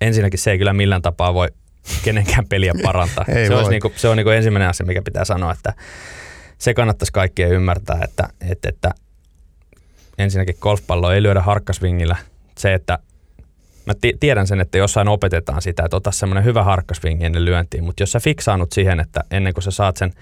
ensinnäkin 0.02 0.40
se 0.40 0.52
ei 0.52 0.58
kyllä 0.58 0.74
millään 0.74 1.02
tapaa 1.02 1.34
voi 1.34 1.48
kenenkään 2.04 2.48
peliä 2.50 2.74
parantaa. 2.84 3.26
ei 3.36 3.48
se, 3.48 3.56
olisi 3.56 3.70
niinku, 3.70 3.94
se 3.96 4.08
on 4.08 4.18
niinku 4.18 4.30
ensimmäinen 4.30 4.70
asia, 4.70 4.86
mikä 4.86 5.02
pitää 5.02 5.26
sanoa, 5.26 5.52
että 5.52 5.74
se 6.58 6.74
kannattaisi 6.74 7.14
kaikkien 7.14 7.52
ymmärtää, 7.52 8.00
että, 8.04 8.30
että, 8.50 8.70
että 8.70 8.92
ensinnäkin 10.18 10.56
golfpallo 10.62 11.12
ei 11.12 11.24
lyödä 11.24 11.42
harkkasvingillä 11.42 12.16
Se, 12.58 12.74
että 12.74 13.00
mä 13.86 13.94
t- 13.94 14.20
tiedän 14.20 14.48
sen, 14.48 14.62
että 14.62 14.78
jossain 14.78 15.08
opetetaan 15.08 15.62
sitä, 15.62 15.86
että 15.86 15.98
ota 15.98 16.12
semmoinen 16.12 16.44
hyvä 16.44 16.64
harkkasvingi 16.64 17.26
ennen 17.26 17.46
lyöntiin, 17.46 17.84
mutta 17.84 18.04
jos 18.04 18.12
sä 18.12 18.20
fiksaanut 18.20 18.72
siihen, 18.72 19.00
että 19.00 19.24
ennen 19.32 19.54
kuin 19.54 19.64
sä 19.64 19.72
saat 19.72 19.98
sen 19.98 20.14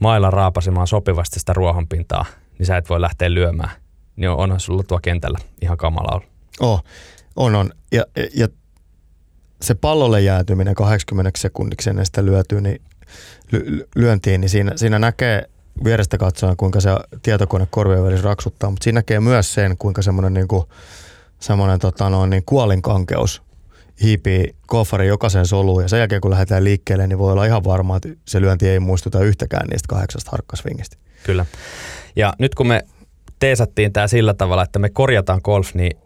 mailla 0.00 0.30
raapasemaan 0.30 0.86
sopivasti 0.86 1.40
sitä 1.40 1.52
ruohonpintaa, 1.52 2.24
niin 2.58 2.66
sä 2.66 2.76
et 2.76 2.88
voi 2.88 3.00
lähteä 3.00 3.34
lyömään, 3.34 3.70
niin 4.16 4.30
onhan 4.30 4.60
sulla 4.60 4.82
tuo 4.82 4.98
kentällä 5.02 5.38
ihan 5.62 5.76
kamala 5.76 6.08
ollut. 6.12 6.28
Oh, 6.60 6.84
on, 7.36 7.54
on. 7.54 7.72
Ja, 7.92 8.04
ja 8.34 8.48
se 9.62 9.74
pallolle 9.74 10.20
jäätyminen 10.20 10.74
80 10.74 11.30
sekunniksi 11.38 11.90
ennen 11.90 12.06
sitä 12.06 12.24
lyötyy, 12.24 12.60
niin 12.60 12.82
ly, 13.52 13.88
lyöntiin, 13.94 14.40
niin 14.40 14.48
siinä, 14.48 14.72
siinä 14.76 14.98
näkee 14.98 15.48
vierestä 15.84 16.18
katsoen, 16.18 16.56
kuinka 16.56 16.80
se 16.80 16.90
tietokone 17.22 17.66
korvien 17.70 18.04
välissä 18.04 18.24
raksuttaa, 18.24 18.70
mutta 18.70 18.84
siinä 18.84 18.98
näkee 18.98 19.20
myös 19.20 19.54
sen, 19.54 19.78
kuinka 19.78 20.02
semmoinen 20.02 20.34
niin 20.34 20.48
kuin, 20.48 20.64
semmoinen 21.40 21.78
tota 21.78 22.26
niin 22.26 22.42
kuolinkankeus 22.46 23.42
hiipii 24.02 24.56
kofari 24.66 25.06
jokaisen 25.06 25.46
soluun 25.46 25.82
ja 25.82 25.88
sen 25.88 25.98
jälkeen 25.98 26.20
kun 26.20 26.30
lähdetään 26.30 26.64
liikkeelle, 26.64 27.06
niin 27.06 27.18
voi 27.18 27.32
olla 27.32 27.44
ihan 27.44 27.64
varma, 27.64 27.96
että 27.96 28.08
se 28.24 28.40
lyönti 28.40 28.68
ei 28.68 28.80
muistuta 28.80 29.24
yhtäkään 29.24 29.68
niistä 29.68 29.88
kahdeksasta 29.88 30.30
harkkasvingistä. 30.30 30.96
Kyllä. 31.24 31.46
Ja 32.16 32.32
nyt 32.38 32.54
kun 32.54 32.66
me 32.66 32.82
teesattiin 33.38 33.92
tämä 33.92 34.08
sillä 34.08 34.34
tavalla, 34.34 34.62
että 34.62 34.78
me 34.78 34.90
korjataan 34.90 35.40
golf, 35.44 35.74
niin 35.74 35.98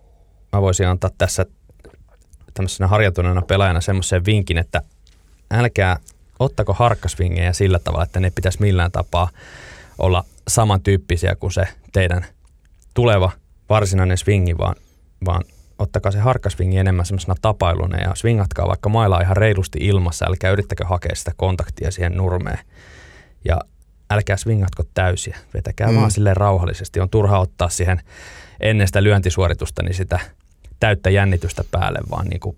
mä 0.53 0.63
voisin 0.63 0.89
antaa 0.89 1.11
tässä 1.19 1.47
tämmöisenä 2.55 2.87
harjoituneena 2.87 3.43
pelaajana 3.43 3.81
semmoisen 3.81 4.25
vinkin, 4.25 4.59
että 4.59 4.83
älkää 5.51 5.97
ottako 6.39 6.73
harkkasvingejä 6.73 7.53
sillä 7.53 7.79
tavalla, 7.79 8.05
että 8.05 8.21
ne 8.21 8.31
pitäisi 8.31 8.61
millään 8.61 8.93
tapaa 8.93 9.29
olla 9.99 10.25
samantyyppisiä 10.49 11.37
kuin 11.37 11.53
se 11.53 11.69
teidän 11.93 12.27
tuleva 12.95 13.31
varsinainen 13.69 14.19
swingi, 14.19 14.59
vaan, 14.59 14.75
vaan 15.25 15.45
ottakaa 15.79 16.13
se 16.13 16.19
harkkasvingi 16.19 16.79
enemmän 16.79 17.07
semmoisena 17.07 17.35
tapailuna 17.43 17.99
ja 17.99 18.15
swingatkaa 18.15 18.69
vaikka 18.69 18.89
mailla 18.89 19.21
ihan 19.21 19.37
reilusti 19.37 19.79
ilmassa, 19.83 20.27
älkää 20.27 20.51
yrittäkö 20.51 20.87
hakea 20.87 21.15
sitä 21.15 21.33
kontaktia 21.37 21.91
siihen 21.91 22.17
nurmeen. 22.17 22.59
Ja 23.45 23.61
älkää 24.11 24.37
swingatko 24.37 24.83
täysiä, 24.95 25.37
vetäkää 25.55 25.89
mm. 25.89 25.97
vaan 25.97 26.11
silleen 26.11 26.37
rauhallisesti. 26.37 27.01
On 27.01 27.11
turha 27.11 27.39
ottaa 27.39 27.69
siihen 27.69 28.01
ennen 28.61 28.87
sitä 28.87 29.03
lyöntisuoritusta 29.03 29.83
niin 29.83 29.95
sitä 29.95 30.21
täyttä 30.83 31.11
jännitystä 31.11 31.65
päälle, 31.71 31.99
vaan 32.11 32.27
niin 32.27 32.41
kuin 32.41 32.57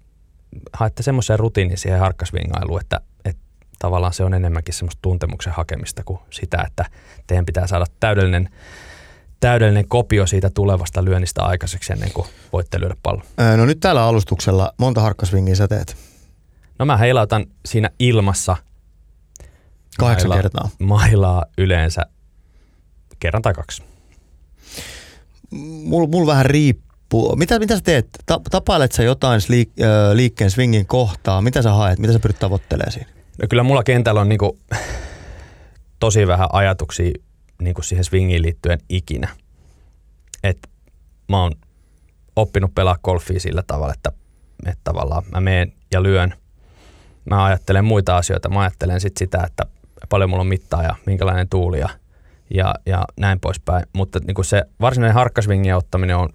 haette 0.72 1.02
semmoisen 1.02 1.38
rutiinin 1.38 1.78
siihen 1.78 2.00
harkkasvingailuun, 2.00 2.80
että, 2.80 3.00
että 3.24 3.42
tavallaan 3.78 4.12
se 4.12 4.24
on 4.24 4.34
enemmänkin 4.34 4.74
semmoista 4.74 4.98
tuntemuksen 5.02 5.52
hakemista 5.52 6.02
kuin 6.04 6.18
sitä, 6.30 6.64
että 6.66 6.84
teidän 7.26 7.46
pitää 7.46 7.66
saada 7.66 7.84
täydellinen, 8.00 8.48
täydellinen 9.40 9.88
kopio 9.88 10.26
siitä 10.26 10.50
tulevasta 10.50 11.04
lyönnistä 11.04 11.42
aikaiseksi 11.42 11.92
ennen 11.92 12.12
kuin 12.12 12.26
voitte 12.52 12.80
lyödä 12.80 12.96
pallon. 13.02 13.24
No 13.56 13.66
nyt 13.66 13.80
täällä 13.80 14.04
alustuksella 14.04 14.72
monta 14.78 15.00
harkkasvingiä 15.00 15.54
sä 15.54 15.68
teet? 15.68 15.96
No 16.78 16.84
mä 16.86 16.96
heilautan 16.96 17.46
siinä 17.66 17.90
ilmassa 17.98 18.56
Kahdeksan 19.98 20.28
mailaa, 20.28 20.42
kertaa. 20.42 20.68
Mailaa 20.78 21.44
yleensä 21.58 22.06
kerran 23.20 23.42
tai 23.42 23.54
kaksi. 23.54 23.82
Mulla 25.84 26.08
mul 26.08 26.26
vähän 26.26 26.46
riippuu. 27.04 27.36
Mitä, 27.36 27.58
mitä 27.58 27.76
sä 27.76 27.82
teet? 27.84 28.08
Tapailet 28.50 28.92
sä 28.92 29.02
jotain 29.02 29.40
liik- 29.40 30.14
liikkeen 30.14 30.50
swingin 30.50 30.86
kohtaa? 30.86 31.42
Mitä 31.42 31.62
sä 31.62 31.72
haet? 31.72 31.98
Mitä 31.98 32.12
sä 32.12 32.18
pyrit 32.18 32.38
tavoittelemaan 32.38 32.92
siinä? 32.92 33.10
No 33.42 33.48
kyllä 33.48 33.62
mulla 33.62 33.82
kentällä 33.82 34.20
on 34.20 34.28
niinku 34.28 34.58
tosi 36.00 36.26
vähän 36.26 36.48
ajatuksia 36.52 37.12
niinku 37.62 37.82
siihen 37.82 38.04
swingiin 38.04 38.42
liittyen 38.42 38.78
ikinä. 38.88 39.28
Et 40.42 40.58
mä 41.28 41.42
oon 41.42 41.52
oppinut 42.36 42.74
pelaa 42.74 42.98
golfia 43.04 43.40
sillä 43.40 43.62
tavalla, 43.66 43.94
että, 43.94 44.12
että 44.66 44.80
tavallaan 44.84 45.22
mä 45.32 45.40
meen 45.40 45.72
ja 45.92 46.02
lyön. 46.02 46.34
Mä 47.30 47.44
ajattelen 47.44 47.84
muita 47.84 48.16
asioita. 48.16 48.48
Mä 48.48 48.60
ajattelen 48.60 49.00
sit 49.00 49.16
sitä, 49.16 49.42
että 49.46 49.66
paljon 50.08 50.30
mulla 50.30 50.40
on 50.40 50.46
mittaa 50.46 50.82
ja 50.82 50.94
minkälainen 51.06 51.48
tuuli 51.48 51.80
ja, 51.80 51.88
ja, 52.54 52.74
ja 52.86 53.04
näin 53.16 53.40
poispäin. 53.40 53.86
Mutta 53.92 54.18
niin 54.26 54.34
kuin 54.34 54.44
se 54.44 54.62
varsinainen 54.80 55.14
harkkasvingin 55.14 55.74
ottaminen 55.74 56.16
on 56.16 56.28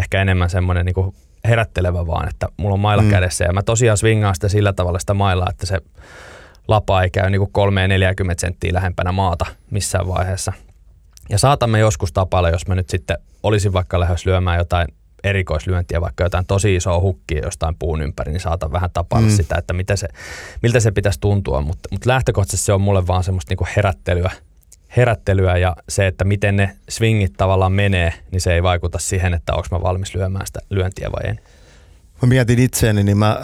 ehkä 0.00 0.22
enemmän 0.22 0.50
semmoinen 0.50 0.86
niin 0.86 1.14
herättelevä 1.44 2.06
vaan, 2.06 2.28
että 2.28 2.48
mulla 2.56 2.74
on 2.74 2.80
mailla 2.80 3.02
mm. 3.02 3.10
kädessä 3.10 3.44
ja 3.44 3.52
mä 3.52 3.62
tosiaan 3.62 3.98
swingaan 3.98 4.34
sitä 4.34 4.48
sillä 4.48 4.72
tavalla 4.72 4.98
sitä 4.98 5.14
mailaa, 5.14 5.50
että 5.50 5.66
se 5.66 5.78
lapa 6.68 7.02
ei 7.02 7.10
käy 7.10 7.30
niin 7.30 7.42
3-40 7.42 7.44
senttiä 8.38 8.74
lähempänä 8.74 9.12
maata 9.12 9.46
missään 9.70 10.08
vaiheessa. 10.08 10.52
Ja 11.28 11.38
saatamme 11.38 11.78
joskus 11.78 12.12
tapailla, 12.12 12.50
jos 12.50 12.66
mä 12.66 12.74
nyt 12.74 12.90
sitten 12.90 13.18
olisin 13.42 13.72
vaikka 13.72 14.00
lähes 14.00 14.26
lyömään 14.26 14.58
jotain 14.58 14.88
erikoislyöntiä, 15.24 16.00
vaikka 16.00 16.24
jotain 16.24 16.46
tosi 16.46 16.76
isoa 16.76 17.00
hukkia 17.00 17.40
jostain 17.44 17.76
puun 17.78 18.02
ympäri, 18.02 18.32
niin 18.32 18.40
saatan 18.40 18.72
vähän 18.72 18.90
tapailla 18.92 19.28
mm. 19.28 19.36
sitä, 19.36 19.54
että 19.58 19.72
mitä 19.72 19.96
se, 19.96 20.08
miltä 20.62 20.80
se 20.80 20.90
pitäisi 20.90 21.20
tuntua. 21.20 21.60
Mutta, 21.60 21.88
mutta 21.92 22.08
lähtökohtaisesti 22.08 22.66
se 22.66 22.72
on 22.72 22.80
mulle 22.80 23.06
vaan 23.06 23.24
semmoista 23.24 23.50
niinku 23.50 23.66
herättelyä, 23.76 24.30
herättelyä 24.96 25.56
ja 25.56 25.76
se, 25.88 26.06
että 26.06 26.24
miten 26.24 26.56
ne 26.56 26.76
swingit 26.88 27.32
tavallaan 27.36 27.72
menee, 27.72 28.12
niin 28.30 28.40
se 28.40 28.54
ei 28.54 28.62
vaikuta 28.62 28.98
siihen, 28.98 29.34
että 29.34 29.54
onko 29.54 29.68
mä 29.70 29.82
valmis 29.82 30.14
lyömään 30.14 30.46
sitä 30.46 30.60
lyöntiä 30.70 31.12
vai 31.12 31.30
en. 31.30 31.40
Mä 32.22 32.28
mietin 32.28 32.58
itseäni, 32.58 33.02
niin 33.02 33.18
mä 33.18 33.42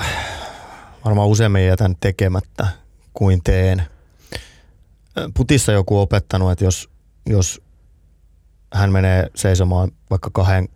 varmaan 1.05 1.29
useammin 1.29 1.67
jätän 1.67 1.97
tekemättä 2.01 2.67
kuin 3.15 3.41
teen. 3.45 3.83
Putissa 5.35 5.73
joku 5.73 6.01
opettanut, 6.01 6.53
että 6.53 6.65
jos, 6.65 6.91
jos 7.27 7.63
hän 8.75 8.93
menee 8.93 9.27
seisomaan 9.35 9.91
vaikka 10.11 10.31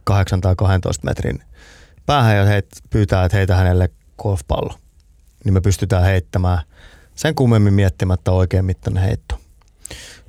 8 0.04 0.40
tai 0.40 0.54
12 0.56 1.04
metrin 1.04 1.42
päähän 2.06 2.36
ja 2.36 2.44
heit, 2.44 2.66
pyytää, 2.90 3.24
että 3.24 3.36
heitä 3.36 3.56
hänelle 3.56 3.90
golfpallo, 4.18 4.74
niin 5.44 5.54
me 5.54 5.60
pystytään 5.60 6.04
heittämään 6.04 6.58
sen 7.14 7.34
kummemmin 7.34 7.74
miettimättä 7.74 8.32
oikein 8.32 8.64
mittainen 8.64 9.02
heitto. 9.02 9.40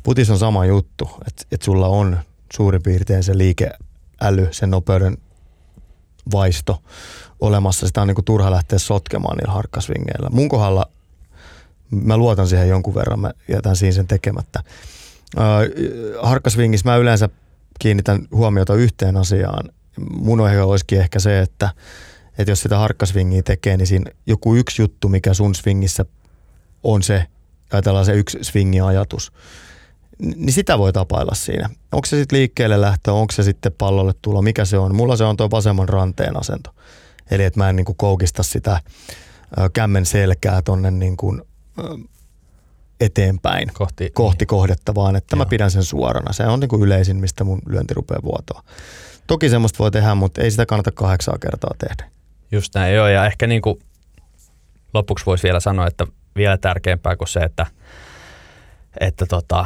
Putis 0.04 0.30
on 0.30 0.40
sama 0.40 0.66
juttu, 0.66 1.10
että, 1.28 1.44
että 1.52 1.66
sulla 1.66 1.88
on 1.88 2.20
suurin 2.54 2.84
piirtein 2.84 3.24
se 3.24 3.38
liikeäly, 3.38 4.48
sen 4.52 4.72
nopeuden 4.72 5.18
vaisto 6.32 6.82
olemassa. 7.40 7.88
Sitä 7.88 8.02
on 8.02 8.08
niin 8.08 8.16
kuin 8.16 8.26
turha 8.26 8.52
lähteä 8.52 8.80
sotkemaan 8.80 9.38
niillä 9.38 9.54
harkkasvingeillä. 9.54 10.30
Mun 10.30 10.50
mä 11.92 12.18
luotan 12.18 12.48
siihen 12.48 12.70
jonkun 12.70 12.96
verran, 12.96 13.20
mä 13.20 13.32
jätän 13.48 13.76
siinä 13.76 13.92
sen 13.92 14.08
tekemättä. 14.08 14.64
harkkasvingissä 16.22 16.90
mä 16.90 16.96
yleensä 16.96 17.30
kiinnitän 17.80 18.28
huomiota 18.32 18.76
yhteen 18.76 19.18
asiaan. 19.18 19.70
Mun 20.16 20.40
ohje 20.40 20.62
olisikin 20.62 21.00
ehkä 21.00 21.20
se, 21.20 21.40
että, 21.40 21.70
että 22.38 22.52
jos 22.52 22.62
sitä 22.62 22.78
harkkasvingiä 22.78 23.42
tekee, 23.42 23.78
niin 23.78 23.88
siinä 23.88 24.12
joku 24.26 24.56
yksi 24.56 24.82
juttu, 24.82 25.10
mikä 25.10 25.34
sun 25.34 25.56
swingissä 25.56 26.06
on 26.84 27.04
se, 27.04 27.26
ajatellaan 27.72 28.06
se 28.06 28.14
yksi 28.14 28.38
swingin 28.42 28.84
ajatus, 28.84 29.32
niin 30.22 30.54
sitä 30.54 30.78
voi 30.78 30.94
tapailla 30.94 31.36
siinä. 31.36 31.70
Onko 31.92 32.06
se 32.06 32.18
sitten 32.18 32.40
liikkeelle 32.40 32.82
lähtö, 32.82 33.14
onko 33.14 33.32
se 33.32 33.44
sitten 33.44 33.72
pallolle 33.78 34.14
tulo, 34.22 34.42
mikä 34.42 34.66
se 34.66 34.78
on. 34.78 34.96
Mulla 34.96 35.16
se 35.16 35.24
on 35.24 35.38
tuo 35.38 35.52
vasemman 35.52 35.90
ranteen 35.90 36.40
asento. 36.40 36.70
Eli 37.32 37.44
että 37.44 37.60
mä 37.60 37.70
en 37.70 37.76
niin 37.76 37.86
kuin 37.86 37.98
koukista 37.98 38.44
sitä 38.44 38.80
kämmen 39.74 40.06
selkää 40.06 40.62
tonne 40.62 40.92
niin 40.92 41.18
kuin, 41.18 41.42
eteenpäin 43.02 43.72
kohti, 43.74 44.10
kohti 44.14 44.42
niin. 44.42 44.48
kohdetta, 44.48 44.96
vaan 44.96 45.16
että 45.16 45.36
Joo. 45.36 45.46
mä 45.46 45.50
pidän 45.50 45.72
sen 45.72 45.84
suorana. 45.84 46.34
Se 46.34 46.48
on 46.48 46.60
niin 46.60 46.70
kuin 46.70 46.82
yleisin, 46.82 47.18
mistä 47.18 47.44
mun 47.44 47.62
lyönti 47.68 47.94
rupeaa 47.94 48.22
vuotoa. 48.24 48.64
Toki 49.28 49.50
semmoista 49.50 49.80
voi 49.80 49.92
tehdä, 49.92 50.16
mutta 50.16 50.42
ei 50.42 50.52
sitä 50.52 50.66
kannata 50.66 50.92
kahdeksaa 50.92 51.38
kertaa 51.42 51.72
tehdä. 51.78 52.12
Just 52.52 52.76
näin, 52.76 52.96
joo. 52.96 53.08
Ja 53.08 53.26
ehkä 53.26 53.48
niin 53.48 53.62
kuin 53.62 53.80
lopuksi 54.94 55.26
voisi 55.26 55.44
vielä 55.44 55.60
sanoa, 55.60 55.88
että 55.88 56.08
vielä 56.36 56.58
tärkeämpää 56.58 57.16
kuin 57.16 57.28
se, 57.28 57.40
että, 57.40 57.66
että 59.00 59.26
tota, 59.26 59.66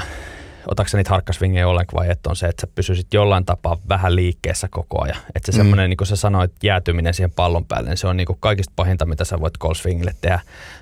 otatko 0.67 0.97
niitä 0.97 1.09
harkkasvingejä 1.09 1.67
ollenkaan 1.67 2.03
vai 2.03 2.11
että 2.11 2.29
on 2.29 2.35
se, 2.35 2.47
että 2.47 2.61
sä 2.61 2.67
pysyisit 2.75 3.13
jollain 3.13 3.45
tapaa 3.45 3.77
vähän 3.89 4.15
liikkeessä 4.15 4.67
koko 4.71 5.03
ajan. 5.03 5.17
Että 5.35 5.51
se 5.51 5.57
mm. 5.57 5.57
semmoinen, 5.57 5.89
niin 5.89 5.97
kuin 5.97 6.07
sä 6.07 6.15
sanoit, 6.15 6.51
jäätyminen 6.63 7.13
siihen 7.13 7.31
pallon 7.31 7.65
päälle, 7.65 7.89
niin 7.89 7.97
se 7.97 8.07
on 8.07 8.17
niin 8.17 8.27
kuin 8.27 8.37
kaikista 8.39 8.73
pahinta, 8.75 9.05
mitä 9.05 9.25
sä 9.25 9.39
voit 9.39 9.57
golfswingille 9.57 10.15
tehdä. 10.21 10.39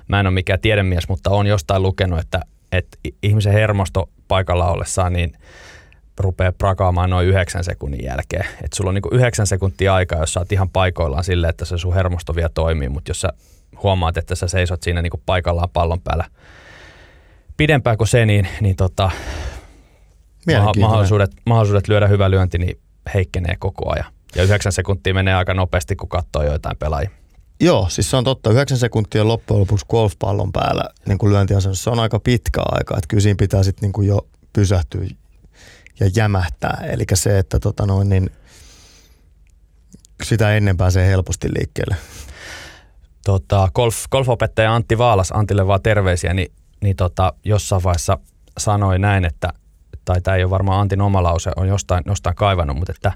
Mä 0.08 0.20
en 0.20 0.26
ole 0.26 0.34
mikään 0.34 0.60
tiedemies, 0.60 1.08
mutta 1.08 1.30
on 1.30 1.46
jostain 1.46 1.82
lukenut, 1.82 2.18
että, 2.18 2.40
että 2.72 2.98
ihmisen 3.22 3.52
hermosto 3.52 4.10
paikalla 4.28 4.70
ollessaan, 4.70 5.12
niin 5.12 5.32
rupeaa 6.20 6.52
prakaamaan 6.52 7.10
noin 7.10 7.26
yhdeksän 7.26 7.64
sekunnin 7.64 8.04
jälkeen. 8.04 8.46
Että 8.64 8.76
sulla 8.76 8.88
on 8.88 8.94
niin 8.94 9.02
yhdeksän 9.12 9.46
sekuntia 9.46 9.94
aikaa, 9.94 10.20
jos 10.20 10.32
sä 10.32 10.40
oot 10.40 10.52
ihan 10.52 10.70
paikoillaan 10.70 11.24
silleen, 11.24 11.50
että 11.50 11.64
se 11.64 11.78
sun 11.78 11.94
hermosto 11.94 12.34
vielä 12.34 12.50
toimii, 12.54 12.88
mutta 12.88 13.10
jos 13.10 13.20
sä 13.20 13.28
huomaat, 13.82 14.16
että 14.16 14.34
sä 14.34 14.48
seisot 14.48 14.82
siinä 14.82 15.02
niin 15.02 15.12
paikallaan 15.26 15.70
pallon 15.70 16.00
päällä 16.00 16.24
pidempään 17.56 17.98
kuin 17.98 18.08
se, 18.08 18.26
niin, 18.26 18.48
niin 18.60 18.76
tota, 18.76 19.10
mahdollisuudet, 20.80 21.30
mahdollisuudet 21.46 21.88
lyödä 21.88 22.06
hyvä 22.06 22.30
lyönti 22.30 22.58
niin 22.58 22.80
heikkenee 23.14 23.56
koko 23.58 23.92
ajan. 23.92 24.12
Ja 24.36 24.42
yhdeksän 24.42 24.72
sekuntia 24.72 25.14
menee 25.14 25.34
aika 25.34 25.54
nopeasti, 25.54 25.96
kun 25.96 26.08
katsoo 26.08 26.42
joitain 26.42 26.76
pelaajia. 26.76 27.10
Joo, 27.60 27.86
siis 27.88 28.10
se 28.10 28.16
on 28.16 28.24
totta. 28.24 28.50
Yhdeksän 28.50 28.78
sekuntia 28.78 29.28
loppujen 29.28 29.60
lopuksi 29.60 29.86
golfpallon 29.86 30.52
päällä 30.52 30.84
niin 31.06 31.18
kuin 31.18 31.32
lyöntiasennossa. 31.32 31.84
Se 31.84 31.90
on 31.90 31.98
aika 31.98 32.20
pitkä 32.20 32.62
aika, 32.64 32.94
että 32.96 33.08
kyllä 33.08 33.20
siinä 33.20 33.36
pitää 33.38 33.62
sitten 33.62 33.90
niin 33.96 34.08
jo 34.08 34.26
pysähtyä 34.52 35.06
ja 36.00 36.10
jämähtää. 36.16 36.84
Eli 36.90 37.04
se, 37.14 37.38
että 37.38 37.60
tota 37.60 37.86
noin, 37.86 38.08
niin 38.08 38.30
sitä 40.22 40.56
ennen 40.56 40.76
pääsee 40.76 41.08
helposti 41.08 41.48
liikkeelle? 41.54 41.96
Tota, 43.24 43.68
golf, 43.74 43.96
golfopettaja 44.10 44.74
Antti 44.74 44.98
Vaalas, 44.98 45.32
Antille 45.32 45.66
vaan 45.66 45.82
terveisiä, 45.82 46.34
niin, 46.34 46.52
niin 46.82 46.96
tota, 46.96 47.32
jossain 47.44 47.82
vaiheessa 47.82 48.18
sanoi 48.58 48.98
näin, 48.98 49.24
että, 49.24 49.52
tai 50.04 50.20
tämä 50.20 50.36
ei 50.36 50.44
ole 50.44 50.50
varmaan 50.50 50.80
Antin 50.80 51.00
oma 51.00 51.22
lause, 51.22 51.50
on 51.56 51.68
jostain, 51.68 52.02
jostain 52.06 52.36
kaivannut, 52.36 52.76
mutta 52.76 52.92
että, 52.96 53.12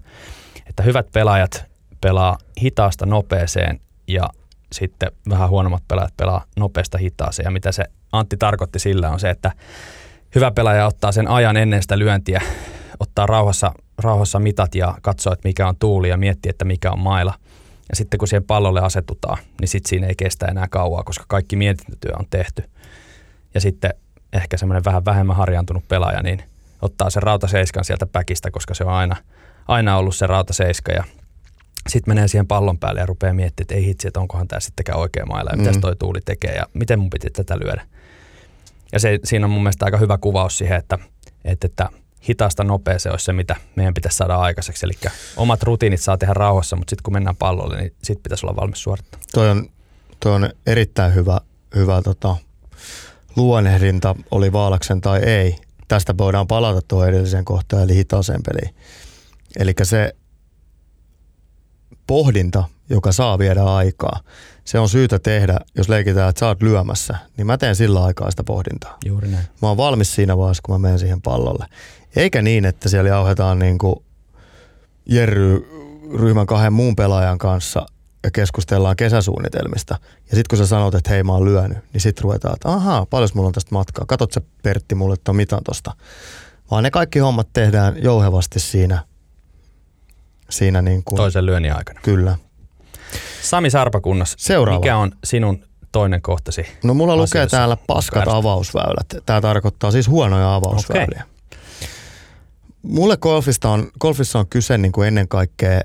että 0.67 0.83
hyvät 0.83 1.07
pelaajat 1.13 1.65
pelaa 2.01 2.39
hitaasta 2.63 3.07
nopeeseen 3.07 3.81
ja 4.09 4.29
sitten 4.73 5.13
vähän 5.29 5.49
huonommat 5.49 5.83
pelaajat 5.89 6.17
pelaa 6.17 6.45
nopeasta 6.57 6.99
hitaaseen. 6.99 7.45
Ja 7.45 7.51
mitä 7.51 7.73
se 7.73 7.85
Antti 8.13 8.37
tarkoitti 8.37 8.79
sillä 8.79 9.11
on 9.11 9.21
se, 9.21 9.31
että 9.31 9.53
hyvä 10.35 10.51
pelaaja 10.51 10.87
ottaa 10.87 11.13
sen 11.13 11.29
ajan 11.29 11.57
ennen 11.57 11.83
sitä 11.83 11.99
lyöntiä, 11.99 12.43
ottaa 13.01 13.27
rauhassa, 13.27 13.73
rauhassa 13.99 14.39
mitat 14.39 14.75
ja 14.75 14.95
katsoo, 15.03 15.33
että 15.33 15.49
mikä 15.49 15.69
on 15.69 15.77
tuuli 15.79 16.09
ja 16.09 16.17
miettii, 16.17 16.51
että 16.51 16.65
mikä 16.65 16.91
on 16.91 16.99
maila. 16.99 17.35
Ja 17.89 17.97
sitten 17.97 18.19
kun 18.19 18.29
siihen 18.29 18.45
pallolle 18.45 18.81
asetutaan, 18.81 19.39
niin 19.61 19.69
sitten 19.69 19.89
siinä 19.89 20.07
ei 20.07 20.15
kestä 20.15 20.47
enää 20.47 20.67
kauaa, 20.71 21.03
koska 21.03 21.25
kaikki 21.29 21.57
mietintätyö 21.57 22.13
on 22.19 22.25
tehty. 22.31 22.65
Ja 23.55 23.61
sitten 23.61 23.95
ehkä 24.33 24.57
semmoinen 24.57 24.85
vähän 24.85 25.05
vähemmän 25.05 25.37
harjaantunut 25.37 25.89
pelaaja, 25.89 26.23
niin 26.23 26.43
ottaa 26.83 27.11
sen 27.11 27.23
rautaseiskan 27.23 27.85
sieltä 27.85 28.07
päkistä, 28.07 28.51
koska 28.51 28.75
se 28.75 28.85
on 28.85 28.93
aina, 28.93 29.17
aina 29.69 29.97
ollut 29.97 30.17
se 30.17 30.27
rautaseiska 30.27 30.93
ja 30.93 31.05
sitten 31.89 32.11
menee 32.11 32.29
siihen 32.29 32.47
pallon 32.47 32.79
päälle 32.79 33.01
ja 33.01 33.07
rupeaa 33.07 33.35
miettimään, 33.35 33.65
että 33.65 33.75
ei 33.75 33.85
hitsi, 33.85 34.09
että 34.09 34.21
onkohan 34.21 34.49
tämä 34.49 34.61
sittenkään 34.61 34.99
oikea 34.99 35.27
mailla 35.27 35.51
ja 35.51 35.57
mm. 35.57 35.63
mitä 35.63 35.81
toi 35.81 35.97
tuuli 35.97 36.21
tekee 36.25 36.55
ja 36.55 36.67
miten 36.75 36.99
mun 36.99 37.11
piti 37.11 37.31
tätä 37.31 37.59
lyödä. 37.59 37.87
Ja 38.93 39.01
se, 39.01 39.19
siinä 39.25 39.47
on 39.47 39.51
mun 39.51 39.63
mielestä 39.63 39.85
aika 39.85 39.99
hyvä 39.99 40.19
kuvaus 40.19 40.59
siihen, 40.59 40.79
että, 40.79 40.99
että, 41.45 41.67
että 41.67 41.89
hitaasta 42.29 42.65
nopea 42.65 42.99
se 42.99 43.11
olisi 43.11 43.25
se, 43.25 43.33
mitä 43.33 43.57
meidän 43.77 43.95
pitäisi 43.95 44.17
saada 44.17 44.37
aikaiseksi. 44.37 44.87
Eli 44.87 44.93
omat 45.37 45.63
rutiinit 45.63 46.01
saa 46.01 46.19
tehdä 46.19 46.35
rauhassa, 46.35 46.77
mutta 46.77 46.91
sitten 46.91 47.03
kun 47.03 47.13
mennään 47.13 47.37
pallolle, 47.37 47.77
niin 47.77 47.95
sitten 48.03 48.23
pitäisi 48.23 48.47
olla 48.47 48.57
valmis 48.57 48.83
suorittamaan. 48.83 49.27
Toi 49.33 49.51
on, 49.51 49.69
toi 50.21 50.35
on 50.35 50.51
erittäin 50.67 51.15
hyvä, 51.15 51.41
hyvä 51.75 52.03
tota, 52.03 52.37
luonnehdinta, 53.37 54.15
oli 54.31 54.53
Vaalaksen 54.53 55.01
tai 55.01 55.19
ei. 55.19 55.57
Tästä 55.89 56.15
voidaan 56.19 56.47
palata 56.47 56.83
tuohon 56.89 57.09
edelliseen 57.09 57.45
kohtaan, 57.45 57.83
eli 57.83 57.95
hitaaseen 57.95 58.41
peliin. 58.43 58.75
Eli 59.59 59.75
se 59.83 60.15
pohdinta, 62.07 62.65
joka 62.91 63.13
saa 63.13 63.39
viedä 63.39 63.63
aikaa, 63.63 64.21
se 64.65 64.79
on 64.79 64.89
syytä 64.89 65.19
tehdä, 65.19 65.59
jos 65.77 65.89
leikitään, 65.89 66.29
että 66.29 66.41
sä 66.41 66.47
oot 66.47 66.63
lyömässä, 66.63 67.19
niin 67.37 67.47
mä 67.47 67.59
teen 67.59 67.77
sillä 67.77 68.05
aikaa 68.05 68.31
sitä 68.31 68.45
pohdintaa. 68.45 68.99
Juuri 69.07 69.29
näin. 69.29 69.45
Mä 69.63 69.69
oon 69.69 69.77
valmis 69.77 70.15
siinä 70.15 70.39
vaiheessa, 70.39 70.63
kun 70.65 70.75
mä 70.75 70.79
menen 70.79 70.99
siihen 70.99 71.23
pallolle. 71.23 71.67
Eikä 72.17 72.43
niin, 72.43 72.65
että 72.65 72.89
siellä 72.89 73.09
jauhetaan 73.09 73.59
niin 73.59 73.79
kuin 73.79 73.97
Jerry 75.07 75.69
ryhmän 76.19 76.47
kahden 76.47 76.73
muun 76.73 76.97
pelaajan 76.97 77.39
kanssa 77.39 77.87
ja 78.29 78.33
keskustellaan 78.33 78.97
kesäsuunnitelmista. 78.97 79.95
Ja 80.31 80.37
sitten 80.37 80.45
kun 80.51 80.59
sä 80.59 80.67
sanot, 80.67 80.95
että 80.95 81.11
hei 81.11 81.23
mä 81.23 81.33
oon 81.33 81.45
lyönyt, 81.45 81.79
niin 81.93 82.01
sitten 82.01 82.23
ruvetaan, 82.25 82.55
että 82.55 82.69
ahaa, 82.69 83.07
paljon 83.07 83.29
mulla 83.35 83.47
on 83.47 83.53
tästä 83.53 83.75
matkaa. 83.75 84.05
Katot 84.07 84.33
sä 84.33 84.41
Pertti 84.63 84.95
mulle 84.95 85.17
tuon 85.25 85.37
mitan 85.37 85.65
tosta. 85.65 85.93
Vaan 86.71 86.83
ne 86.83 86.91
kaikki 86.91 87.19
hommat 87.19 87.49
tehdään 87.53 88.03
jouhevasti 88.03 88.61
siinä. 88.61 89.05
siinä 90.51 90.83
niin 90.83 91.05
kuin, 91.05 91.17
Toisen 91.17 91.47
lyönnin 91.47 91.75
aikana. 91.77 92.01
Kyllä. 92.03 92.37
Sami 93.43 93.71
Sarpakunnas, 93.71 94.35
Seuraava. 94.39 94.81
mikä 94.81 94.97
on 94.97 95.13
sinun 95.25 95.65
toinen 95.93 96.23
kohtasi? 96.23 96.67
No 96.85 96.95
mulla 96.95 97.17
lukee 97.17 97.47
täällä 97.47 97.77
paskat 97.87 98.15
Kärstä. 98.25 98.37
avausväylät. 98.37 99.07
Tämä 99.27 99.41
tarkoittaa 99.41 99.91
siis 99.91 100.09
huonoja 100.09 100.55
avausväyliä. 100.55 101.25
Mulle 102.83 103.17
golfista 103.17 103.71
on, 103.71 103.91
golfissa 104.01 104.39
on 104.39 104.47
kyse 104.49 104.79
niin 104.79 104.93
kuin 104.93 105.09
ennen 105.09 105.29
kaikkea 105.29 105.81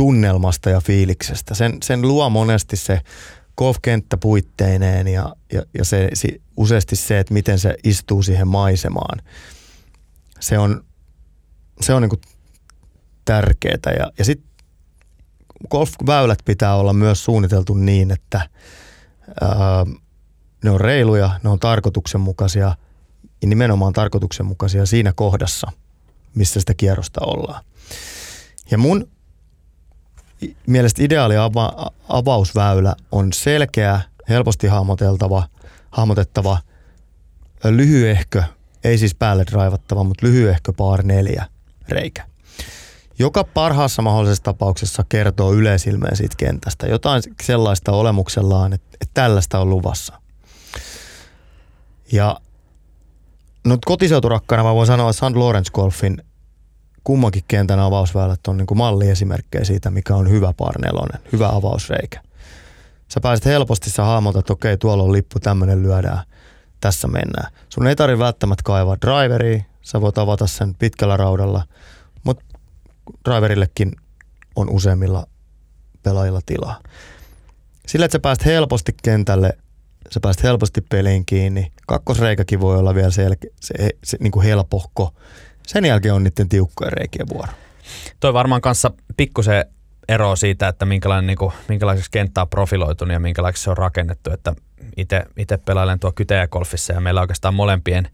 tunnelmasta 0.00 0.70
ja 0.70 0.80
fiiliksestä. 0.80 1.54
Sen, 1.54 1.78
sen 1.82 2.02
luo 2.02 2.30
monesti 2.30 2.76
se 2.76 3.00
golfkenttä 3.56 4.16
puitteineen 4.16 5.08
ja, 5.08 5.36
ja, 5.52 5.62
ja 5.78 5.84
se, 5.84 6.08
si, 6.14 6.42
useasti 6.56 6.96
se, 6.96 7.18
että 7.18 7.34
miten 7.34 7.58
se 7.58 7.74
istuu 7.84 8.22
siihen 8.22 8.48
maisemaan. 8.48 9.22
Se 10.40 10.58
on, 10.58 10.84
se 11.80 11.94
on 11.94 12.02
niin 12.02 12.20
tärkeää. 13.24 13.94
Ja, 13.98 14.12
ja 14.18 14.24
sitten 14.24 14.50
golfväylät 15.70 16.38
pitää 16.44 16.76
olla 16.76 16.92
myös 16.92 17.24
suunniteltu 17.24 17.74
niin, 17.74 18.10
että 18.10 18.48
ää, 19.40 19.86
ne 20.64 20.70
on 20.70 20.80
reiluja, 20.80 21.40
ne 21.42 21.50
on 21.50 21.58
tarkoituksenmukaisia 21.58 22.76
ja 23.42 23.48
nimenomaan 23.48 23.92
tarkoituksenmukaisia 23.92 24.86
siinä 24.86 25.12
kohdassa, 25.12 25.72
missä 26.34 26.60
sitä 26.60 26.74
kierrosta 26.74 27.20
ollaan. 27.26 27.64
Ja 28.70 28.78
mun 28.78 29.08
mielestä 30.66 31.02
ideaali 31.02 31.34
ava- 31.34 31.90
avausväylä 32.08 32.94
on 33.12 33.32
selkeä, 33.32 34.00
helposti 34.28 34.66
hahmoteltava, 34.66 35.48
hahmotettava, 35.90 36.58
lyhyehkö, 37.64 38.42
ei 38.84 38.98
siis 38.98 39.14
päälle 39.14 39.44
raivattava, 39.52 40.04
mutta 40.04 40.26
lyhyehkö 40.26 40.72
par 40.72 41.02
neljä 41.02 41.46
reikä 41.88 42.30
joka 43.20 43.44
parhaassa 43.44 44.02
mahdollisessa 44.02 44.42
tapauksessa 44.42 45.04
kertoo 45.08 45.52
yleisilmeen 45.52 46.16
siitä 46.16 46.34
kentästä. 46.38 46.86
Jotain 46.86 47.22
sellaista 47.42 47.92
olemuksellaan, 47.92 48.72
että, 48.72 48.88
että 49.00 49.14
tällaista 49.14 49.58
on 49.58 49.70
luvassa. 49.70 50.20
Ja 52.12 52.40
no 53.66 53.78
kotiseuturakkana 53.84 54.62
mä 54.62 54.74
voin 54.74 54.86
sanoa, 54.86 55.10
että. 55.10 55.40
Lawrence 55.40 55.70
Golfin 55.72 56.22
kummankin 57.04 57.44
kentän 57.48 57.78
avausväylät 57.78 58.46
on 58.48 58.56
niin 58.56 58.66
kuin 58.66 58.78
malliesimerkkejä 58.78 59.64
siitä, 59.64 59.90
mikä 59.90 60.14
on 60.14 60.30
hyvä 60.30 60.52
parnelonen, 60.56 61.20
hyvä 61.32 61.48
avausreikä. 61.48 62.20
Sä 63.08 63.20
pääset 63.20 63.44
helposti, 63.44 63.90
sä 63.90 64.04
hahmotat, 64.04 64.40
että 64.40 64.52
okei, 64.52 64.76
tuolla 64.76 65.02
on 65.02 65.12
lippu, 65.12 65.40
tämmöinen 65.40 65.82
lyödään, 65.82 66.18
tässä 66.80 67.08
mennään. 67.08 67.52
Sun 67.68 67.86
ei 67.86 67.96
tarvitse 67.96 68.24
välttämättä 68.24 68.62
kaivaa 68.62 68.96
driveria, 69.06 69.62
sä 69.82 70.00
voit 70.00 70.18
avata 70.18 70.46
sen 70.46 70.74
pitkällä 70.74 71.16
raudalla, 71.16 71.62
mutta 72.24 72.44
driverillekin 73.28 73.92
on 74.56 74.70
useimmilla 74.70 75.26
pelaajilla 76.02 76.40
tilaa. 76.46 76.80
Sillä, 77.86 78.04
että 78.04 78.14
sä 78.14 78.20
pääst 78.20 78.44
helposti 78.44 78.94
kentälle, 79.02 79.58
sä 80.10 80.20
pääst 80.20 80.42
helposti 80.42 80.80
peliin 80.80 81.26
kiinni. 81.26 81.72
Kakkosreikäkin 81.86 82.60
voi 82.60 82.78
olla 82.78 82.94
vielä 82.94 83.10
selke, 83.10 83.48
se, 83.60 83.74
se, 84.04 84.16
niin 84.20 84.32
kuin 84.32 84.46
helpohko. 84.46 85.14
Sen 85.70 85.84
jälkeen 85.84 86.14
on 86.14 86.24
niiden 86.24 86.48
tiukkojen 86.48 86.92
reikien 86.92 87.28
vuoro. 87.28 87.52
Toi 88.20 88.34
varmaan 88.34 88.60
kanssa 88.60 88.90
pikkusen 89.16 89.64
ero 90.08 90.36
siitä, 90.36 90.68
että 90.68 90.86
minkälainen, 90.86 91.26
niin 91.26 91.38
kuin, 91.38 91.52
minkälaiseksi 91.68 92.10
kenttä 92.10 92.42
on 92.42 92.48
profiloitunut 92.48 93.12
ja 93.12 93.20
minkälaiseksi 93.20 93.64
se 93.64 93.70
on 93.70 93.76
rakennettu. 93.76 94.30
Että 94.30 94.54
itse 95.36 95.56
pelailen 95.56 96.00
tuo 96.00 96.12
kytejäkolfissa 96.12 96.92
ja 96.92 97.00
meillä 97.00 97.20
oikeastaan 97.20 97.54
molempien 97.54 98.08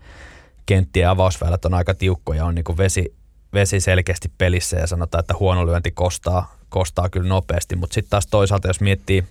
kenttien 0.67 1.09
avausväylät 1.09 1.65
on 1.65 1.75
aika 1.75 1.95
tiukkoja, 1.95 2.45
on 2.45 2.55
niin 2.55 2.65
kuin 2.65 2.79
vesi, 2.79 3.15
vesi 3.55 3.81
selkeästi 3.81 4.33
pelissä 4.39 4.77
ja 4.77 4.87
sanotaan, 4.87 5.21
että 5.21 5.35
huono 5.41 5.67
lyönti 5.67 5.91
kostaa, 5.91 6.57
kostaa 6.69 7.09
kyllä 7.09 7.29
nopeasti, 7.29 7.77
mutta 7.77 7.95
sitten 7.95 8.11
taas 8.11 8.27
toisaalta, 8.27 8.69
jos 8.69 8.81
miettii, 8.81 9.25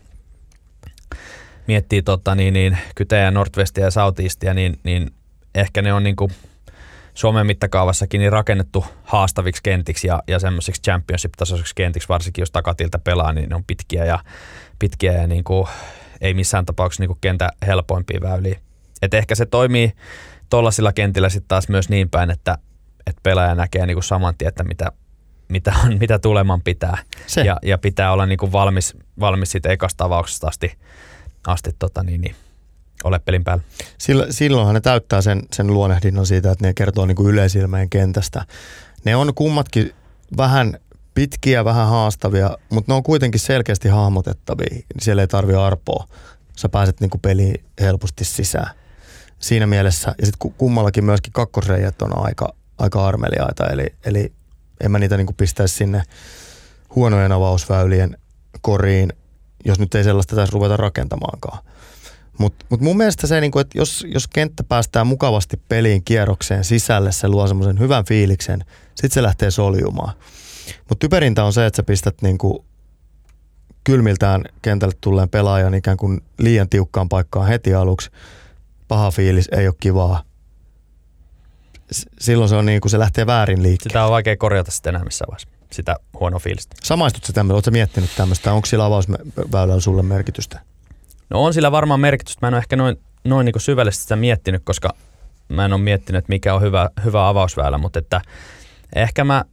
miettii 1.68 2.02
tota, 2.02 2.36
niin, 2.36 2.54
niin, 2.54 2.78
kytejä, 2.96 3.32
Northwestia 3.32 3.84
ja 3.84 3.92
Southeastia, 3.92 4.54
niin, 4.54 4.80
niin 4.84 5.12
ehkä 5.56 5.82
ne 5.82 5.94
on 5.94 6.04
niin 6.04 6.16
kuin 6.16 6.32
Suomen 7.16 7.45
mittakaavassakin 7.45 8.20
niin 8.20 8.32
rakennettu 8.32 8.86
haastaviksi 9.03 9.63
kentiksi 9.63 10.07
ja, 10.07 10.24
ja 10.28 10.39
semmoisiksi 10.39 10.82
championship-tasoisiksi 10.82 11.76
kentiksi, 11.76 12.09
varsinkin 12.09 12.41
jos 12.41 12.51
takatilta 12.51 12.99
pelaa, 12.99 13.34
niin 13.34 13.49
ne 13.49 13.55
on 13.55 13.63
pitkiä 13.63 14.05
ja, 14.05 14.20
pitkiä 14.80 15.11
ja 15.11 15.28
niin 15.28 15.43
kuin, 15.43 15.68
ei 16.22 16.34
missään 16.34 16.66
tapauksessa 16.66 17.01
niin 17.01 17.09
kuin 17.09 17.20
kentä 17.22 17.49
helpoimpia 17.68 18.22
väyliä. 18.22 18.59
Et 19.01 19.13
ehkä 19.13 19.36
se 19.36 19.45
toimii 19.45 19.93
tuollaisilla 20.49 20.93
kentillä 20.93 21.30
sitten 21.30 21.47
taas 21.47 21.70
myös 21.70 21.89
niin 21.89 22.09
päin, 22.09 22.32
että, 22.32 22.57
että 23.07 23.20
pelaaja 23.24 23.55
näkee 23.55 23.86
niin 23.86 23.95
kuin 23.95 24.03
saman 24.03 24.36
tien, 24.38 24.49
että 24.49 24.63
mitä, 24.63 24.91
mitä, 25.49 25.74
on, 25.86 25.97
mitä 26.01 26.20
tuleman 26.20 26.61
pitää. 26.61 26.97
Se. 27.28 27.41
Ja, 27.41 27.57
ja 27.63 27.78
pitää 27.78 28.11
olla 28.11 28.26
niin 28.26 28.38
kuin 28.38 28.51
valmis, 28.51 28.97
valmis 29.20 29.51
siitä 29.51 29.70
ekasta 29.70 30.05
avauksesta 30.05 30.47
asti, 30.47 30.78
asti 31.47 31.72
tota 31.80 32.03
niin, 32.03 32.22
niin, 32.22 32.36
ole 33.04 33.20
pelin 33.20 33.43
päällä. 33.43 33.64
Silloin, 33.98 34.34
silloinhan 34.34 34.76
ne 34.76 34.82
täyttää 34.82 35.22
sen, 35.22 35.41
sen 35.54 35.68
luonnehdinnon 35.68 36.28
siitä, 36.28 36.52
että 36.52 36.68
ne 36.68 36.74
kertoo 36.74 37.06
niin 37.06 37.16
kuin 37.16 37.34
yleisilmeen 37.34 37.89
kentästä. 37.89 38.46
Ne 39.04 39.16
on 39.16 39.34
kummatkin 39.34 39.93
vähän 40.38 40.80
pitkiä, 41.14 41.66
vähän 41.66 41.88
haastavia, 41.88 42.58
mutta 42.70 42.91
ne 42.91 42.96
on 42.96 43.04
kuitenkin 43.04 43.39
selkeästi 43.39 43.89
hahmotettavia. 43.89 44.86
Siellä 45.00 45.22
ei 45.22 45.28
tarvi 45.28 45.56
arpoa. 45.56 46.08
Sä 46.56 46.70
pääset 46.70 47.00
niin 47.00 47.10
kuin 47.10 47.22
peliin 47.22 47.66
helposti 47.80 48.26
sisään. 48.26 48.70
Siinä 49.39 49.68
mielessä, 49.68 50.16
ja 50.20 50.26
sitten 50.26 50.52
kummallakin 50.58 51.06
myöskin 51.06 51.34
kakkosreijät 51.34 52.02
on 52.02 52.26
aika, 52.26 52.54
aika 52.78 53.08
armeliaita, 53.08 53.68
eli, 53.68 53.86
eli 54.06 54.34
en 54.82 54.91
mä 54.91 55.00
niitä 55.00 55.18
niin 55.18 55.28
kuin 55.28 55.36
pistäisi 55.36 55.76
sinne 55.76 56.04
huonojen 56.96 57.32
avausväylien 57.32 58.18
koriin, 58.62 59.14
jos 59.66 59.80
nyt 59.80 59.96
ei 59.96 60.04
sellaista 60.04 60.36
tässä 60.36 60.54
ruveta 60.54 60.78
rakentamaankaan. 60.78 61.60
Mutta 62.38 62.66
mut 62.70 62.82
mun 62.82 62.98
mielestä 62.98 63.28
se, 63.28 63.42
niinku, 63.42 63.60
että 63.60 63.78
jos, 63.78 64.06
jos 64.14 64.28
kenttä 64.28 64.64
päästään 64.64 65.08
mukavasti 65.08 65.62
peliin 65.70 66.04
kierrokseen 66.04 66.64
sisälle, 66.64 67.12
se 67.12 67.28
luo 67.28 67.48
semmoisen 67.48 67.80
hyvän 67.80 68.06
fiiliksen, 68.06 68.66
sitten 68.96 69.12
se 69.12 69.24
lähtee 69.24 69.52
soljumaan. 69.52 70.14
Mutta 70.80 71.00
typerintä 71.00 71.44
on 71.44 71.54
se, 71.54 71.66
että 71.66 71.78
sä 71.78 71.84
pistät 71.84 72.22
niinku 72.22 72.66
kylmiltään 73.84 74.44
kentälle 74.62 74.94
tulleen 75.02 75.30
pelaajan 75.30 75.74
ikään 75.74 75.98
kuin 75.98 76.22
liian 76.40 76.70
tiukkaan 76.70 77.10
paikkaan 77.10 77.48
heti 77.48 77.74
aluksi. 77.74 78.10
Paha 78.88 79.12
fiilis, 79.12 79.50
ei 79.52 79.68
ole 79.68 79.76
kivaa. 79.80 80.24
Silloin 82.20 82.50
se 82.50 82.56
on 82.56 82.66
niin 82.66 82.82
kuin 82.82 82.92
se 82.92 83.00
lähtee 83.00 83.26
väärin 83.26 83.64
liikkeelle. 83.64 83.94
Sitä 83.94 84.06
on 84.06 84.12
vaikea 84.12 84.38
korjata 84.38 84.72
sitten 84.72 84.96
enää 84.96 85.04
missään 85.04 85.28
vaiheessa, 85.28 85.48
sitä 85.72 85.96
huonoa 86.20 86.40
fiilistä. 86.40 86.76
Samaistutko 86.84 87.34
tämmöistä? 87.34 87.56
Oletko 87.56 87.72
miettinyt 87.72 88.10
tämmöistä? 88.18 88.54
Onko 88.54 88.66
sillä 88.66 88.86
avausväylällä 88.86 89.80
sulle 89.80 90.04
merkitystä? 90.04 90.62
No 91.30 91.44
on 91.44 91.54
sillä 91.54 91.72
varmaan 91.72 92.00
merkitystä. 92.00 92.40
Mä 92.42 92.48
en 92.48 92.54
ole 92.54 92.60
ehkä 92.60 92.76
noin, 92.76 93.00
noin 93.24 93.46
niin 93.46 93.62
syvällisesti 93.62 94.04
sitä 94.04 94.16
miettinyt, 94.16 94.62
koska 94.66 94.90
mä 95.50 95.66
en 95.66 95.74
ole 95.74 95.82
miettinyt, 95.82 96.20
että 96.20 96.30
mikä 96.30 96.54
on 96.54 96.62
hyvä, 96.62 96.90
hyvä 97.06 97.28
avausväylä, 97.28 97.78
mutta 97.78 98.00
että 98.00 98.22
ehkä 98.96 99.24
mä, 99.24 99.46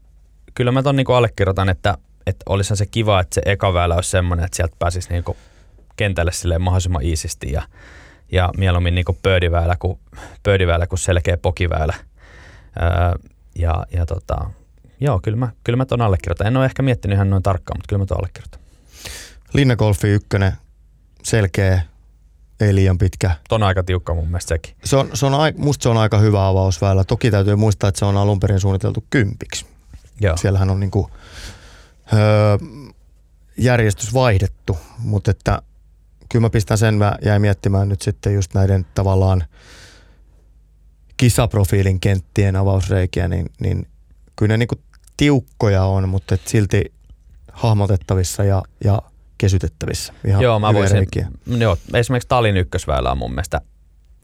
kyllä 0.55 0.73
mä 0.73 0.83
ton 0.83 0.97
niin 0.97 1.11
allekirjoitan, 1.11 1.68
että, 1.68 1.99
että 2.27 2.43
olisihan 2.49 2.77
se 2.77 2.87
kiva, 2.87 3.20
että 3.20 3.35
se 3.35 3.43
eka 3.45 3.75
väylä 3.75 3.95
olisi 3.95 4.11
semmoinen, 4.11 4.45
että 4.45 4.57
sieltä 4.57 4.77
pääsisi 4.79 5.11
niin 5.11 5.25
kentälle 5.97 6.33
silleen 6.33 6.62
mahdollisimman 6.62 7.03
iisisti 7.03 7.53
ja, 7.53 7.62
ja 8.33 8.51
mieluummin 8.57 8.95
niin 8.95 9.05
pöydiväylä 9.23 9.77
kuin, 9.79 9.99
pöydiväylä 10.43 10.87
kuin 10.87 10.99
selkeä 10.99 11.37
pokiväylä. 11.37 11.95
Öö, 12.83 13.29
ja, 13.59 13.87
ja 13.93 14.07
tota, 14.07 14.51
joo, 15.01 15.20
kyllä 15.23 15.37
mä, 15.37 15.49
kyllä 15.64 15.77
mä 15.77 15.85
ton 15.85 16.01
allekirjoitan. 16.01 16.47
En 16.47 16.57
ole 16.57 16.64
ehkä 16.64 16.83
miettinyt 16.83 17.14
ihan 17.14 17.31
noin 17.31 17.43
tarkkaan, 17.43 17.79
mutta 17.79 17.89
kyllä 17.89 18.03
mä 18.03 18.07
ton 18.07 18.18
allekirjoitan. 18.18 18.61
Linnagolfi 19.53 20.09
ykkönen, 20.09 20.53
selkeä, 21.23 21.83
ei 22.61 22.75
liian 22.75 22.99
pitkä. 22.99 23.31
Ton 23.49 23.62
aika 23.62 23.83
tiukka 23.83 24.14
mun 24.14 24.27
mielestä 24.27 24.49
sekin. 24.49 24.77
Se 24.85 24.97
on, 24.97 25.11
se 25.14 25.27
on, 25.27 25.33
musta 25.57 25.83
se 25.83 25.89
on 25.89 25.97
aika 25.97 26.18
hyvä 26.18 26.49
avausväylä. 26.49 27.05
Toki 27.05 27.31
täytyy 27.31 27.57
muistaa, 27.57 27.89
että 27.89 27.99
se 27.99 28.05
on 28.05 28.16
alun 28.16 28.41
perin 28.41 28.61
suunniteltu 28.61 29.05
kympiksi. 29.11 29.66
Joo. 30.20 30.37
Siellähän 30.37 30.70
on 30.70 30.81
niinku, 30.81 31.11
öö, 32.12 32.59
järjestys 33.59 34.14
vaihdettu, 34.14 34.79
mutta 34.99 35.31
että 35.31 35.62
kyllä 36.29 36.43
mä 36.43 36.51
pistän 36.51 36.79
sen, 36.79 36.95
mä 36.95 37.16
jäin 37.25 37.41
miettimään 37.43 37.89
nyt 37.89 38.03
sitten 38.03 38.35
just 38.35 38.55
näiden 38.55 38.87
tavallaan 38.95 39.45
kisaprofiilin 41.16 42.01
kenttien 42.01 42.57
avausreikiä, 42.57 43.29
niin, 43.29 43.47
niin 43.61 43.89
kyllä 44.37 44.53
ne 44.53 44.57
niinku 44.57 44.75
tiukkoja 45.16 45.85
on, 45.85 46.09
mutta 46.09 46.35
et 46.35 46.49
silti 46.49 46.93
hahmotettavissa 47.53 48.45
ja, 48.45 48.62
ja 48.85 49.03
kesytettävissä. 49.43 50.12
Ihan 50.24 50.43
joo, 50.43 50.59
mä 50.59 50.74
voisin, 50.74 51.07
joo, 51.59 51.78
esimerkiksi 51.95 52.28
Talin 52.28 52.57
ykkösväylä 52.57 53.11
on 53.11 53.18
mun 53.18 53.30
mielestä 53.30 53.61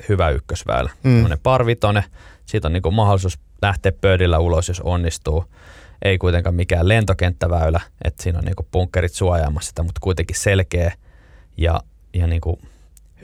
hyvä 0.09 0.31
ykkösväylä. 0.31 0.91
Mm. 1.03 1.27
parvitone, 1.43 2.05
siitä 2.47 2.69
on 2.69 2.73
niinku 2.73 2.91
mahdollisuus 2.91 3.39
lähteä 3.63 3.93
pöydillä 3.93 4.39
ulos, 4.39 4.69
jos 4.69 4.81
onnistuu. 4.81 5.45
Ei 6.03 6.19
kuitenkaan 6.19 6.55
mikään 6.55 6.89
lentokenttäväylä, 6.89 7.81
että 8.05 8.23
siinä 8.23 8.39
on 8.39 8.45
niinku 8.45 8.67
punkkerit 8.71 9.13
suojaamassa 9.13 9.69
sitä, 9.69 9.83
mutta 9.83 10.01
kuitenkin 10.01 10.37
selkeä 10.37 10.93
ja, 11.57 11.83
ja 12.15 12.27
niinku 12.27 12.59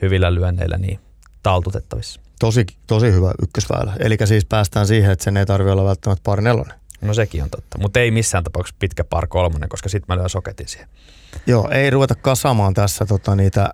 hyvillä 0.01 0.35
lyönneillä 0.35 0.77
niin 0.77 0.99
taltutettavissa. 1.43 2.21
Tosi, 2.39 2.65
tosi 2.87 3.11
hyvä 3.11 3.31
ykkösväylä. 3.43 3.93
Eli 3.99 4.17
siis 4.25 4.45
päästään 4.45 4.87
siihen, 4.87 5.11
että 5.11 5.23
sen 5.23 5.37
ei 5.37 5.45
tarvitse 5.45 5.71
olla 5.71 5.85
välttämättä 5.85 6.23
par 6.23 6.41
nelonen. 6.41 6.79
No 7.01 7.13
sekin 7.13 7.43
on 7.43 7.49
totta, 7.49 7.77
mutta 7.77 7.99
ei 7.99 8.11
missään 8.11 8.43
tapauksessa 8.43 8.75
pitkä 8.79 9.03
par 9.03 9.27
kolmonen, 9.27 9.69
koska 9.69 9.89
sitten 9.89 10.15
mä 10.15 10.19
lyön 10.19 10.29
soketin 10.29 10.67
siihen. 10.67 10.89
Joo, 11.47 11.69
ei 11.69 11.89
ruveta 11.89 12.15
kasaamaan 12.15 12.73
tässä 12.73 13.05
tota, 13.05 13.35
niitä 13.35 13.73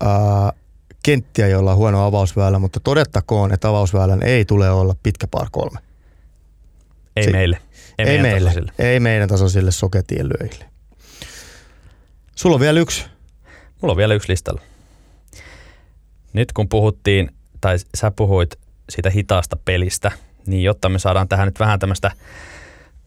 ää, 0.00 0.52
kenttiä, 1.02 1.48
joilla 1.48 1.70
on 1.72 1.76
huono 1.76 2.06
avausväylä, 2.06 2.58
mutta 2.58 2.80
todettakoon, 2.80 3.52
että 3.52 3.68
avausväylän 3.68 4.22
ei 4.22 4.44
tule 4.44 4.70
olla 4.70 4.94
pitkä 5.02 5.26
par 5.26 5.46
kolme. 5.52 5.78
Ei 7.16 7.24
si- 7.24 7.32
meille. 7.32 7.58
Ei, 7.98 8.06
ei 8.06 8.22
meille. 8.22 8.48
Tasoisille. 8.50 8.72
Ei 8.78 9.00
meidän 9.00 9.28
tasoisille 9.28 9.70
soketien 9.70 10.28
lyöjille. 10.28 10.64
Sulla 12.36 12.54
on 12.54 12.60
vielä 12.60 12.80
yksi. 12.80 13.04
Mulla 13.82 13.92
on 13.92 13.96
vielä 13.96 14.14
yksi 14.14 14.28
listalla. 14.28 14.60
Nyt 16.32 16.52
kun 16.52 16.68
puhuttiin, 16.68 17.30
tai 17.60 17.76
sä 17.94 18.10
puhuit 18.10 18.58
siitä 18.90 19.10
hitaasta 19.10 19.56
pelistä, 19.64 20.12
niin 20.46 20.62
jotta 20.62 20.88
me 20.88 20.98
saadaan 20.98 21.28
tähän 21.28 21.46
nyt 21.48 21.60
vähän 21.60 21.78
tämmöistä 21.78 22.10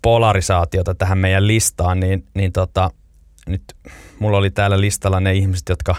polarisaatiota 0.01 0.95
tähän 0.95 1.17
meidän 1.17 1.47
listaan, 1.47 1.99
niin, 1.99 2.27
niin 2.33 2.51
tota, 2.51 2.91
nyt 3.47 3.63
mulla 4.19 4.37
oli 4.37 4.51
täällä 4.51 4.81
listalla 4.81 5.19
ne 5.19 5.33
ihmiset, 5.33 5.69
jotka 5.69 5.95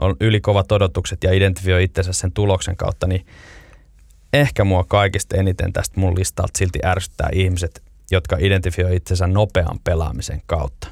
on 0.00 0.16
ylikovat 0.20 0.72
odotukset 0.72 1.24
ja 1.24 1.32
identifioi 1.32 1.84
itsensä 1.84 2.12
sen 2.12 2.32
tuloksen 2.32 2.76
kautta, 2.76 3.06
niin 3.06 3.26
ehkä 4.32 4.64
mua 4.64 4.84
kaikista 4.84 5.36
eniten 5.36 5.72
tästä 5.72 6.00
mun 6.00 6.18
listalta 6.18 6.58
silti 6.58 6.78
ärsyttää 6.84 7.28
ihmiset, 7.32 7.82
jotka 8.10 8.36
identifioi 8.40 8.96
itsensä 8.96 9.26
nopean 9.26 9.78
pelaamisen 9.84 10.42
kautta. 10.46 10.88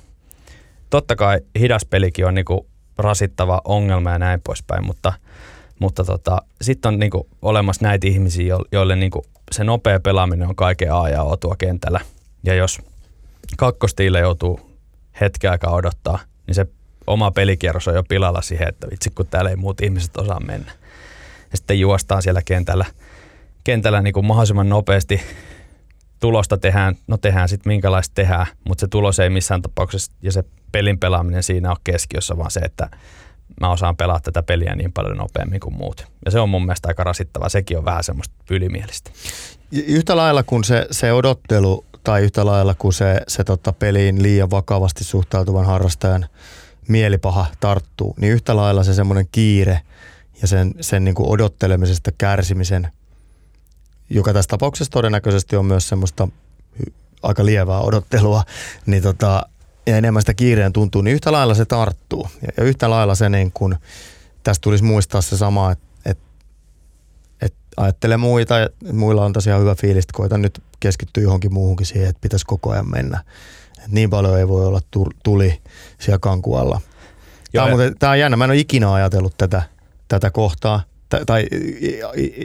Totta 0.90 1.16
kai 1.16 1.40
hidas 1.58 1.84
pelikin 1.84 2.26
on 2.26 2.34
niinku 2.34 2.66
rasittava 2.98 3.60
ongelma 3.64 4.10
ja 4.10 4.18
näin 4.18 4.40
poispäin, 4.40 4.86
mutta, 4.86 5.12
mutta 5.78 6.04
tota, 6.04 6.42
sitten 6.62 6.88
on 6.88 6.98
niinku 6.98 7.28
olemassa 7.42 7.82
näitä 7.82 8.06
ihmisiä, 8.06 8.54
joille 8.72 8.96
niinku 8.96 9.24
se 9.52 9.64
nopea 9.64 10.00
pelaaminen 10.00 10.48
on 10.48 10.56
kaiken 10.56 10.92
A 10.92 11.08
ja 11.08 11.22
O 11.22 11.36
tuo 11.36 11.54
kentällä. 11.58 12.00
Ja 12.44 12.54
jos 12.54 12.80
kakkostiille 13.56 14.20
joutuu 14.20 14.67
hetken 15.20 15.50
aikaa 15.50 15.72
odottaa, 15.72 16.18
niin 16.46 16.54
se 16.54 16.66
oma 17.06 17.30
pelikierros 17.30 17.88
on 17.88 17.94
jo 17.94 18.02
pilalla 18.02 18.42
siihen, 18.42 18.68
että 18.68 18.86
vitsi 18.90 19.10
kun 19.10 19.26
täällä 19.26 19.50
ei 19.50 19.56
muut 19.56 19.80
ihmiset 19.80 20.16
osaa 20.16 20.40
mennä. 20.40 20.72
Ja 21.50 21.56
sitten 21.56 21.80
juostaan 21.80 22.22
siellä 22.22 22.42
kentällä, 22.42 22.84
kentällä 23.64 24.02
niin 24.02 24.14
kuin 24.14 24.26
mahdollisimman 24.26 24.68
nopeasti 24.68 25.20
tulosta 26.20 26.58
tehdään, 26.58 26.96
no 27.06 27.16
tehdään 27.16 27.48
sitten 27.48 27.70
minkälaista 27.70 28.14
tehdään, 28.14 28.46
mutta 28.68 28.80
se 28.80 28.88
tulos 28.88 29.18
ei 29.18 29.30
missään 29.30 29.62
tapauksessa 29.62 30.12
ja 30.22 30.32
se 30.32 30.44
pelin 30.72 30.98
pelaaminen 30.98 31.42
siinä 31.42 31.70
on 31.70 31.76
keskiössä, 31.84 32.36
vaan 32.36 32.50
se, 32.50 32.60
että 32.60 32.88
mä 33.60 33.70
osaan 33.70 33.96
pelaa 33.96 34.20
tätä 34.20 34.42
peliä 34.42 34.74
niin 34.74 34.92
paljon 34.92 35.16
nopeammin 35.16 35.60
kuin 35.60 35.74
muut. 35.74 36.06
Ja 36.24 36.30
se 36.30 36.40
on 36.40 36.48
mun 36.48 36.66
mielestä 36.66 36.88
aika 36.88 37.04
rasittava, 37.04 37.48
sekin 37.48 37.78
on 37.78 37.84
vähän 37.84 38.04
semmoista 38.04 38.34
ylimielistä. 38.50 39.10
Yhtä 39.72 40.16
lailla 40.16 40.42
kuin 40.42 40.64
se, 40.64 40.86
se 40.90 41.12
odottelu 41.12 41.84
tai 42.04 42.22
yhtä 42.22 42.46
lailla 42.46 42.74
kuin 42.74 42.92
se, 42.92 43.20
se 43.28 43.44
tota 43.44 43.72
peliin 43.72 44.22
liian 44.22 44.50
vakavasti 44.50 45.04
suhtautuvan 45.04 45.66
harrastajan 45.66 46.26
mielipaha 46.88 47.46
tarttuu, 47.60 48.14
niin 48.20 48.32
yhtä 48.32 48.56
lailla 48.56 48.84
se 48.84 48.94
semmoinen 48.94 49.28
kiire 49.32 49.80
ja 50.42 50.48
sen, 50.48 50.74
sen 50.80 51.04
niin 51.04 51.14
kuin 51.14 51.28
odottelemisesta 51.28 52.10
kärsimisen, 52.18 52.88
joka 54.10 54.32
tässä 54.32 54.48
tapauksessa 54.48 54.92
todennäköisesti 54.92 55.56
on 55.56 55.64
myös 55.64 55.88
semmoista 55.88 56.28
aika 57.22 57.46
lievää 57.46 57.80
odottelua, 57.80 58.42
niin 58.86 59.02
tota, 59.02 59.42
ja 59.86 59.96
enemmän 59.96 60.22
sitä 60.22 60.34
kiireen 60.34 60.72
tuntuu, 60.72 61.02
niin 61.02 61.14
yhtä 61.14 61.32
lailla 61.32 61.54
se 61.54 61.64
tarttuu. 61.64 62.28
Ja, 62.42 62.48
ja 62.56 62.64
yhtä 62.64 62.90
lailla 62.90 63.14
se 63.14 63.28
niin 63.28 63.52
kuin, 63.52 63.76
tässä 64.42 64.60
tulisi 64.60 64.84
muistaa 64.84 65.20
se 65.20 65.36
sama, 65.36 65.72
että 65.72 65.84
et, 65.84 65.84
et 65.84 65.87
ajattele 67.78 68.16
muita, 68.16 68.54
muilla 68.92 69.24
on 69.24 69.32
tosiaan 69.32 69.60
hyvä 69.60 69.74
fiilis, 69.74 70.04
että 70.04 70.16
koita 70.16 70.38
nyt 70.38 70.62
keskittyä 70.80 71.22
johonkin 71.22 71.54
muuhunkin 71.54 71.86
siihen, 71.86 72.08
että 72.08 72.20
pitäisi 72.20 72.46
koko 72.46 72.70
ajan 72.70 72.90
mennä. 72.90 73.24
Et 73.84 73.92
niin 73.92 74.10
paljon 74.10 74.38
ei 74.38 74.48
voi 74.48 74.66
olla 74.66 74.80
tuli 75.24 75.60
siellä 75.98 76.18
kankualla. 76.18 76.80
Tämä 77.52 77.64
on, 77.64 77.70
muuten, 77.70 77.94
tämä 77.98 78.12
on 78.12 78.18
jännä, 78.18 78.36
mä 78.36 78.44
en 78.44 78.50
ole 78.50 78.58
ikinä 78.58 78.92
ajatellut 78.92 79.34
tätä, 79.38 79.62
tätä 80.08 80.30
kohtaa, 80.30 80.82
tai 81.26 81.46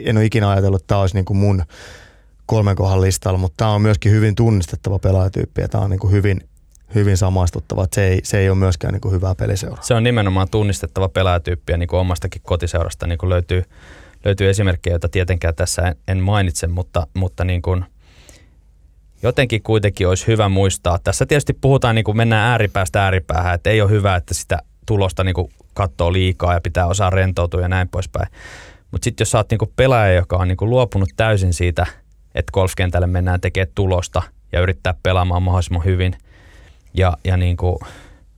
en 0.04 0.16
ole 0.16 0.24
ikinä 0.24 0.50
ajatellut, 0.50 0.80
että 0.82 0.88
tämä 0.88 1.00
olisi 1.00 1.14
niin 1.14 1.24
kuin 1.24 1.36
mun 1.36 1.62
kolmen 2.46 2.76
kohan 2.76 3.00
listalla, 3.00 3.38
mutta 3.38 3.56
tämä 3.56 3.70
on 3.70 3.82
myöskin 3.82 4.12
hyvin 4.12 4.34
tunnistettava 4.34 4.98
pelaajatyyppi 4.98 5.60
ja 5.60 5.68
tämä 5.68 5.84
on 5.84 5.90
niin 5.90 6.00
kuin 6.00 6.12
hyvin, 6.12 6.48
hyvin 6.94 7.16
samaistuttava. 7.16 7.86
Se 7.92 8.08
ei, 8.08 8.20
se 8.24 8.38
ei 8.38 8.48
ole 8.48 8.58
myöskään 8.58 8.92
niin 8.92 9.00
kuin 9.00 9.14
hyvää 9.14 9.34
peliseuraa. 9.34 9.82
Se 9.82 9.94
on 9.94 10.04
nimenomaan 10.04 10.48
tunnistettava 10.50 11.08
pelaajatyyppi 11.08 11.72
ja 11.72 11.76
niin 11.76 11.88
kuin 11.88 12.00
omastakin 12.00 12.42
kotiseurasta 12.44 13.06
niin 13.06 13.18
kuin 13.18 13.30
löytyy, 13.30 13.64
löytyy 14.24 14.48
esimerkkejä, 14.48 14.94
joita 14.94 15.08
tietenkään 15.08 15.54
tässä 15.54 15.82
en, 15.82 15.96
en 16.08 16.18
mainitse, 16.18 16.66
mutta, 16.66 17.06
mutta 17.14 17.44
niin 17.44 17.62
kuin 17.62 17.84
jotenkin 19.22 19.62
kuitenkin 19.62 20.08
olisi 20.08 20.26
hyvä 20.26 20.48
muistaa. 20.48 20.98
Tässä 21.04 21.26
tietysti 21.26 21.52
puhutaan, 21.52 21.94
niin 21.94 22.04
kuin 22.04 22.16
mennään 22.16 22.50
ääripäästä 22.50 23.04
ääripäähän, 23.04 23.54
että 23.54 23.70
ei 23.70 23.80
ole 23.80 23.90
hyvä, 23.90 24.16
että 24.16 24.34
sitä 24.34 24.58
tulosta 24.86 25.24
niin 25.24 25.34
kuin 25.34 25.50
katsoo 25.74 26.12
liikaa 26.12 26.54
ja 26.54 26.60
pitää 26.60 26.86
osaa 26.86 27.10
rentoutua 27.10 27.60
ja 27.60 27.68
näin 27.68 27.88
poispäin. 27.88 28.28
Mutta 28.90 29.04
sitten 29.04 29.22
jos 29.22 29.30
sä 29.30 29.38
oot 29.38 29.50
niin 29.50 29.58
kuin 29.58 29.72
pelaaja, 29.76 30.14
joka 30.14 30.36
on 30.36 30.48
niin 30.48 30.56
kuin 30.56 30.70
luopunut 30.70 31.08
täysin 31.16 31.52
siitä, 31.52 31.86
että 32.34 32.52
golfkentälle 32.52 33.06
mennään 33.06 33.40
tekemään 33.40 33.72
tulosta 33.74 34.22
ja 34.52 34.60
yrittää 34.60 34.94
pelaamaan 35.02 35.42
mahdollisimman 35.42 35.84
hyvin 35.84 36.16
ja, 36.94 37.16
ja 37.24 37.36
niin 37.36 37.56
kuin 37.56 37.76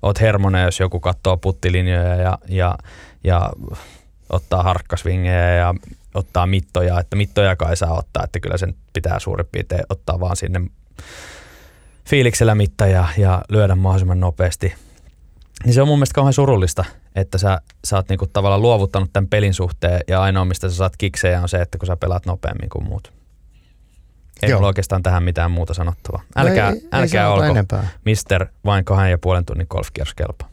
oot 0.03 0.20
hermonen, 0.20 0.64
jos 0.64 0.80
joku 0.80 1.01
katsoo 1.01 1.37
puttilinjoja 1.37 2.14
ja, 2.14 2.39
ja, 2.49 2.78
ja 3.24 3.51
ottaa 4.31 4.62
harkkasvingejä 4.62 5.55
ja 5.55 5.74
ottaa 6.14 6.47
mittoja, 6.47 7.01
että 7.01 7.16
mittoja 7.16 7.57
kai 7.57 7.77
saa 7.77 7.99
ottaa, 7.99 8.24
että 8.24 8.41
kyllä 8.41 8.57
sen 8.57 8.74
pitää 8.93 9.18
suurin 9.18 9.47
piirtein 9.53 9.85
ottaa 9.89 10.20
vaan 10.20 10.37
sinne 10.37 10.61
fiiliksellä 12.09 12.55
mitta 12.55 12.87
ja, 12.87 13.09
ja 13.18 13.43
lyödä 13.49 13.74
mahdollisimman 13.74 14.20
nopeasti. 14.20 14.74
Niin 15.64 15.74
se 15.74 15.83
on 15.83 15.89
mun 15.89 15.99
mielestä 15.99 16.14
kauhean 16.14 16.33
surullista, 16.33 16.85
että 17.14 17.39
sä, 17.39 17.61
sä 17.85 17.97
oot 17.97 18.09
niinku 18.09 18.27
tavallaan 18.27 18.62
luovuttanut 18.62 19.12
tämän 19.12 19.29
pelin 19.29 19.55
suhteen 19.55 20.01
ja 20.09 20.22
ainoa 20.22 20.45
mistä 20.45 20.68
sä 20.68 20.77
saat 20.77 20.97
kiksejä 20.97 21.43
on 21.43 21.49
se, 21.49 21.57
että 21.57 21.79
kun 21.79 21.87
sä 21.87 21.97
pelaat 21.97 22.27
nopeammin 22.27 22.68
kuin 22.68 22.85
muut. 22.85 23.12
Ei 24.43 24.51
Joo. 24.51 24.59
mulla 24.59 24.68
oikeastaan 24.68 25.03
tähän 25.03 25.22
mitään 25.22 25.51
muuta 25.51 25.74
sanottavaa. 25.74 26.22
Älkää, 26.37 26.70
ei, 26.70 26.77
ei 26.77 26.89
älkää 26.93 27.09
sanota 27.09 27.35
olko 27.35 27.45
enempää. 27.45 27.89
Mister 28.05 28.47
vain 28.64 28.85
kahden 28.85 29.11
ja 29.11 29.18
puolen 29.18 29.45
tunnin 29.45 29.66
golfkierros 29.70 30.14
kelpaa. 30.14 30.49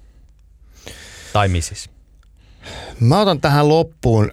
Tai 1.33 1.47
missis. 1.47 1.89
Mä 2.99 3.21
otan 3.21 3.41
tähän 3.41 3.69
loppuun, 3.69 4.31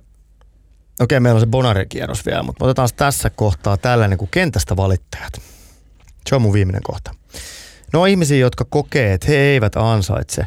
okei 1.01 1.21
meillä 1.21 1.37
on 1.37 1.41
se 1.41 1.47
Bonare-kierros 1.47 2.27
vielä, 2.27 2.43
mutta 2.43 2.65
otetaan 2.65 2.89
tässä 2.97 3.31
kohtaa 3.31 3.77
tällainen 3.77 4.19
kuin 4.19 4.31
kentästä 4.31 4.77
valittajat. 4.77 5.33
Se 6.27 6.35
on 6.35 6.43
mun 6.43 6.53
viimeinen 6.53 6.83
kohta. 6.83 7.15
No 7.93 8.07
ihmisiä, 8.07 8.39
jotka 8.39 8.65
kokee, 8.71 9.13
että 9.13 9.27
he 9.27 9.35
eivät 9.35 9.77
ansaitse 9.77 10.47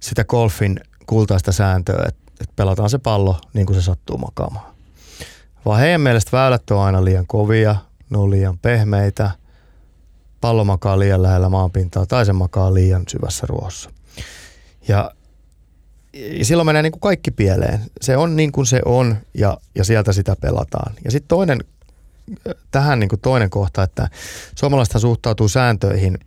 sitä 0.00 0.24
golfin 0.24 0.80
kultaista 1.06 1.52
sääntöä, 1.52 2.04
että, 2.08 2.32
että 2.40 2.52
pelataan 2.56 2.90
se 2.90 2.98
pallo 2.98 3.40
niin 3.52 3.66
kuin 3.66 3.76
se 3.76 3.82
sattuu 3.82 4.18
makaamaan. 4.18 4.74
Vaan 5.64 5.80
heidän 5.80 6.00
mielestä 6.00 6.36
väylät 6.36 6.70
on 6.70 6.80
aina 6.80 7.04
liian 7.04 7.26
kovia, 7.26 7.76
ne 8.10 8.18
on 8.18 8.30
liian 8.30 8.58
pehmeitä, 8.58 9.30
pallo 10.40 10.64
makaa 10.64 10.98
liian 10.98 11.22
lähellä 11.22 11.48
maanpintaa 11.48 12.06
tai 12.06 12.26
se 12.26 12.32
makaa 12.32 12.74
liian 12.74 13.02
syvässä 13.08 13.46
ruohossa. 13.46 13.90
Ja 14.88 15.10
ja 16.38 16.44
silloin 16.44 16.66
menee 16.66 16.82
niin 16.82 16.92
kuin 16.92 17.00
kaikki 17.00 17.30
pieleen. 17.30 17.80
Se 18.00 18.16
on 18.16 18.36
niin 18.36 18.52
kuin 18.52 18.66
se 18.66 18.80
on 18.84 19.16
ja, 19.34 19.58
ja 19.74 19.84
sieltä 19.84 20.12
sitä 20.12 20.36
pelataan. 20.40 20.94
Ja 21.04 21.10
sitten 21.10 21.28
toinen, 21.28 21.64
tähän 22.70 23.00
niin 23.00 23.08
kuin 23.08 23.20
toinen 23.20 23.50
kohta, 23.50 23.82
että 23.82 24.08
suomalaisethan 24.54 25.00
suhtautuu 25.00 25.48
sääntöihin 25.48 26.18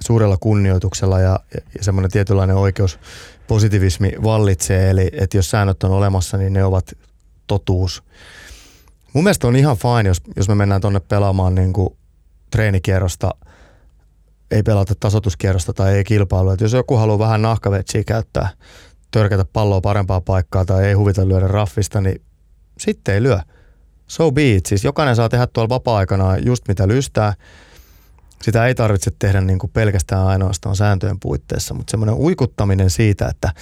suurella 0.00 0.36
kunnioituksella 0.36 1.20
ja, 1.20 1.40
ja 1.54 1.84
semmoinen 1.84 2.10
tietynlainen 2.10 2.56
oikeuspositivismi 2.56 4.12
vallitsee. 4.22 4.90
Eli 4.90 5.10
että 5.12 5.36
jos 5.36 5.50
säännöt 5.50 5.82
on 5.82 5.90
olemassa, 5.90 6.36
niin 6.36 6.52
ne 6.52 6.64
ovat 6.64 6.92
totuus. 7.46 8.02
Mun 9.12 9.24
mielestä 9.24 9.46
on 9.46 9.56
ihan 9.56 9.76
fine, 9.76 10.08
jos, 10.08 10.20
jos 10.36 10.48
me 10.48 10.54
mennään 10.54 10.80
tonne 10.80 11.00
pelaamaan 11.00 11.54
niin 11.54 11.72
kuin 11.72 11.96
treenikierrosta– 12.50 13.30
ei 14.52 14.62
pelata 14.62 14.94
tasotuskierrosta 15.00 15.72
tai 15.72 15.94
ei 15.94 16.04
kilpailua. 16.04 16.56
Jos 16.60 16.72
joku 16.72 16.96
haluaa 16.96 17.18
vähän 17.18 17.42
nahkavetsiä 17.42 18.04
käyttää, 18.04 18.48
törkätä 19.12 19.44
palloa 19.52 19.80
parempaa 19.80 20.20
paikkaa 20.20 20.64
tai 20.64 20.84
ei 20.84 20.94
huvita 20.94 21.28
lyödä 21.28 21.48
raffista, 21.48 22.00
niin 22.00 22.22
sitten 22.78 23.14
ei 23.14 23.22
lyö. 23.22 23.38
So 24.06 24.32
be 24.32 24.54
it. 24.54 24.66
Siis 24.66 24.84
jokainen 24.84 25.16
saa 25.16 25.28
tehdä 25.28 25.46
tuolla 25.46 25.68
vapaa-aikana 25.68 26.38
just 26.38 26.68
mitä 26.68 26.88
lystää. 26.88 27.34
Sitä 28.42 28.66
ei 28.66 28.74
tarvitse 28.74 29.10
tehdä 29.18 29.40
niin 29.40 29.58
kuin 29.58 29.70
pelkästään 29.70 30.26
ainoastaan 30.26 30.76
sääntöjen 30.76 31.20
puitteissa, 31.20 31.74
mutta 31.74 31.90
semmoinen 31.90 32.14
uikuttaminen 32.14 32.90
siitä, 32.90 33.28
että 33.28 33.52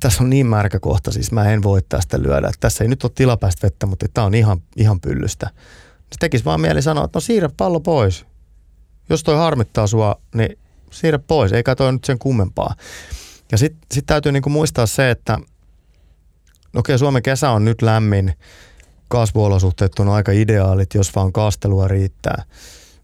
tässä 0.00 0.22
on 0.22 0.30
niin 0.30 0.46
märkä 0.46 0.80
kohta, 0.80 1.12
siis 1.12 1.32
mä 1.32 1.52
en 1.52 1.62
voi 1.62 1.80
tästä 1.88 2.22
lyödä. 2.22 2.50
Tässä 2.60 2.84
ei 2.84 2.88
nyt 2.88 3.04
ole 3.04 3.12
tilapäistä 3.14 3.66
vettä, 3.66 3.86
mutta 3.86 4.06
tämä 4.14 4.26
on 4.26 4.34
ihan, 4.34 4.62
ihan 4.76 5.00
pyllystä. 5.00 5.50
Se 5.96 6.18
tekisi 6.20 6.44
vaan 6.44 6.60
mieli 6.60 6.82
sanoa, 6.82 7.04
että 7.04 7.16
no 7.16 7.20
siirrä 7.20 7.50
pallo 7.56 7.80
pois 7.80 8.26
jos 9.08 9.24
toi 9.24 9.36
harmittaa 9.36 9.86
sua, 9.86 10.20
niin 10.34 10.58
siirrä 10.90 11.18
pois, 11.18 11.52
eikä 11.52 11.74
toi 11.74 11.92
nyt 11.92 12.04
sen 12.04 12.18
kummempaa. 12.18 12.74
Ja 13.52 13.58
sitten 13.58 13.86
sit 13.92 14.06
täytyy 14.06 14.32
niinku 14.32 14.50
muistaa 14.50 14.86
se, 14.86 15.10
että 15.10 15.34
okei, 15.34 15.50
okay, 16.74 16.98
Suomen 16.98 17.22
kesä 17.22 17.50
on 17.50 17.64
nyt 17.64 17.82
lämmin, 17.82 18.34
kasvuolosuhteet 19.08 19.98
on 19.98 20.08
aika 20.08 20.32
ideaalit, 20.32 20.94
jos 20.94 21.14
vaan 21.14 21.32
kastelua 21.32 21.88
riittää. 21.88 22.44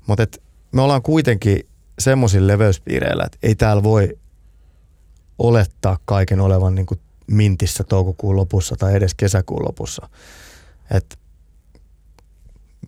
Mutta 0.07 0.27
me 0.73 0.83
ollaan 0.83 1.03
kuitenkin 1.03 1.67
semmoisilla 1.99 2.47
leveyspiireillä, 2.47 3.25
että 3.25 3.39
ei 3.43 3.55
täällä 3.55 3.83
voi 3.83 4.19
olettaa 5.39 5.99
kaiken 6.05 6.41
olevan 6.41 6.75
niinku 6.75 6.95
mintissä 7.27 7.85
toukokuun 7.85 8.37
lopussa 8.37 8.77
tai 8.77 8.95
edes 8.95 9.15
kesäkuun 9.15 9.65
lopussa. 9.65 10.09
Et 10.91 11.19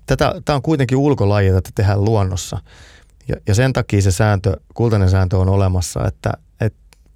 tätä, 0.06 0.34
tämä 0.44 0.56
on 0.56 0.62
kuitenkin 0.62 0.98
ulkolaji, 0.98 1.52
tätä 1.52 1.70
tehdään 1.74 2.04
luonnossa. 2.04 2.58
Ja, 3.28 3.36
ja 3.46 3.54
sen 3.54 3.72
takia 3.72 4.02
se 4.02 4.12
sääntö, 4.12 4.56
kultainen 4.74 5.10
sääntö 5.10 5.38
on 5.38 5.48
olemassa, 5.48 6.06
että, 6.06 6.32
että 6.32 6.43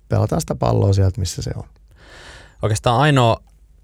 pelataan 0.08 0.40
sitä 0.40 0.54
palloa 0.54 0.92
sieltä, 0.92 1.20
missä 1.20 1.42
se 1.42 1.50
on. 1.56 1.64
Oikeastaan 2.62 3.00
ainoa, 3.00 3.36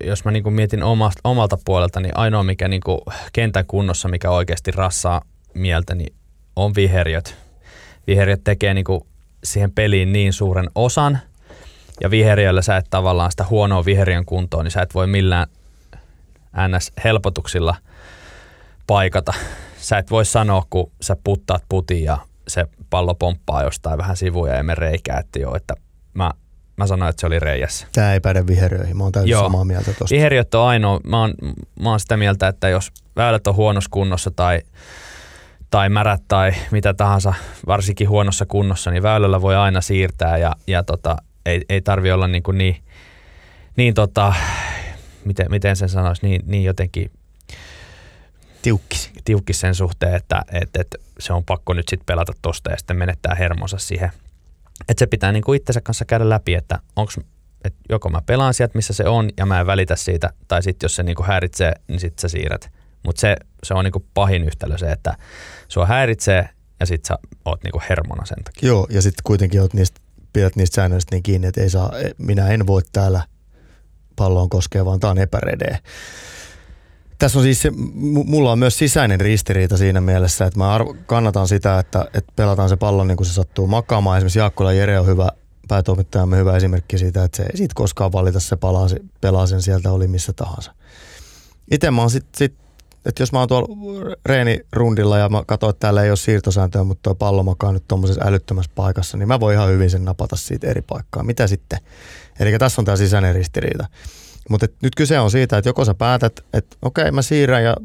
jos 0.04 0.24
mä 0.24 0.30
niinku 0.30 0.50
mietin 0.50 0.82
omasta, 0.82 1.20
omalta 1.24 1.58
puolelta, 1.64 2.00
niin 2.00 2.16
ainoa 2.16 2.42
mikä 2.42 2.68
niinku 2.68 3.02
kentän 3.32 3.66
kunnossa, 3.66 4.08
mikä 4.08 4.30
oikeasti 4.30 4.70
rassaa 4.70 5.22
mieltä, 5.54 5.94
niin 5.94 6.14
on 6.56 6.74
viheriöt. 6.74 7.36
Viheriöt 8.06 8.44
tekee 8.44 8.74
niinku 8.74 9.06
siihen 9.44 9.72
peliin 9.72 10.12
niin 10.12 10.32
suuren 10.32 10.70
osan, 10.74 11.18
ja 12.00 12.10
viheriöllä 12.10 12.62
sä 12.62 12.76
et 12.76 12.86
tavallaan 12.90 13.30
sitä 13.30 13.44
huonoa 13.50 13.84
viheriön 13.84 14.24
kuntoa, 14.24 14.62
niin 14.62 14.70
sä 14.70 14.82
et 14.82 14.94
voi 14.94 15.06
millään 15.06 15.46
NS-helpotuksilla 16.56 17.76
paikata. 18.86 19.32
Sä 19.80 19.98
et 19.98 20.10
voi 20.10 20.24
sanoa, 20.24 20.62
kun 20.70 20.90
sä 21.00 21.16
puttaat 21.24 21.62
putin 21.68 22.04
ja 22.04 22.18
se 22.48 22.66
pallo 22.90 23.14
pomppaa 23.14 23.62
jostain 23.62 23.98
vähän 23.98 24.16
sivuja 24.16 24.54
ja 24.54 24.62
me 24.62 24.74
reikää, 24.74 25.18
että 25.18 25.38
joo, 25.38 25.56
että 25.56 25.74
mä, 26.14 26.30
mä 26.76 26.86
sanoin, 26.86 27.10
että 27.10 27.20
se 27.20 27.26
oli 27.26 27.38
reijässä. 27.38 27.86
Tämä 27.92 28.12
ei 28.12 28.20
päde 28.20 28.46
viheriöihin, 28.46 28.96
mä 28.96 29.02
oon 29.02 29.12
täysin 29.12 29.30
Joo. 29.30 29.42
samaa 29.42 29.64
mieltä 29.64 29.92
tuosta. 29.92 30.14
Viheriöt 30.14 30.54
on 30.54 30.66
ainoa, 30.66 31.00
mä 31.04 31.20
oon, 31.20 31.34
mä 31.80 31.90
oon 31.90 32.00
sitä 32.00 32.16
mieltä, 32.16 32.48
että 32.48 32.68
jos 32.68 32.92
väylät 33.16 33.46
on 33.46 33.54
huonossa 33.54 33.90
kunnossa 33.90 34.30
tai, 34.30 34.60
tai 35.70 35.88
märät 35.88 36.22
tai 36.28 36.52
mitä 36.70 36.94
tahansa, 36.94 37.34
varsinkin 37.66 38.08
huonossa 38.08 38.46
kunnossa, 38.46 38.90
niin 38.90 39.02
väylällä 39.02 39.42
voi 39.42 39.56
aina 39.56 39.80
siirtää 39.80 40.38
ja, 40.38 40.52
ja 40.66 40.82
tota, 40.82 41.16
ei, 41.46 41.62
ei 41.68 41.80
tarvi 41.80 42.12
olla 42.12 42.28
niin, 42.28 42.42
kuin 42.42 42.58
niin, 42.58 42.76
niin 43.76 43.94
tota, 43.94 44.34
miten, 45.24 45.46
miten 45.50 45.76
sen 45.76 45.88
sanoisi, 45.88 46.26
niin, 46.26 46.42
niin 46.46 46.64
jotenkin 46.64 47.10
tiukkis 49.24 49.60
sen 49.60 49.74
suhteen, 49.74 50.14
että 50.14 50.42
et, 50.52 50.70
et 50.78 50.94
se 51.18 51.32
on 51.32 51.44
pakko 51.44 51.74
nyt 51.74 51.88
sitten 51.88 52.06
pelata 52.06 52.32
tosta 52.42 52.70
ja 52.70 52.76
sitten 52.76 52.96
menettää 52.96 53.34
hermonsa 53.34 53.78
siihen. 53.78 54.10
Että 54.88 54.98
se 54.98 55.06
pitää 55.06 55.32
niinku 55.32 55.52
itsensä 55.52 55.80
kanssa 55.80 56.04
käydä 56.04 56.28
läpi, 56.28 56.54
että 56.54 56.78
onks, 56.96 57.18
et 57.64 57.74
joko 57.88 58.08
mä 58.08 58.22
pelaan 58.26 58.54
sieltä, 58.54 58.78
missä 58.78 58.92
se 58.92 59.08
on 59.08 59.30
ja 59.36 59.46
mä 59.46 59.60
en 59.60 59.66
välitä 59.66 59.96
siitä, 59.96 60.30
tai 60.48 60.62
sitten 60.62 60.84
jos 60.84 60.96
se 60.96 61.02
niinku 61.02 61.22
häiritsee, 61.22 61.72
niin 61.88 62.00
sitten 62.00 62.22
sä 62.22 62.28
siirrät. 62.28 62.70
Mutta 63.04 63.20
se, 63.20 63.36
se 63.62 63.74
on 63.74 63.84
niinku 63.84 64.06
pahin 64.14 64.44
yhtälö 64.44 64.78
se, 64.78 64.92
että 64.92 65.16
sua 65.68 65.86
häiritsee 65.86 66.48
ja 66.80 66.86
sitten 66.86 67.08
sä 67.08 67.18
oot 67.44 67.62
niinku 67.64 67.82
hermona 67.88 68.24
sen 68.24 68.44
takia. 68.44 68.66
Joo, 68.66 68.86
ja 68.90 69.02
sitten 69.02 69.22
kuitenkin 69.24 69.60
oot 69.60 69.74
niistä, 69.74 70.00
pidät 70.32 70.56
niistä 70.56 70.74
säännöistä 70.74 71.14
niin 71.14 71.22
kiinni, 71.22 71.46
että 71.46 71.60
ei 71.60 71.70
saa, 71.70 71.92
minä 72.18 72.48
en 72.48 72.66
voi 72.66 72.82
täällä 72.92 73.22
palloon 74.16 74.48
koskea, 74.48 74.84
vaan 74.84 75.00
tämä 75.00 75.10
on 75.10 75.18
epäredeä. 75.18 75.78
Tässä 77.18 77.38
on 77.38 77.44
siis 77.44 77.62
se, 77.62 77.70
mulla 78.24 78.52
on 78.52 78.58
myös 78.58 78.78
sisäinen 78.78 79.20
ristiriita 79.20 79.76
siinä 79.76 80.00
mielessä, 80.00 80.44
että 80.44 80.58
mä 80.58 80.74
arvo, 80.74 80.96
kannatan 81.06 81.48
sitä, 81.48 81.78
että, 81.78 82.06
että 82.14 82.32
pelataan 82.36 82.68
se 82.68 82.76
pallo 82.76 83.04
niin 83.04 83.16
kuin 83.16 83.26
se 83.26 83.32
sattuu 83.32 83.66
makaamaan. 83.66 84.18
Esimerkiksi 84.18 84.38
Jaakkola 84.38 84.72
Jere 84.72 84.98
on 84.98 85.06
hyvä, 85.06 85.28
päätoimittajamme 85.68 86.36
hyvä 86.36 86.56
esimerkki 86.56 86.98
siitä, 86.98 87.24
että 87.24 87.36
se 87.36 87.42
ei 87.42 87.56
siitä 87.56 87.74
koskaan 87.74 88.12
valita 88.12 88.40
se 88.40 88.56
palaa, 88.56 88.88
pelaa 89.20 89.46
sen 89.46 89.62
sieltä 89.62 89.92
oli 89.92 90.08
missä 90.08 90.32
tahansa. 90.32 90.74
Itse 91.70 91.90
mä 91.90 92.00
oon 92.00 92.10
sit, 92.10 92.26
sit 92.36 92.54
että 93.06 93.22
jos 93.22 93.32
mä 93.32 93.38
oon 93.38 93.48
tuolla 93.48 94.16
reenirundilla 94.26 95.18
ja 95.18 95.28
mä 95.28 95.42
katsoin, 95.46 95.70
että 95.70 95.80
täällä 95.80 96.02
ei 96.02 96.10
ole 96.10 96.16
siirtosääntöä, 96.16 96.84
mutta 96.84 97.02
tuo 97.02 97.14
pallo 97.14 97.42
makaa 97.42 97.72
nyt 97.72 97.88
tuommoisessa 97.88 98.24
älyttömässä 98.24 98.70
paikassa, 98.74 99.16
niin 99.16 99.28
mä 99.28 99.40
voin 99.40 99.54
ihan 99.54 99.68
hyvin 99.68 99.90
sen 99.90 100.04
napata 100.04 100.36
siitä 100.36 100.66
eri 100.66 100.82
paikkaa. 100.82 101.22
Mitä 101.22 101.46
sitten? 101.46 101.78
Eli 102.40 102.58
tässä 102.58 102.80
on 102.80 102.84
tämä 102.84 102.96
sisäinen 102.96 103.34
ristiriita. 103.34 103.86
Mutta 104.50 104.66
nyt 104.82 104.94
kyse 104.94 105.18
on 105.20 105.30
siitä, 105.30 105.58
että 105.58 105.68
joko 105.68 105.84
sä 105.84 105.94
päätät, 105.94 106.44
että 106.52 106.76
okei 106.82 107.10
mä 107.10 107.22
siirrän 107.22 107.64
ja 107.64 107.76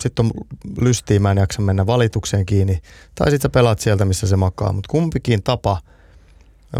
sitten 0.00 0.26
on 0.26 0.30
lystiin, 0.80 1.22
mä 1.22 1.30
en 1.30 1.36
jaksa 1.36 1.62
mennä 1.62 1.86
valitukseen 1.86 2.46
kiinni, 2.46 2.78
tai 3.14 3.30
sitten 3.30 3.48
sä 3.48 3.48
pelaat 3.48 3.78
sieltä, 3.78 4.04
missä 4.04 4.26
se 4.26 4.36
makaa. 4.36 4.72
Mutta 4.72 4.88
kumpikin 4.90 5.42
tapa 5.42 5.80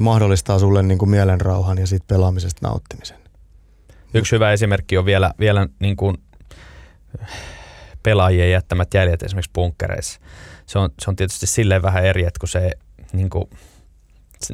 mahdollistaa 0.00 0.58
sulle 0.58 0.82
niin 0.82 0.98
kuin 0.98 1.10
mielenrauhan 1.10 1.78
ja 1.78 1.86
siitä 1.86 2.04
pelaamisesta 2.08 2.68
nauttimisen. 2.68 3.16
Yksi 4.14 4.32
hyvä 4.32 4.52
esimerkki 4.52 4.98
on 4.98 5.04
vielä, 5.04 5.30
vielä 5.38 5.68
niin 5.78 5.96
kuin 5.96 6.16
pelaajien 8.02 8.50
jättämät 8.50 8.94
jäljet 8.94 9.22
esimerkiksi 9.22 9.50
bunkkereissa. 9.54 10.20
Se 10.66 10.78
on, 10.78 10.90
se 11.00 11.10
on 11.10 11.16
tietysti 11.16 11.46
silleen 11.46 11.82
vähän 11.82 12.04
eri, 12.04 12.24
että 12.24 12.40
kun 12.40 12.48
se, 12.48 12.72
niin 13.12 13.30
kuin, 13.30 13.44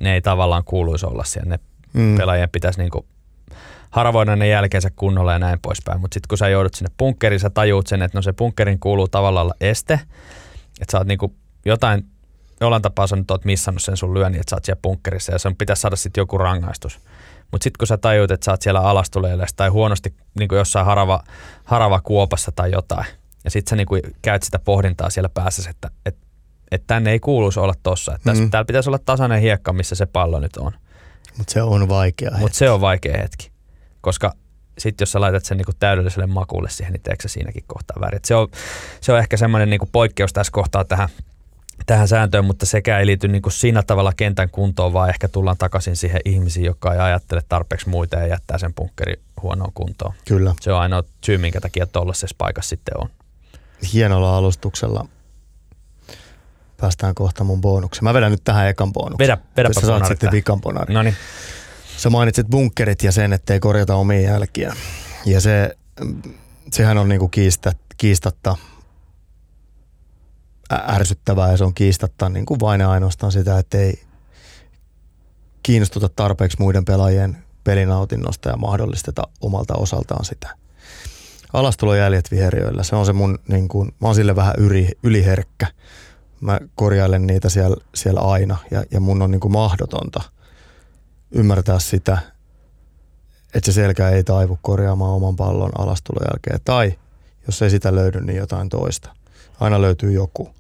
ne 0.00 0.14
ei 0.14 0.20
tavallaan 0.20 0.64
kuuluisi 0.64 1.06
olla 1.06 1.24
siellä. 1.24 1.48
Ne 1.48 1.58
Mm. 1.92 2.16
pelaajien 2.16 2.50
pitäisi 2.50 2.80
niin 2.80 2.90
kuin 2.90 3.04
haravoida 3.90 4.36
ne 4.36 4.48
jälkeensä 4.48 4.90
kunnolla 4.96 5.32
ja 5.32 5.38
näin 5.38 5.58
poispäin. 5.62 6.00
Mutta 6.00 6.14
sitten 6.14 6.28
kun 6.28 6.38
sä 6.38 6.48
joudut 6.48 6.74
sinne 6.74 6.90
bunkkeriin, 6.98 7.40
sä 7.40 7.50
tajuut 7.50 7.86
sen, 7.86 8.02
että 8.02 8.18
no 8.18 8.22
se 8.22 8.32
bunkkerin 8.32 8.80
kuuluu 8.80 9.08
tavallaan 9.08 9.44
olla 9.44 9.54
este. 9.60 9.94
Että 10.80 10.92
sä 10.92 10.98
oot 10.98 11.06
niin 11.06 11.18
kuin 11.18 11.36
jotain, 11.64 12.04
jollain 12.60 12.82
tapaa 12.82 13.06
sä 13.06 13.16
nyt 13.16 13.30
oot 13.30 13.44
missannut 13.44 13.82
sen 13.82 13.96
sun 13.96 14.14
lyönnin, 14.14 14.40
että 14.40 14.50
sä 14.50 14.56
oot 14.56 14.64
siellä 14.64 14.80
bunkkerissa 14.82 15.32
ja 15.32 15.38
sen 15.38 15.56
pitäisi 15.56 15.82
saada 15.82 15.96
sitten 15.96 16.20
joku 16.22 16.38
rangaistus. 16.38 17.00
Mutta 17.52 17.64
sitten 17.64 17.78
kun 17.78 17.86
sä 17.86 17.96
tajuut, 17.96 18.30
että 18.30 18.44
sä 18.44 18.50
oot 18.50 18.62
siellä 18.62 18.80
alastuleilleessa 18.80 19.56
tai 19.56 19.68
huonosti 19.68 20.14
niin 20.38 20.48
jossain 20.52 20.86
harava, 20.86 21.22
harava 21.64 22.00
kuopassa 22.00 22.52
tai 22.52 22.70
jotain, 22.72 23.06
ja 23.44 23.50
sitten 23.50 23.70
sä 23.70 23.76
niin 23.76 24.14
käyt 24.22 24.42
sitä 24.42 24.58
pohdintaa 24.58 25.10
siellä 25.10 25.28
päässä, 25.28 25.70
että, 25.70 25.90
että, 26.06 26.26
että 26.70 26.86
tänne 26.86 27.10
ei 27.10 27.20
kuuluisi 27.20 27.60
olla 27.60 27.74
tossa. 27.82 28.14
Että 28.14 28.32
Mm. 28.34 28.50
täällä 28.50 28.66
pitäisi 28.66 28.88
olla 28.88 28.98
tasainen 28.98 29.40
hiekka, 29.40 29.72
missä 29.72 29.94
se 29.94 30.06
pallo 30.06 30.40
nyt 30.40 30.56
on. 30.56 30.72
Mutta 31.38 31.52
se 31.52 31.62
on 31.62 31.88
vaikea. 31.88 32.30
Mutta 32.38 32.58
se 32.58 32.70
on 32.70 32.80
vaikea 32.80 33.18
hetki, 33.22 33.49
koska 34.00 34.32
sitten 34.78 35.02
jos 35.02 35.12
sä 35.12 35.20
laitat 35.20 35.44
sen 35.44 35.56
niinku 35.56 35.72
täydelliselle 35.78 36.26
makuulle 36.26 36.70
siihen, 36.70 36.92
niin 36.92 37.02
teekö 37.02 37.28
siinäkin 37.28 37.64
kohtaa 37.66 37.96
väärin. 38.00 38.20
se 38.24 38.34
on, 38.34 38.48
se 39.00 39.12
on 39.12 39.18
ehkä 39.18 39.36
semmoinen 39.36 39.70
niinku 39.70 39.88
poikkeus 39.92 40.32
tässä 40.32 40.52
kohtaa 40.52 40.84
tähän, 40.84 41.08
tähän 41.86 42.08
sääntöön, 42.08 42.44
mutta 42.44 42.66
sekä 42.66 42.98
ei 42.98 43.06
liity 43.06 43.28
niinku 43.28 43.50
siinä 43.50 43.82
tavalla 43.82 44.12
kentän 44.16 44.50
kuntoon, 44.50 44.92
vaan 44.92 45.08
ehkä 45.08 45.28
tullaan 45.28 45.56
takaisin 45.58 45.96
siihen 45.96 46.20
ihmisiin, 46.24 46.66
joka 46.66 46.94
ei 46.94 47.00
ajattele 47.00 47.40
tarpeeksi 47.48 47.88
muita 47.88 48.16
ja 48.16 48.26
jättää 48.26 48.58
sen 48.58 48.74
punkkeri 48.74 49.14
huonoon 49.42 49.72
kuntoon. 49.74 50.14
Kyllä. 50.28 50.54
Se 50.60 50.72
on 50.72 50.80
ainoa 50.80 51.02
syy, 51.24 51.38
minkä 51.38 51.60
takia 51.60 51.86
tuollaisessa 51.86 52.36
paikassa 52.38 52.68
sitten 52.68 53.00
on. 53.00 53.08
Hienolla 53.92 54.36
alustuksella 54.36 55.08
päästään 56.80 57.14
kohta 57.14 57.44
mun 57.44 57.60
bonukseen. 57.60 58.04
Mä 58.04 58.14
vedän 58.14 58.30
nyt 58.30 58.44
tähän 58.44 58.68
ekan 58.68 58.92
bonuksen. 58.92 59.18
Vedä, 59.18 59.38
vedäpä 59.56 59.80
Sä 59.80 59.86
saat 59.86 60.06
sitten 60.06 60.32
vikan. 60.32 60.60
No 60.88 61.02
niin. 61.02 61.16
Sä 62.00 62.10
mainitsit 62.10 62.46
bunkerit 62.46 63.02
ja 63.02 63.12
sen, 63.12 63.32
ettei 63.32 63.60
korjata 63.60 63.94
omia 63.94 64.20
jälkiä. 64.20 64.72
Ja 65.26 65.40
se, 65.40 65.76
sehän 66.72 66.98
on 66.98 67.08
niinku 67.08 67.28
kiista, 67.28 67.72
kiistatta 67.96 68.56
ärsyttävää 70.72 71.50
ja 71.50 71.56
se 71.56 71.64
on 71.64 71.74
kiistatta 71.74 72.28
niinku 72.28 72.60
vain 72.60 72.80
ja 72.80 72.90
ainoastaan 72.90 73.32
sitä, 73.32 73.58
että 73.58 73.78
ei 73.78 74.02
kiinnostuta 75.62 76.08
tarpeeksi 76.08 76.56
muiden 76.60 76.84
pelaajien 76.84 77.36
pelinautinnosta 77.64 78.48
ja 78.48 78.56
mahdollisteta 78.56 79.22
omalta 79.40 79.74
osaltaan 79.74 80.24
sitä. 80.24 80.56
Alastulojäljet 81.52 82.30
viheriöillä, 82.30 82.82
se 82.82 82.96
on 82.96 83.06
se 83.06 83.12
mun, 83.12 83.38
niin 83.48 83.68
kuin, 83.68 83.88
mä 84.00 84.08
oon 84.08 84.14
sille 84.14 84.36
vähän 84.36 84.54
yli, 84.58 84.88
yliherkkä. 85.02 85.66
Mä 86.40 86.60
korjailen 86.74 87.26
niitä 87.26 87.48
siellä, 87.48 87.76
siellä 87.94 88.20
aina 88.20 88.56
ja, 88.70 88.84
ja 88.90 89.00
mun 89.00 89.22
on 89.22 89.30
niin 89.30 89.52
mahdotonta– 89.52 90.22
ymmärtää 91.32 91.78
sitä, 91.78 92.18
että 93.54 93.66
se 93.66 93.72
selkä 93.72 94.08
ei 94.08 94.24
taivu 94.24 94.58
korjaamaan 94.62 95.14
oman 95.14 95.36
pallon 95.36 95.80
alastulon 95.80 96.26
jälkeen. 96.32 96.60
Tai 96.64 96.98
jos 97.46 97.62
ei 97.62 97.70
sitä 97.70 97.94
löydy, 97.94 98.20
niin 98.20 98.38
jotain 98.38 98.68
toista. 98.68 99.14
Aina 99.60 99.80
löytyy 99.80 100.12
joku. 100.12 100.50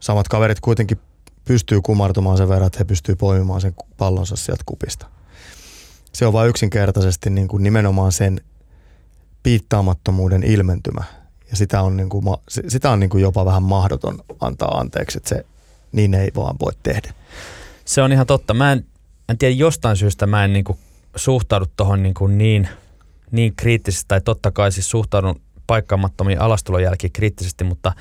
Samat 0.00 0.28
kaverit 0.28 0.60
kuitenkin 0.60 1.00
pystyy 1.44 1.80
kumartumaan 1.80 2.36
sen 2.36 2.48
verran, 2.48 2.66
että 2.66 2.78
he 2.78 2.84
pystyy 2.84 3.16
poimimaan 3.16 3.60
sen 3.60 3.74
pallonsa 3.96 4.36
sieltä 4.36 4.62
kupista. 4.66 5.06
Se 6.12 6.26
on 6.26 6.32
vain 6.32 6.48
yksinkertaisesti 6.48 7.30
niin 7.30 7.48
kuin 7.48 7.62
nimenomaan 7.62 8.12
sen 8.12 8.40
piittaamattomuuden 9.42 10.42
ilmentymä. 10.42 11.04
Ja 11.50 11.56
sitä 11.56 11.82
on, 11.82 11.96
niin 11.96 12.08
kuin, 12.08 12.24
sitä 12.68 12.90
on 12.90 13.00
niin 13.00 13.10
kuin 13.10 13.22
jopa 13.22 13.44
vähän 13.44 13.62
mahdoton 13.62 14.18
antaa 14.40 14.78
anteeksi, 14.78 15.18
että 15.18 15.28
se 15.28 15.46
niin 15.92 16.14
ei 16.14 16.30
vaan 16.36 16.56
voi 16.60 16.72
tehdä. 16.82 17.14
Se 17.84 18.02
on 18.02 18.12
ihan 18.12 18.26
totta. 18.26 18.54
Mä 18.54 18.72
en 18.72 18.86
en 19.30 19.38
tiedä, 19.38 19.54
jostain 19.54 19.96
syystä 19.96 20.26
mä 20.26 20.44
en 20.44 20.52
niin 20.52 20.64
kuin 20.64 20.78
suhtaudu 21.16 21.66
tuohon 21.76 22.02
niin, 22.02 22.14
niin, 22.28 22.68
niin 23.30 23.56
kriittisesti, 23.56 24.08
tai 24.08 24.20
totta 24.20 24.50
kai 24.50 24.72
siis 24.72 24.90
suhtaudun 24.90 25.40
paikkaamattomiin 25.66 26.40
alastulojälkiin 26.40 27.12
kriittisesti, 27.12 27.64
mutta 27.64 27.92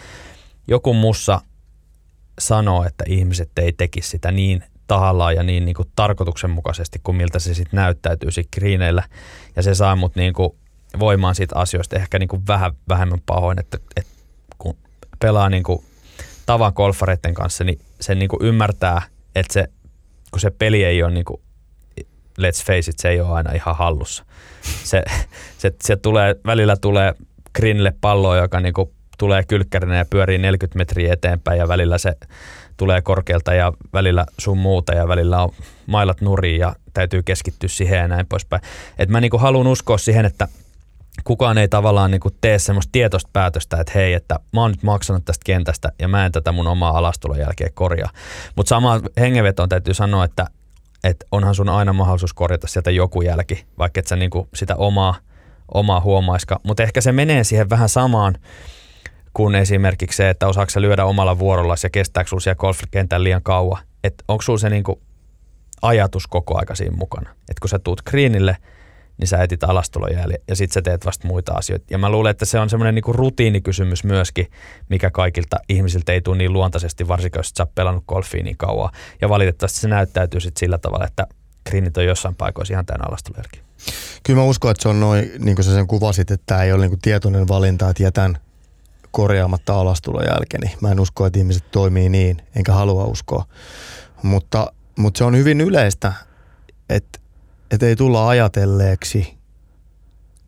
joku 0.68 0.94
mussa 0.94 1.42
sanoo, 2.40 2.84
että 2.84 3.04
ihmiset 3.08 3.52
ei 3.60 3.74
tekisi 3.74 4.10
sitä 4.10 4.32
niin 4.32 4.64
tahallaan 4.88 5.36
ja 5.36 5.44
niin, 5.44 5.66
niin 5.66 5.76
kuin 5.76 5.92
tarkoituksenmukaisesti 5.96 7.00
kuin 7.04 7.18
miltä 7.18 7.40
se 7.40 7.54
sitten 7.54 7.78
näyttäytyy 7.78 8.32
siinä 8.32 8.48
kriineillä. 8.52 9.04
Ja 9.56 9.64
se 9.64 9.76
saa 9.76 9.96
mut 9.96 10.16
niin 10.16 10.34
kuin 10.34 10.50
voimaan 11.00 11.36
siitä 11.36 11.56
asioista 11.56 11.96
ehkä 11.96 12.20
niin 12.20 12.30
kuin 12.30 12.48
vähän 12.48 12.72
vähemmän 12.90 13.22
pahoin, 13.26 13.60
että, 13.60 13.78
että 13.96 14.12
kun 14.58 14.78
pelaa 15.20 15.50
niin 15.50 15.64
kuin 15.64 15.84
tavan 16.46 16.74
golfareiden 16.76 17.34
kanssa, 17.34 17.64
niin 17.64 17.80
se 18.02 18.16
niin 18.16 18.30
kuin 18.30 18.44
ymmärtää, 18.44 19.02
että 19.36 19.54
se 19.54 19.70
kun 20.32 20.40
se 20.40 20.52
peli 20.52 20.84
ei 20.84 21.04
ole 21.04 21.12
niin 21.12 21.26
kuin, 21.26 21.42
let's 22.40 22.66
face 22.66 22.92
it, 22.92 23.00
se 23.00 23.10
ei 23.10 23.22
ole 23.22 23.30
aina 23.30 23.52
ihan 23.52 23.76
hallussa. 23.76 24.26
Se, 24.84 25.04
se, 25.58 25.74
se 25.84 25.96
tulee, 25.96 26.36
välillä 26.46 26.76
tulee 26.76 27.14
greenille 27.56 27.94
palloa, 28.02 28.38
joka 28.38 28.60
niin 28.60 28.74
kuin 28.74 28.90
tulee 29.18 29.44
kylkkärinä 29.44 29.98
ja 29.98 30.06
pyörii 30.06 30.38
40 30.38 30.78
metriä 30.78 31.14
eteenpäin 31.14 31.60
ja 31.60 31.68
välillä 31.68 31.98
se 31.98 32.14
tulee 32.78 33.02
korkealta 33.02 33.54
ja 33.54 33.74
välillä 33.94 34.26
sun 34.38 34.58
muuta 34.58 34.94
ja 34.94 35.08
välillä 35.08 35.44
on 35.44 35.50
mailat 35.86 36.22
nuriin 36.22 36.60
ja 36.60 36.76
täytyy 36.94 37.24
keskittyä 37.24 37.70
siihen 37.70 37.98
ja 37.98 38.08
näin 38.08 38.28
poispäin. 38.28 38.62
Et 38.98 39.10
mä 39.10 39.22
niinku 39.22 39.38
haluan 39.38 39.68
uskoa 39.68 39.98
siihen, 39.98 40.26
että 40.26 40.48
kukaan 41.24 41.58
ei 41.58 41.68
tavallaan 41.68 42.12
niinku 42.12 42.30
tee 42.42 42.60
semmoista 42.60 42.92
tietoista 42.92 43.30
päätöstä, 43.34 43.78
että 43.78 43.92
hei, 43.96 44.14
että 44.14 44.40
mä 44.54 44.62
oon 44.62 44.72
nyt 44.72 44.84
maksanut 44.84 45.26
tästä 45.26 45.44
kentästä 45.46 45.92
ja 46.00 46.08
mä 46.08 46.26
en 46.26 46.32
tätä 46.32 46.52
mun 46.52 46.68
omaa 46.68 46.98
alastulon 46.98 47.40
jälkeen 47.40 47.74
korjaa. 47.74 48.10
Mutta 48.56 48.70
sama 48.70 49.02
hengenvetoon 49.20 49.70
täytyy 49.70 49.94
sanoa, 49.94 50.26
että, 50.26 50.48
että 51.04 51.26
onhan 51.32 51.56
sun 51.56 51.70
aina 51.70 51.94
mahdollisuus 51.94 52.34
korjata 52.34 52.68
sieltä 52.68 52.92
joku 52.92 53.22
jälki, 53.22 53.66
vaikka 53.78 54.00
et 54.00 54.08
sä 54.08 54.16
niinku 54.16 54.50
sitä 54.56 54.76
omaa, 54.76 55.16
omaa 55.74 56.00
huomaiska. 56.00 56.60
Mutta 56.64 56.84
ehkä 56.84 57.02
se 57.02 57.12
menee 57.12 57.44
siihen 57.44 57.70
vähän 57.70 57.90
samaan 57.90 58.36
kuin 59.34 59.56
esimerkiksi 59.56 60.18
se, 60.18 60.30
että 60.30 60.48
osaako 60.48 60.70
sä 60.70 60.82
lyödä 60.82 61.06
omalla 61.06 61.40
vuorolla 61.40 61.76
ja 61.84 61.90
kestääkö 61.90 62.30
sulla 62.30 62.42
siellä 62.42 62.60
golfkentän 62.60 63.24
liian 63.24 63.44
kauan. 63.44 63.84
Että 64.04 64.24
onko 64.28 64.42
sulla 64.42 64.60
se 64.60 64.70
niinku 64.70 65.02
ajatus 65.82 66.28
koko 66.28 66.58
aika 66.58 66.76
siinä 66.76 66.98
mukana. 66.98 67.30
Että 67.30 67.62
kun 67.62 67.70
sä 67.70 67.80
tuut 67.80 68.02
greenille– 68.02 68.58
niin 69.20 69.28
sä 69.28 69.44
etit 69.44 69.64
alastulojääli 69.64 70.34
ja 70.48 70.56
sitten 70.56 70.74
sä 70.74 70.82
teet 70.82 71.06
vasta 71.06 71.28
muita 71.28 71.54
asioita. 71.54 71.86
Ja 71.90 71.98
mä 71.98 72.10
luulen, 72.10 72.32
että 72.32 72.46
se 72.46 72.60
on 72.60 72.70
semmoinen 72.70 72.96
niinku 72.96 73.14
rutiinikysymys 73.14 74.04
myöskin, 74.04 74.48
mikä 74.90 75.12
kaikilta 75.12 75.58
ihmisiltä 75.70 76.12
ei 76.12 76.22
tule 76.22 76.38
niin 76.38 76.54
luontaisesti, 76.54 77.08
varsinkin 77.08 77.40
jos 77.40 77.52
sä 77.58 77.64
oot 77.64 77.76
pelannut 77.76 78.04
golfia 78.08 78.44
niin 78.44 78.58
kauan. 78.58 78.90
Ja 79.22 79.30
valitettavasti 79.30 79.80
se 79.80 79.88
näyttäytyy 79.88 80.40
sitten 80.40 80.60
sillä 80.60 80.78
tavalla, 80.78 81.06
että 81.06 81.28
greenit 81.70 81.98
on 81.98 82.06
jossain 82.06 82.36
paikoissa 82.36 82.74
ihan 82.74 82.86
täynnä 82.86 83.06
alastulojälki. 83.08 83.62
Kyllä 84.24 84.40
mä 84.40 84.46
uskon, 84.46 84.72
että 84.72 84.84
se 84.84 84.90
on 84.90 85.00
noin, 85.00 85.32
niin 85.40 85.56
kuin 85.56 85.66
sä 85.66 85.74
sen 85.74 85.88
kuvasit, 85.88 86.32
että 86.32 86.44
tämä 86.46 86.64
ei 86.64 86.72
ole 86.72 86.82
niin 86.82 86.92
kuin 86.92 87.02
tietoinen 87.02 87.48
valinta, 87.48 87.90
että 87.90 88.04
jätän 88.04 88.38
korjaamatta 89.12 89.80
alastulon 89.80 90.26
jälkeni. 90.26 90.76
Mä 90.82 90.92
en 90.92 91.00
usko, 91.00 91.26
että 91.26 91.40
ihmiset 91.40 91.72
toimii 91.72 92.10
niin, 92.10 92.42
enkä 92.56 92.74
halua 92.74 93.06
uskoa. 93.06 93.46
Mutta, 94.24 94.74
mutta 94.98 95.18
se 95.18 95.24
on 95.24 95.38
hyvin 95.38 95.62
yleistä, 95.62 96.14
että 96.90 97.19
että 97.72 97.86
ei 97.86 97.96
tulla 97.96 98.30
ajatelleeksi, 98.30 99.38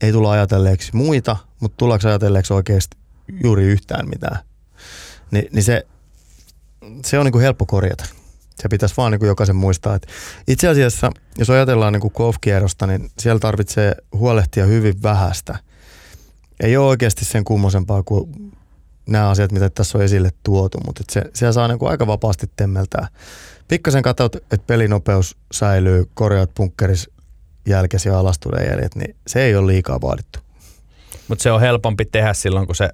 ei 0.02 0.12
tulla 0.12 0.32
ajatelleeksi 0.32 0.96
muita, 0.96 1.38
mutta 1.60 1.78
tullaanko 1.78 2.08
ajatelleeksi 2.08 2.54
oikeasti 2.54 2.98
juuri 3.44 3.64
yhtään 3.64 4.10
mitään. 4.10 4.40
Ni, 5.32 5.48
niin 5.52 5.64
se, 5.64 5.86
se 7.06 7.20
on 7.20 7.26
niin 7.26 7.32
kuin 7.32 7.42
helppo 7.42 7.66
korjata. 7.66 8.06
Se 8.56 8.68
pitäisi 8.70 8.96
vaan 8.98 9.12
niin 9.12 9.20
kuin 9.20 9.28
jokaisen 9.28 9.56
muistaa. 9.56 9.96
Että 9.96 10.08
itse 10.48 10.68
asiassa, 10.68 11.12
jos 11.38 11.50
ajatellaan 11.50 11.94
niin 11.94 12.02
kuin 12.02 12.14
golfkierrosta, 12.16 12.88
niin 12.88 13.12
siellä 13.20 13.40
tarvitsee 13.40 13.96
huolehtia 14.14 14.66
hyvin 14.66 15.04
vähästä. 15.04 15.60
Ei 16.60 16.78
ole 16.78 16.88
oikeasti 16.88 17.26
sen 17.26 17.44
kummosempaa 17.44 18.04
kuin 18.04 18.52
nämä 19.06 19.30
asiat, 19.30 19.52
mitä 19.52 19.70
tässä 19.70 19.98
on 19.98 20.04
esille 20.04 20.30
tuotu, 20.44 20.80
mutta 20.86 21.04
se, 21.12 21.24
siellä 21.34 21.54
saa 21.54 21.68
niin 21.68 21.80
kuin 21.80 21.90
aika 21.90 22.08
vapaasti 22.08 22.52
temmeltää 22.56 23.08
pikkasen 23.72 24.02
katsot, 24.02 24.36
että 24.36 24.68
pelinopeus 24.68 25.38
säilyy, 25.52 26.06
korjaat 26.14 26.52
punkkeris 26.56 27.10
jälkesi 27.66 28.10
ja 28.10 28.20
alastuleen 28.20 28.70
jäljet, 28.70 28.96
niin 28.96 29.16
se 29.28 29.44
ei 29.44 29.56
ole 29.56 29.68
liikaa 29.68 30.02
vaadittu. 30.02 30.40
Mutta 31.28 31.44
se 31.44 31.52
on 31.52 31.62
helpompi 31.62 32.06
tehdä 32.06 32.34
silloin, 32.34 32.66
kun 32.66 32.76
se 32.76 32.90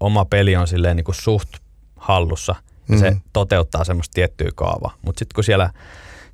oma 0.00 0.24
peli 0.24 0.56
on 0.56 0.68
silleen 0.68 0.96
niin 0.96 1.04
kuin 1.04 1.14
suht 1.14 1.48
hallussa 1.96 2.54
ja 2.88 2.94
mm. 2.94 3.00
se 3.00 3.16
toteuttaa 3.32 3.84
semmoista 3.84 4.14
tiettyä 4.14 4.50
kaavaa. 4.54 4.94
Mutta 5.02 5.18
sitten 5.18 5.34
kun 5.34 5.44
siellä 5.44 5.70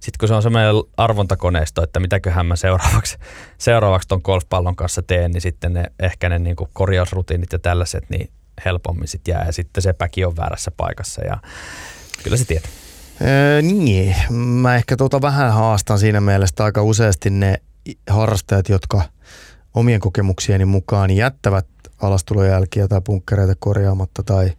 sitten 0.02 0.18
kun 0.18 0.28
se 0.28 0.34
on 0.34 0.42
semmoinen 0.42 0.74
arvontakoneisto, 0.96 1.82
että 1.82 2.00
mitäköhän 2.00 2.46
mä 2.46 2.56
seuraavaksi, 2.56 3.18
seuraavaksi 3.58 4.08
ton 4.08 4.20
golfpallon 4.24 4.76
kanssa 4.76 5.02
teen, 5.02 5.30
niin 5.30 5.40
sitten 5.40 5.72
ne, 5.72 5.84
ehkä 5.98 6.28
ne 6.28 6.38
niin 6.38 6.56
korjausrutiinit 6.72 7.52
ja 7.52 7.58
tällaiset, 7.58 8.10
niin 8.10 8.30
helpommin 8.64 9.08
sitten 9.08 9.32
jää. 9.32 9.46
Ja 9.46 9.52
sitten 9.52 9.82
se 9.82 9.92
päki 9.92 10.24
on 10.24 10.36
väärässä 10.36 10.70
paikassa 10.70 11.24
ja 11.24 11.36
kyllä 12.22 12.36
se 12.36 12.44
tietää. 12.44 12.70
Öö, 13.22 13.62
niin, 13.62 14.16
mä 14.34 14.76
ehkä 14.76 14.96
tuota 14.96 15.20
vähän 15.20 15.52
haastan 15.52 15.98
siinä 15.98 16.20
mielessä 16.20 16.64
aika 16.64 16.82
useasti 16.82 17.30
ne 17.30 17.62
harrastajat, 18.10 18.68
jotka 18.68 19.02
omien 19.74 20.00
kokemuksieni 20.00 20.64
mukaan 20.64 21.10
jättävät 21.10 21.66
alastulojälkiä 22.02 22.88
tai 22.88 23.00
punkkereita 23.00 23.54
korjaamatta 23.58 24.22
tai 24.22 24.52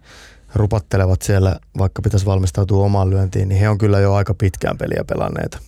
rupattelevat 0.54 1.22
siellä, 1.22 1.60
vaikka 1.78 2.02
pitäisi 2.02 2.26
valmistautua 2.26 2.84
omaan 2.84 3.10
lyöntiin, 3.10 3.48
niin 3.48 3.60
he 3.60 3.68
on 3.68 3.78
kyllä 3.78 4.00
jo 4.00 4.14
aika 4.14 4.34
pitkään 4.34 4.78
peliä 4.78 5.04
pelanneita. 5.08 5.58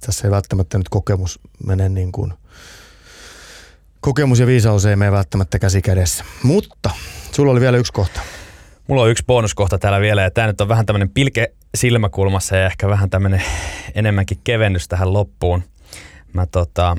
Tässä 0.00 0.28
ei 0.28 0.30
välttämättä 0.30 0.78
nyt 0.78 0.88
kokemus 0.88 1.40
mene 1.66 1.88
niin 1.88 2.12
kuin, 2.12 2.32
kokemus 4.00 4.40
ja 4.40 4.46
viisaus 4.46 4.86
ei 4.86 4.96
mene 4.96 5.12
välttämättä 5.12 5.58
käsi 5.58 5.82
kädessä. 5.82 6.24
Mutta 6.42 6.90
sulla 7.32 7.52
oli 7.52 7.60
vielä 7.60 7.76
yksi 7.76 7.92
kohta. 7.92 8.20
Mulla 8.88 9.02
on 9.02 9.10
yksi 9.10 9.24
bonuskohta 9.26 9.78
täällä 9.78 10.00
vielä 10.00 10.22
ja 10.22 10.30
tämä 10.30 10.46
nyt 10.46 10.60
on 10.60 10.68
vähän 10.68 10.86
tämmöinen 10.86 11.10
pilke 11.10 11.54
silmäkulmassa 11.74 12.56
ja 12.56 12.66
ehkä 12.66 12.88
vähän 12.88 13.10
tämmöinen 13.10 13.42
enemmänkin 13.94 14.38
kevennys 14.44 14.88
tähän 14.88 15.12
loppuun. 15.12 15.62
Mä 16.32 16.46
tota, 16.46 16.96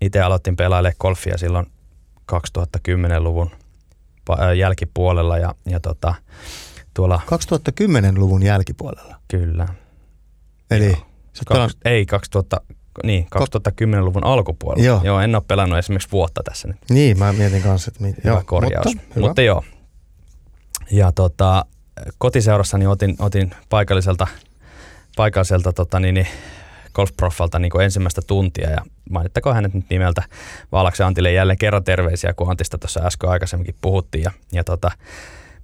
itse 0.00 0.20
aloitin 0.20 0.56
pelailemaan 0.56 0.96
golfia 1.00 1.38
silloin 1.38 1.66
2010-luvun 2.32 3.50
jälkipuolella 4.56 5.38
ja, 5.38 5.54
ja 5.66 5.80
tota, 5.80 6.14
tuolla... 6.94 7.20
2010-luvun 7.26 8.42
jälkipuolella? 8.42 9.16
Kyllä. 9.28 9.68
Eli... 10.70 10.96
Kaks, 11.46 11.76
ei, 11.84 12.06
2000, 12.06 12.60
niin, 13.04 13.26
2010-luvun 13.34 14.24
alkupuolella. 14.24 14.86
Joo. 14.86 15.00
joo. 15.04 15.20
en 15.20 15.34
ole 15.34 15.42
pelannut 15.48 15.78
esimerkiksi 15.78 16.12
vuotta 16.12 16.42
tässä 16.42 16.68
nyt. 16.68 16.76
Niin, 16.90 17.18
mä 17.18 17.32
mietin 17.32 17.62
kanssa, 17.62 17.88
että... 17.88 18.04
Mit, 18.04 18.16
Hyvä 18.24 18.34
joo, 18.34 18.42
korjaus. 18.46 18.86
Mutta, 18.86 19.02
hyvä. 19.16 19.26
mutta 19.26 19.42
joo. 19.42 19.64
Ja 20.90 21.12
tota, 21.12 21.64
kotiseurassani 22.18 22.86
otin, 22.86 23.16
otin 23.18 23.50
paikalliselta, 23.68 24.26
paikalliselta 25.16 25.72
tota, 25.72 26.00
niin, 26.00 26.14
niin, 26.14 26.26
golfproffalta 26.94 27.58
niin 27.58 27.80
ensimmäistä 27.80 28.22
tuntia. 28.26 28.70
Ja 28.70 28.78
mainittakoon 29.10 29.54
hänet 29.54 29.74
nyt 29.74 29.84
nimeltä 29.90 30.22
Vaalaksen 30.72 31.06
Antille 31.06 31.32
jälleen 31.32 31.58
kerran 31.58 31.84
terveisiä, 31.84 32.34
kun 32.34 32.50
Antista 32.50 32.78
tuossa 32.78 33.00
äsken 33.00 33.30
aikaisemminkin 33.30 33.76
puhuttiin. 33.80 34.24
Ja, 34.24 34.30
ja 34.52 34.64
tota, 34.64 34.90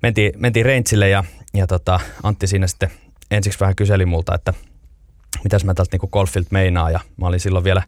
mentiin, 0.02 0.32
mentiin 0.36 0.66
Rangeille 0.66 1.08
ja, 1.08 1.24
ja 1.54 1.66
tota, 1.66 2.00
Antti 2.22 2.46
siinä 2.46 2.66
sitten 2.66 2.90
ensiksi 3.30 3.60
vähän 3.60 3.76
kyseli 3.76 4.06
multa, 4.06 4.34
että 4.34 4.54
mitäs 5.44 5.64
mä 5.64 5.74
tältä 5.74 5.96
niin 5.96 6.10
golfilta 6.12 6.48
meinaa 6.50 6.90
ja 6.90 7.00
mä 7.16 7.26
olin 7.26 7.40
silloin 7.40 7.64
vielä 7.64 7.82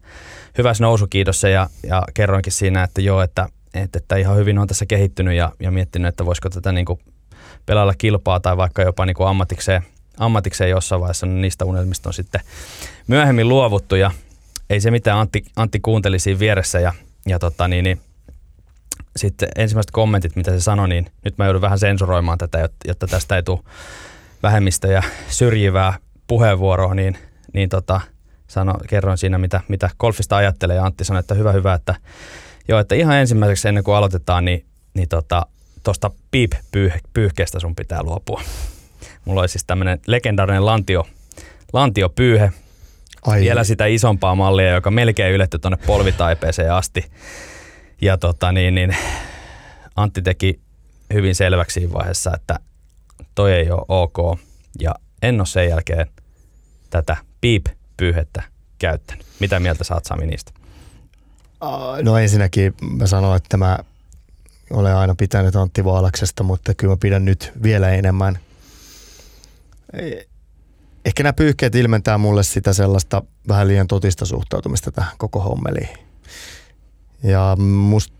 hyvässä 0.57 0.83
nousukiidossa 0.83 1.49
ja, 1.49 1.69
ja 1.87 2.03
kerroinkin 2.13 2.53
siinä, 2.53 2.83
että 2.83 3.01
joo, 3.01 3.21
että, 3.21 3.49
että, 3.73 3.97
että 3.97 4.15
ihan 4.15 4.37
hyvin 4.37 4.59
on 4.59 4.67
tässä 4.67 4.85
kehittynyt 4.85 5.33
ja, 5.33 5.51
ja 5.59 5.71
miettinyt, 5.71 6.07
että 6.07 6.25
voisiko 6.25 6.49
tätä 6.49 6.71
niin 6.71 6.85
kuin 6.85 6.99
pelailla 7.65 7.93
kilpaa 7.97 8.39
tai 8.39 8.57
vaikka 8.57 8.81
jopa 8.81 9.05
niin 9.05 9.15
kuin 9.15 9.27
ammatikseen, 9.27 9.81
ammatikseen 10.17 10.69
jossain 10.69 11.01
vaiheessa, 11.01 11.25
niin 11.25 11.41
niistä 11.41 11.65
unelmista 11.65 12.09
on 12.09 12.13
sitten 12.13 12.41
myöhemmin 13.07 13.49
luovuttu 13.49 13.95
ja 13.95 14.11
ei 14.69 14.81
se 14.81 14.91
mitään, 14.91 15.19
Antti, 15.19 15.45
Antti 15.55 15.79
kuunteli 15.79 16.19
siinä 16.19 16.39
vieressä 16.39 16.79
ja, 16.79 16.93
ja 17.25 17.39
tota 17.39 17.67
niin, 17.67 17.83
niin 17.83 18.01
sitten 19.15 19.49
ensimmäiset 19.55 19.91
kommentit, 19.91 20.35
mitä 20.35 20.51
se 20.51 20.59
sanoi, 20.59 20.89
niin 20.89 21.05
nyt 21.23 21.37
mä 21.37 21.45
joudun 21.45 21.61
vähän 21.61 21.79
sensuroimaan 21.79 22.37
tätä, 22.37 22.69
jotta, 22.87 23.07
tästä 23.07 23.35
ei 23.35 23.43
tule 23.43 23.59
vähemmistöjä 24.43 25.03
syrjivää 25.27 25.93
puheenvuoroa, 26.27 26.93
niin, 26.93 27.17
niin 27.53 27.69
tota, 27.69 28.01
sano, 28.47 28.73
kerroin 28.87 29.17
siinä, 29.17 29.37
mitä, 29.37 29.61
mitä 29.67 29.89
golfista 29.99 30.35
ajattelee. 30.35 30.75
Ja 30.75 30.85
Antti 30.85 31.03
sanoi, 31.03 31.19
että 31.19 31.33
hyvä, 31.33 31.51
hyvä, 31.51 31.73
että 31.73 31.95
joo, 32.67 32.79
että 32.79 32.95
ihan 32.95 33.15
ensimmäiseksi 33.15 33.67
ennen 33.67 33.83
kuin 33.83 33.95
aloitetaan, 33.95 34.45
niin, 34.45 34.65
niin 34.93 35.09
tota, 35.09 35.45
tuosta 35.85 36.11
piip-pyyhkeestä 36.31 37.59
sun 37.59 37.75
pitää 37.75 38.03
luopua. 38.03 38.41
Mulla 39.25 39.41
oli 39.41 39.49
siis 39.49 39.63
tämmöinen 39.67 39.99
legendaarinen 40.07 40.65
lantio, 40.65 41.07
lantiopyyhe, 41.73 42.51
Ai, 43.21 43.41
vielä 43.41 43.63
sitä 43.63 43.85
isompaa 43.85 44.35
mallia, 44.35 44.69
joka 44.69 44.91
melkein 44.91 45.33
yletty 45.33 45.59
tuonne 45.59 45.77
polvitaipeeseen 45.85 46.73
asti. 46.73 47.11
Ja 48.01 48.17
tota 48.17 48.51
niin, 48.51 48.75
niin 48.75 48.95
Antti 49.95 50.21
teki 50.21 50.59
hyvin 51.13 51.35
selväksi 51.35 51.73
siinä 51.73 51.93
vaiheessa, 51.93 52.31
että 52.35 52.59
toi 53.35 53.53
ei 53.53 53.71
ole 53.71 53.85
ok. 53.87 54.39
Ja 54.79 54.95
en 55.21 55.39
ole 55.39 55.45
sen 55.45 55.69
jälkeen 55.69 56.07
tätä 56.89 57.17
piip-pyyhettä 57.41 58.43
käyttänyt. 58.79 59.25
Mitä 59.39 59.59
mieltä 59.59 59.83
saat 59.83 60.05
Sami 60.05 60.25
niistä? 60.25 60.51
No 62.01 62.17
ensinnäkin 62.17 62.73
mä 62.81 63.07
sanoin, 63.07 63.37
että 63.37 63.57
mä 63.57 63.79
olen 64.69 64.95
aina 64.95 65.15
pitänyt 65.15 65.55
Antti 65.55 65.85
Vaalaksesta, 65.85 66.43
mutta 66.43 66.73
kyllä 66.73 66.91
mä 66.93 66.97
pidän 66.97 67.25
nyt 67.25 67.51
vielä 67.63 67.89
enemmän. 67.89 68.39
Eh, 69.93 70.27
Ehkä 71.05 71.23
nämä 71.23 71.33
pyyhkeet 71.33 71.75
ilmentää 71.75 72.17
mulle 72.17 72.43
sitä 72.43 72.73
sellaista 72.73 73.21
vähän 73.47 73.67
liian 73.67 73.87
totista 73.87 74.25
suhtautumista 74.25 74.91
tähän 74.91 75.13
koko 75.17 75.39
hommeliin. 75.39 75.97
Ja 77.23 77.55
musta 77.59 78.13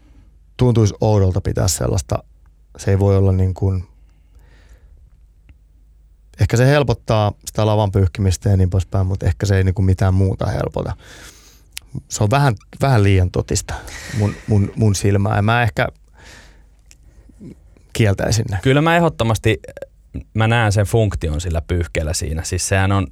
tuntuisi 0.57 0.93
oudolta 1.01 1.41
pitää 1.41 1.67
sellaista, 1.67 2.23
se 2.77 2.91
ei 2.91 2.99
voi 2.99 3.17
olla 3.17 3.31
niin 3.31 3.53
kuin, 3.53 3.87
ehkä 6.39 6.57
se 6.57 6.67
helpottaa 6.67 7.31
sitä 7.45 7.65
lavan 7.65 7.91
pyyhkimistä 7.91 8.49
ja 8.49 8.57
niin 8.57 8.69
poispäin, 8.69 9.07
mutta 9.07 9.25
ehkä 9.25 9.45
se 9.45 9.57
ei 9.57 9.63
niin 9.63 9.75
kuin 9.75 9.85
mitään 9.85 10.13
muuta 10.13 10.45
helpota 10.45 10.95
se 12.09 12.23
on 12.23 12.29
vähän, 12.31 12.55
vähän 12.81 13.03
liian 13.03 13.31
totista 13.31 13.73
mun, 14.17 14.35
mun, 14.47 14.71
mun 14.75 14.95
silmää. 14.95 15.35
Ja 15.35 15.41
mä 15.41 15.63
ehkä 15.63 15.87
kieltäisin. 17.95 18.45
Kyllä 18.61 18.81
mä 18.81 18.97
ehdottomasti, 18.97 19.59
mä 20.33 20.47
näen 20.47 20.71
sen 20.71 20.85
funktion 20.85 21.41
sillä 21.41 21.61
pyyhkeellä 21.61 22.13
siinä. 22.13 22.43
Siis 22.43 22.67
sehän 22.67 22.91
on 22.91 23.07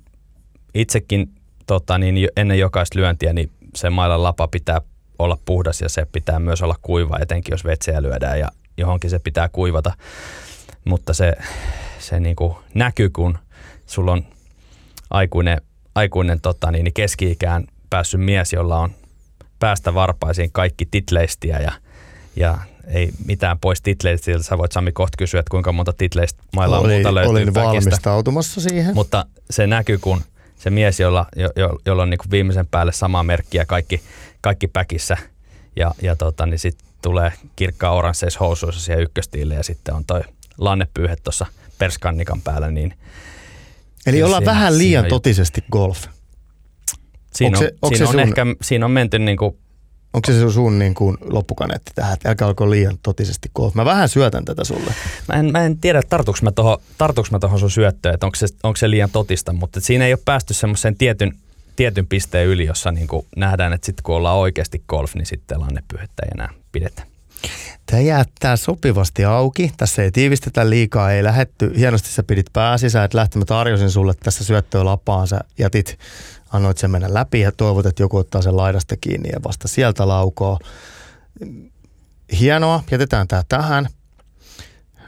itsekin 0.73 1.31
tota, 1.67 1.97
niin 1.97 2.29
ennen 2.37 2.59
jokaista 2.59 2.99
lyöntiä, 2.99 3.33
niin 3.33 3.51
se 3.75 3.89
mailan 3.89 4.23
lapa 4.23 4.47
pitää 4.47 4.81
olla 5.19 5.37
puhdas 5.45 5.81
ja 5.81 5.89
se 5.89 6.05
pitää 6.11 6.39
myös 6.39 6.61
olla 6.61 6.75
kuiva, 6.81 7.17
etenkin 7.21 7.53
jos 7.53 7.65
vetseä 7.65 8.01
lyödään 8.01 8.39
ja 8.39 8.47
johonkin 8.77 9.09
se 9.09 9.19
pitää 9.19 9.49
kuivata. 9.49 9.93
Mutta 10.85 11.13
se, 11.13 11.33
se 11.99 12.19
niin 12.19 12.35
kuin 12.35 12.55
näkyy, 12.73 13.09
kun 13.09 13.37
sulla 13.85 14.11
on 14.11 14.25
aikuinen, 15.09 15.61
aikuinen 15.95 16.41
tota, 16.41 16.71
niin, 16.71 16.83
niin 16.83 16.93
keski-ikään 16.93 17.63
päässyt 17.89 18.21
mies, 18.21 18.53
jolla 18.53 18.79
on 18.79 18.91
päästä 19.59 19.93
varpaisiin 19.93 20.51
kaikki 20.51 20.85
titleistiä 20.85 21.59
ja, 21.59 21.71
ja 22.35 22.57
ei 22.87 23.09
mitään 23.25 23.59
pois 23.59 23.81
titleistiltä. 23.81 24.43
Sä 24.43 24.57
voit 24.57 24.71
Sami 24.71 24.91
kohta 24.91 25.17
kysyä, 25.17 25.39
että 25.39 25.49
kuinka 25.51 25.71
monta 25.71 25.93
titleistä 25.93 26.43
mailla 26.55 26.79
on 26.79 26.89
muuta 26.89 27.13
löytyy 27.15 27.31
olin 27.31 27.53
päkistä. 27.53 27.63
valmistautumassa 27.63 28.61
siihen. 28.61 28.95
Mutta 28.95 29.25
se 29.49 29.67
näkyy, 29.67 29.97
kun 29.97 30.21
se 30.57 30.69
mies, 30.69 30.99
jolla, 30.99 31.25
jo, 31.35 31.49
jo, 31.55 31.79
jolla 31.85 32.03
on 32.03 32.09
niin 32.09 32.19
viimeisen 32.31 32.67
päälle 32.67 32.91
sama 32.91 33.23
merkki 33.23 33.57
ja 33.57 33.65
kaikki, 33.65 34.01
kaikki 34.41 34.67
päkissä 34.67 35.17
ja, 35.75 35.91
ja 36.01 36.15
tota, 36.15 36.45
niin 36.45 36.59
sitten 36.59 36.87
tulee 37.01 37.33
kirkkaa 37.55 37.91
oransseissa 37.93 38.39
housuissa 38.39 38.81
siihen 38.81 39.03
ykköstiille 39.03 39.53
ja 39.55 39.63
sitten 39.63 39.95
on 39.95 40.05
toi 40.05 40.21
lannepyyhe 40.57 41.15
tuossa 41.23 41.45
perskannikan 41.77 42.41
päällä, 42.41 42.71
niin 42.71 42.93
Eli 44.05 44.15
kyllä 44.15 44.25
ollaan 44.25 44.41
siinä- 44.41 44.51
vähän 44.51 44.77
liian 44.77 45.01
siinä 45.03 45.15
on 45.15 45.21
totisesti 45.21 45.63
golf. 45.71 46.03
siinä 47.33 47.57
on, 47.57 47.63
se- 47.63 47.71
onko 47.81 47.87
siinä 47.87 47.97
se 47.97 48.03
on 48.03 48.11
sun- 48.11 48.19
ehkä 48.19 48.45
siinä 48.61 48.85
on 48.85 48.91
menty 48.91 49.19
niin 49.19 49.37
kuin, 49.37 49.57
Onko 50.13 50.31
se 50.31 50.51
sun 50.51 50.79
niin 50.79 50.93
kuin 50.93 51.17
loppukaneetti 51.21 51.91
tähän, 51.95 52.13
että 52.13 52.29
älkää 52.29 52.47
olko 52.47 52.69
liian 52.69 52.97
totisesti 53.03 53.49
golf? 53.55 53.73
Mä 53.73 53.85
vähän 53.85 54.09
syötän 54.09 54.45
tätä 54.45 54.63
sulle. 54.63 54.93
mä 55.27 55.35
en, 55.35 55.51
mä 55.51 55.59
en 55.59 55.77
tiedä, 55.77 56.01
tartuks 56.09 56.41
mä 56.41 56.51
tohon, 56.51 56.77
tartuks 56.97 57.31
mä 57.31 57.39
tohon 57.39 57.59
sun 57.59 57.71
syöttöön, 57.71 58.13
että 58.13 58.25
onko 58.25 58.35
se, 58.35 58.47
onko 58.63 58.77
se 58.77 58.89
liian 58.89 59.09
totista, 59.09 59.53
mutta 59.53 59.79
et 59.79 59.83
siinä 59.83 60.05
ei 60.05 60.13
ole 60.13 60.19
päästy 60.25 60.53
semmoiseen 60.53 60.95
tietyn, 60.95 61.37
tietyn 61.75 62.07
pisteen 62.07 62.47
yli, 62.47 62.65
jossa 62.65 62.91
niin 62.91 63.07
kuin 63.07 63.25
nähdään, 63.35 63.73
että 63.73 63.85
sitten 63.85 64.03
kun 64.03 64.15
ollaan 64.15 64.37
oikeasti 64.37 64.83
golf, 64.89 65.15
niin 65.15 65.25
sitten 65.25 65.59
lannepyyhettä 65.59 66.23
ei 66.25 66.29
enää 66.33 66.49
pidetä. 66.71 67.03
Tämä 67.85 68.01
jättää 68.01 68.55
sopivasti 68.55 69.25
auki. 69.25 69.71
Tässä 69.77 70.03
ei 70.03 70.11
tiivistetä 70.11 70.69
liikaa, 70.69 71.11
ei 71.11 71.23
lähetty. 71.23 71.73
Hienosti 71.77 72.09
sä 72.09 72.23
pidit 72.23 72.45
pääsisä, 72.53 73.03
että 73.03 73.17
lähti 73.17 73.37
mä 73.37 73.45
tarjosin 73.45 73.91
sulle 73.91 74.13
tässä 74.23 74.43
syöttöä 74.43 74.85
lapaan. 74.85 75.27
Sä 75.27 75.39
jätit, 75.59 75.99
annoit 76.53 76.77
sen 76.77 76.91
mennä 76.91 77.13
läpi 77.13 77.39
ja 77.39 77.51
toivot, 77.51 77.85
että 77.85 78.03
joku 78.03 78.17
ottaa 78.17 78.41
sen 78.41 78.57
laidasta 78.57 78.97
kiinni 78.97 79.29
ja 79.29 79.39
vasta 79.43 79.67
sieltä 79.67 80.07
laukoo. 80.07 80.59
Hienoa, 82.39 82.83
jätetään 82.91 83.27
tämä 83.27 83.43
tähän. 83.49 83.87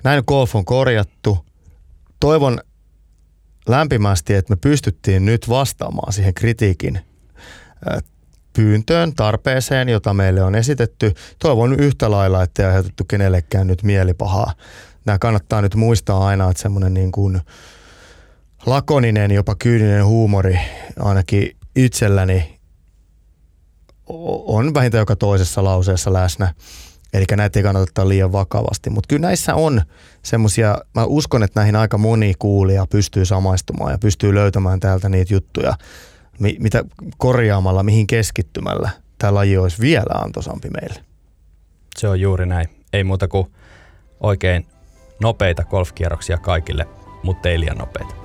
Näin 0.03 0.23
golf 0.27 0.55
on 0.55 0.65
korjattu. 0.65 1.45
Toivon 2.19 2.59
lämpimästi, 3.67 4.33
että 4.33 4.53
me 4.53 4.57
pystyttiin 4.61 5.25
nyt 5.25 5.49
vastaamaan 5.49 6.13
siihen 6.13 6.33
kritiikin 6.33 6.99
pyyntöön, 8.53 9.15
tarpeeseen, 9.15 9.89
jota 9.89 10.13
meille 10.13 10.43
on 10.43 10.55
esitetty. 10.55 11.13
Toivon 11.39 11.79
yhtä 11.79 12.11
lailla, 12.11 12.43
että 12.43 12.61
ei 12.61 12.67
aiheutettu 12.67 13.03
kenellekään 13.03 13.67
nyt 13.67 13.83
mielipahaa. 13.83 14.53
Nämä 15.05 15.19
kannattaa 15.19 15.61
nyt 15.61 15.75
muistaa 15.75 16.27
aina, 16.27 16.49
että 16.49 16.61
semmoinen 16.61 16.93
niin 16.93 17.11
kuin 17.11 17.41
lakoninen, 18.65 19.31
jopa 19.31 19.55
kyyninen 19.55 20.05
huumori 20.05 20.59
ainakin 20.99 21.57
itselläni 21.75 22.59
on 24.45 24.73
vähintään 24.73 25.01
joka 25.01 25.15
toisessa 25.15 25.63
lauseessa 25.63 26.13
läsnä. 26.13 26.53
Eli 27.13 27.25
näitä 27.35 27.59
ei 27.59 27.63
kannata 27.63 27.83
ottaa 27.83 28.09
liian 28.09 28.31
vakavasti. 28.31 28.89
Mutta 28.89 29.07
kyllä 29.07 29.27
näissä 29.27 29.55
on 29.55 29.81
semmoisia, 30.23 30.77
mä 30.95 31.05
uskon, 31.05 31.43
että 31.43 31.59
näihin 31.59 31.75
aika 31.75 31.97
moni 31.97 32.33
kuulija 32.39 32.85
pystyy 32.89 33.25
samaistumaan 33.25 33.91
ja 33.91 33.97
pystyy 33.97 34.35
löytämään 34.35 34.79
täältä 34.79 35.09
niitä 35.09 35.33
juttuja, 35.33 35.73
mi- 36.39 36.57
mitä 36.59 36.83
korjaamalla, 37.17 37.83
mihin 37.83 38.07
keskittymällä 38.07 38.89
tämä 39.17 39.33
laji 39.33 39.57
olisi 39.57 39.81
vielä 39.81 40.21
antoisampi 40.23 40.69
meille. 40.69 41.05
Se 41.97 42.07
on 42.07 42.19
juuri 42.19 42.45
näin. 42.45 42.69
Ei 42.93 43.03
muuta 43.03 43.27
kuin 43.27 43.47
oikein 44.19 44.65
nopeita 45.21 45.63
golfkierroksia 45.63 46.37
kaikille, 46.37 46.87
mutta 47.23 47.49
ei 47.49 47.59
liian 47.59 47.77
nopeita. 47.77 48.24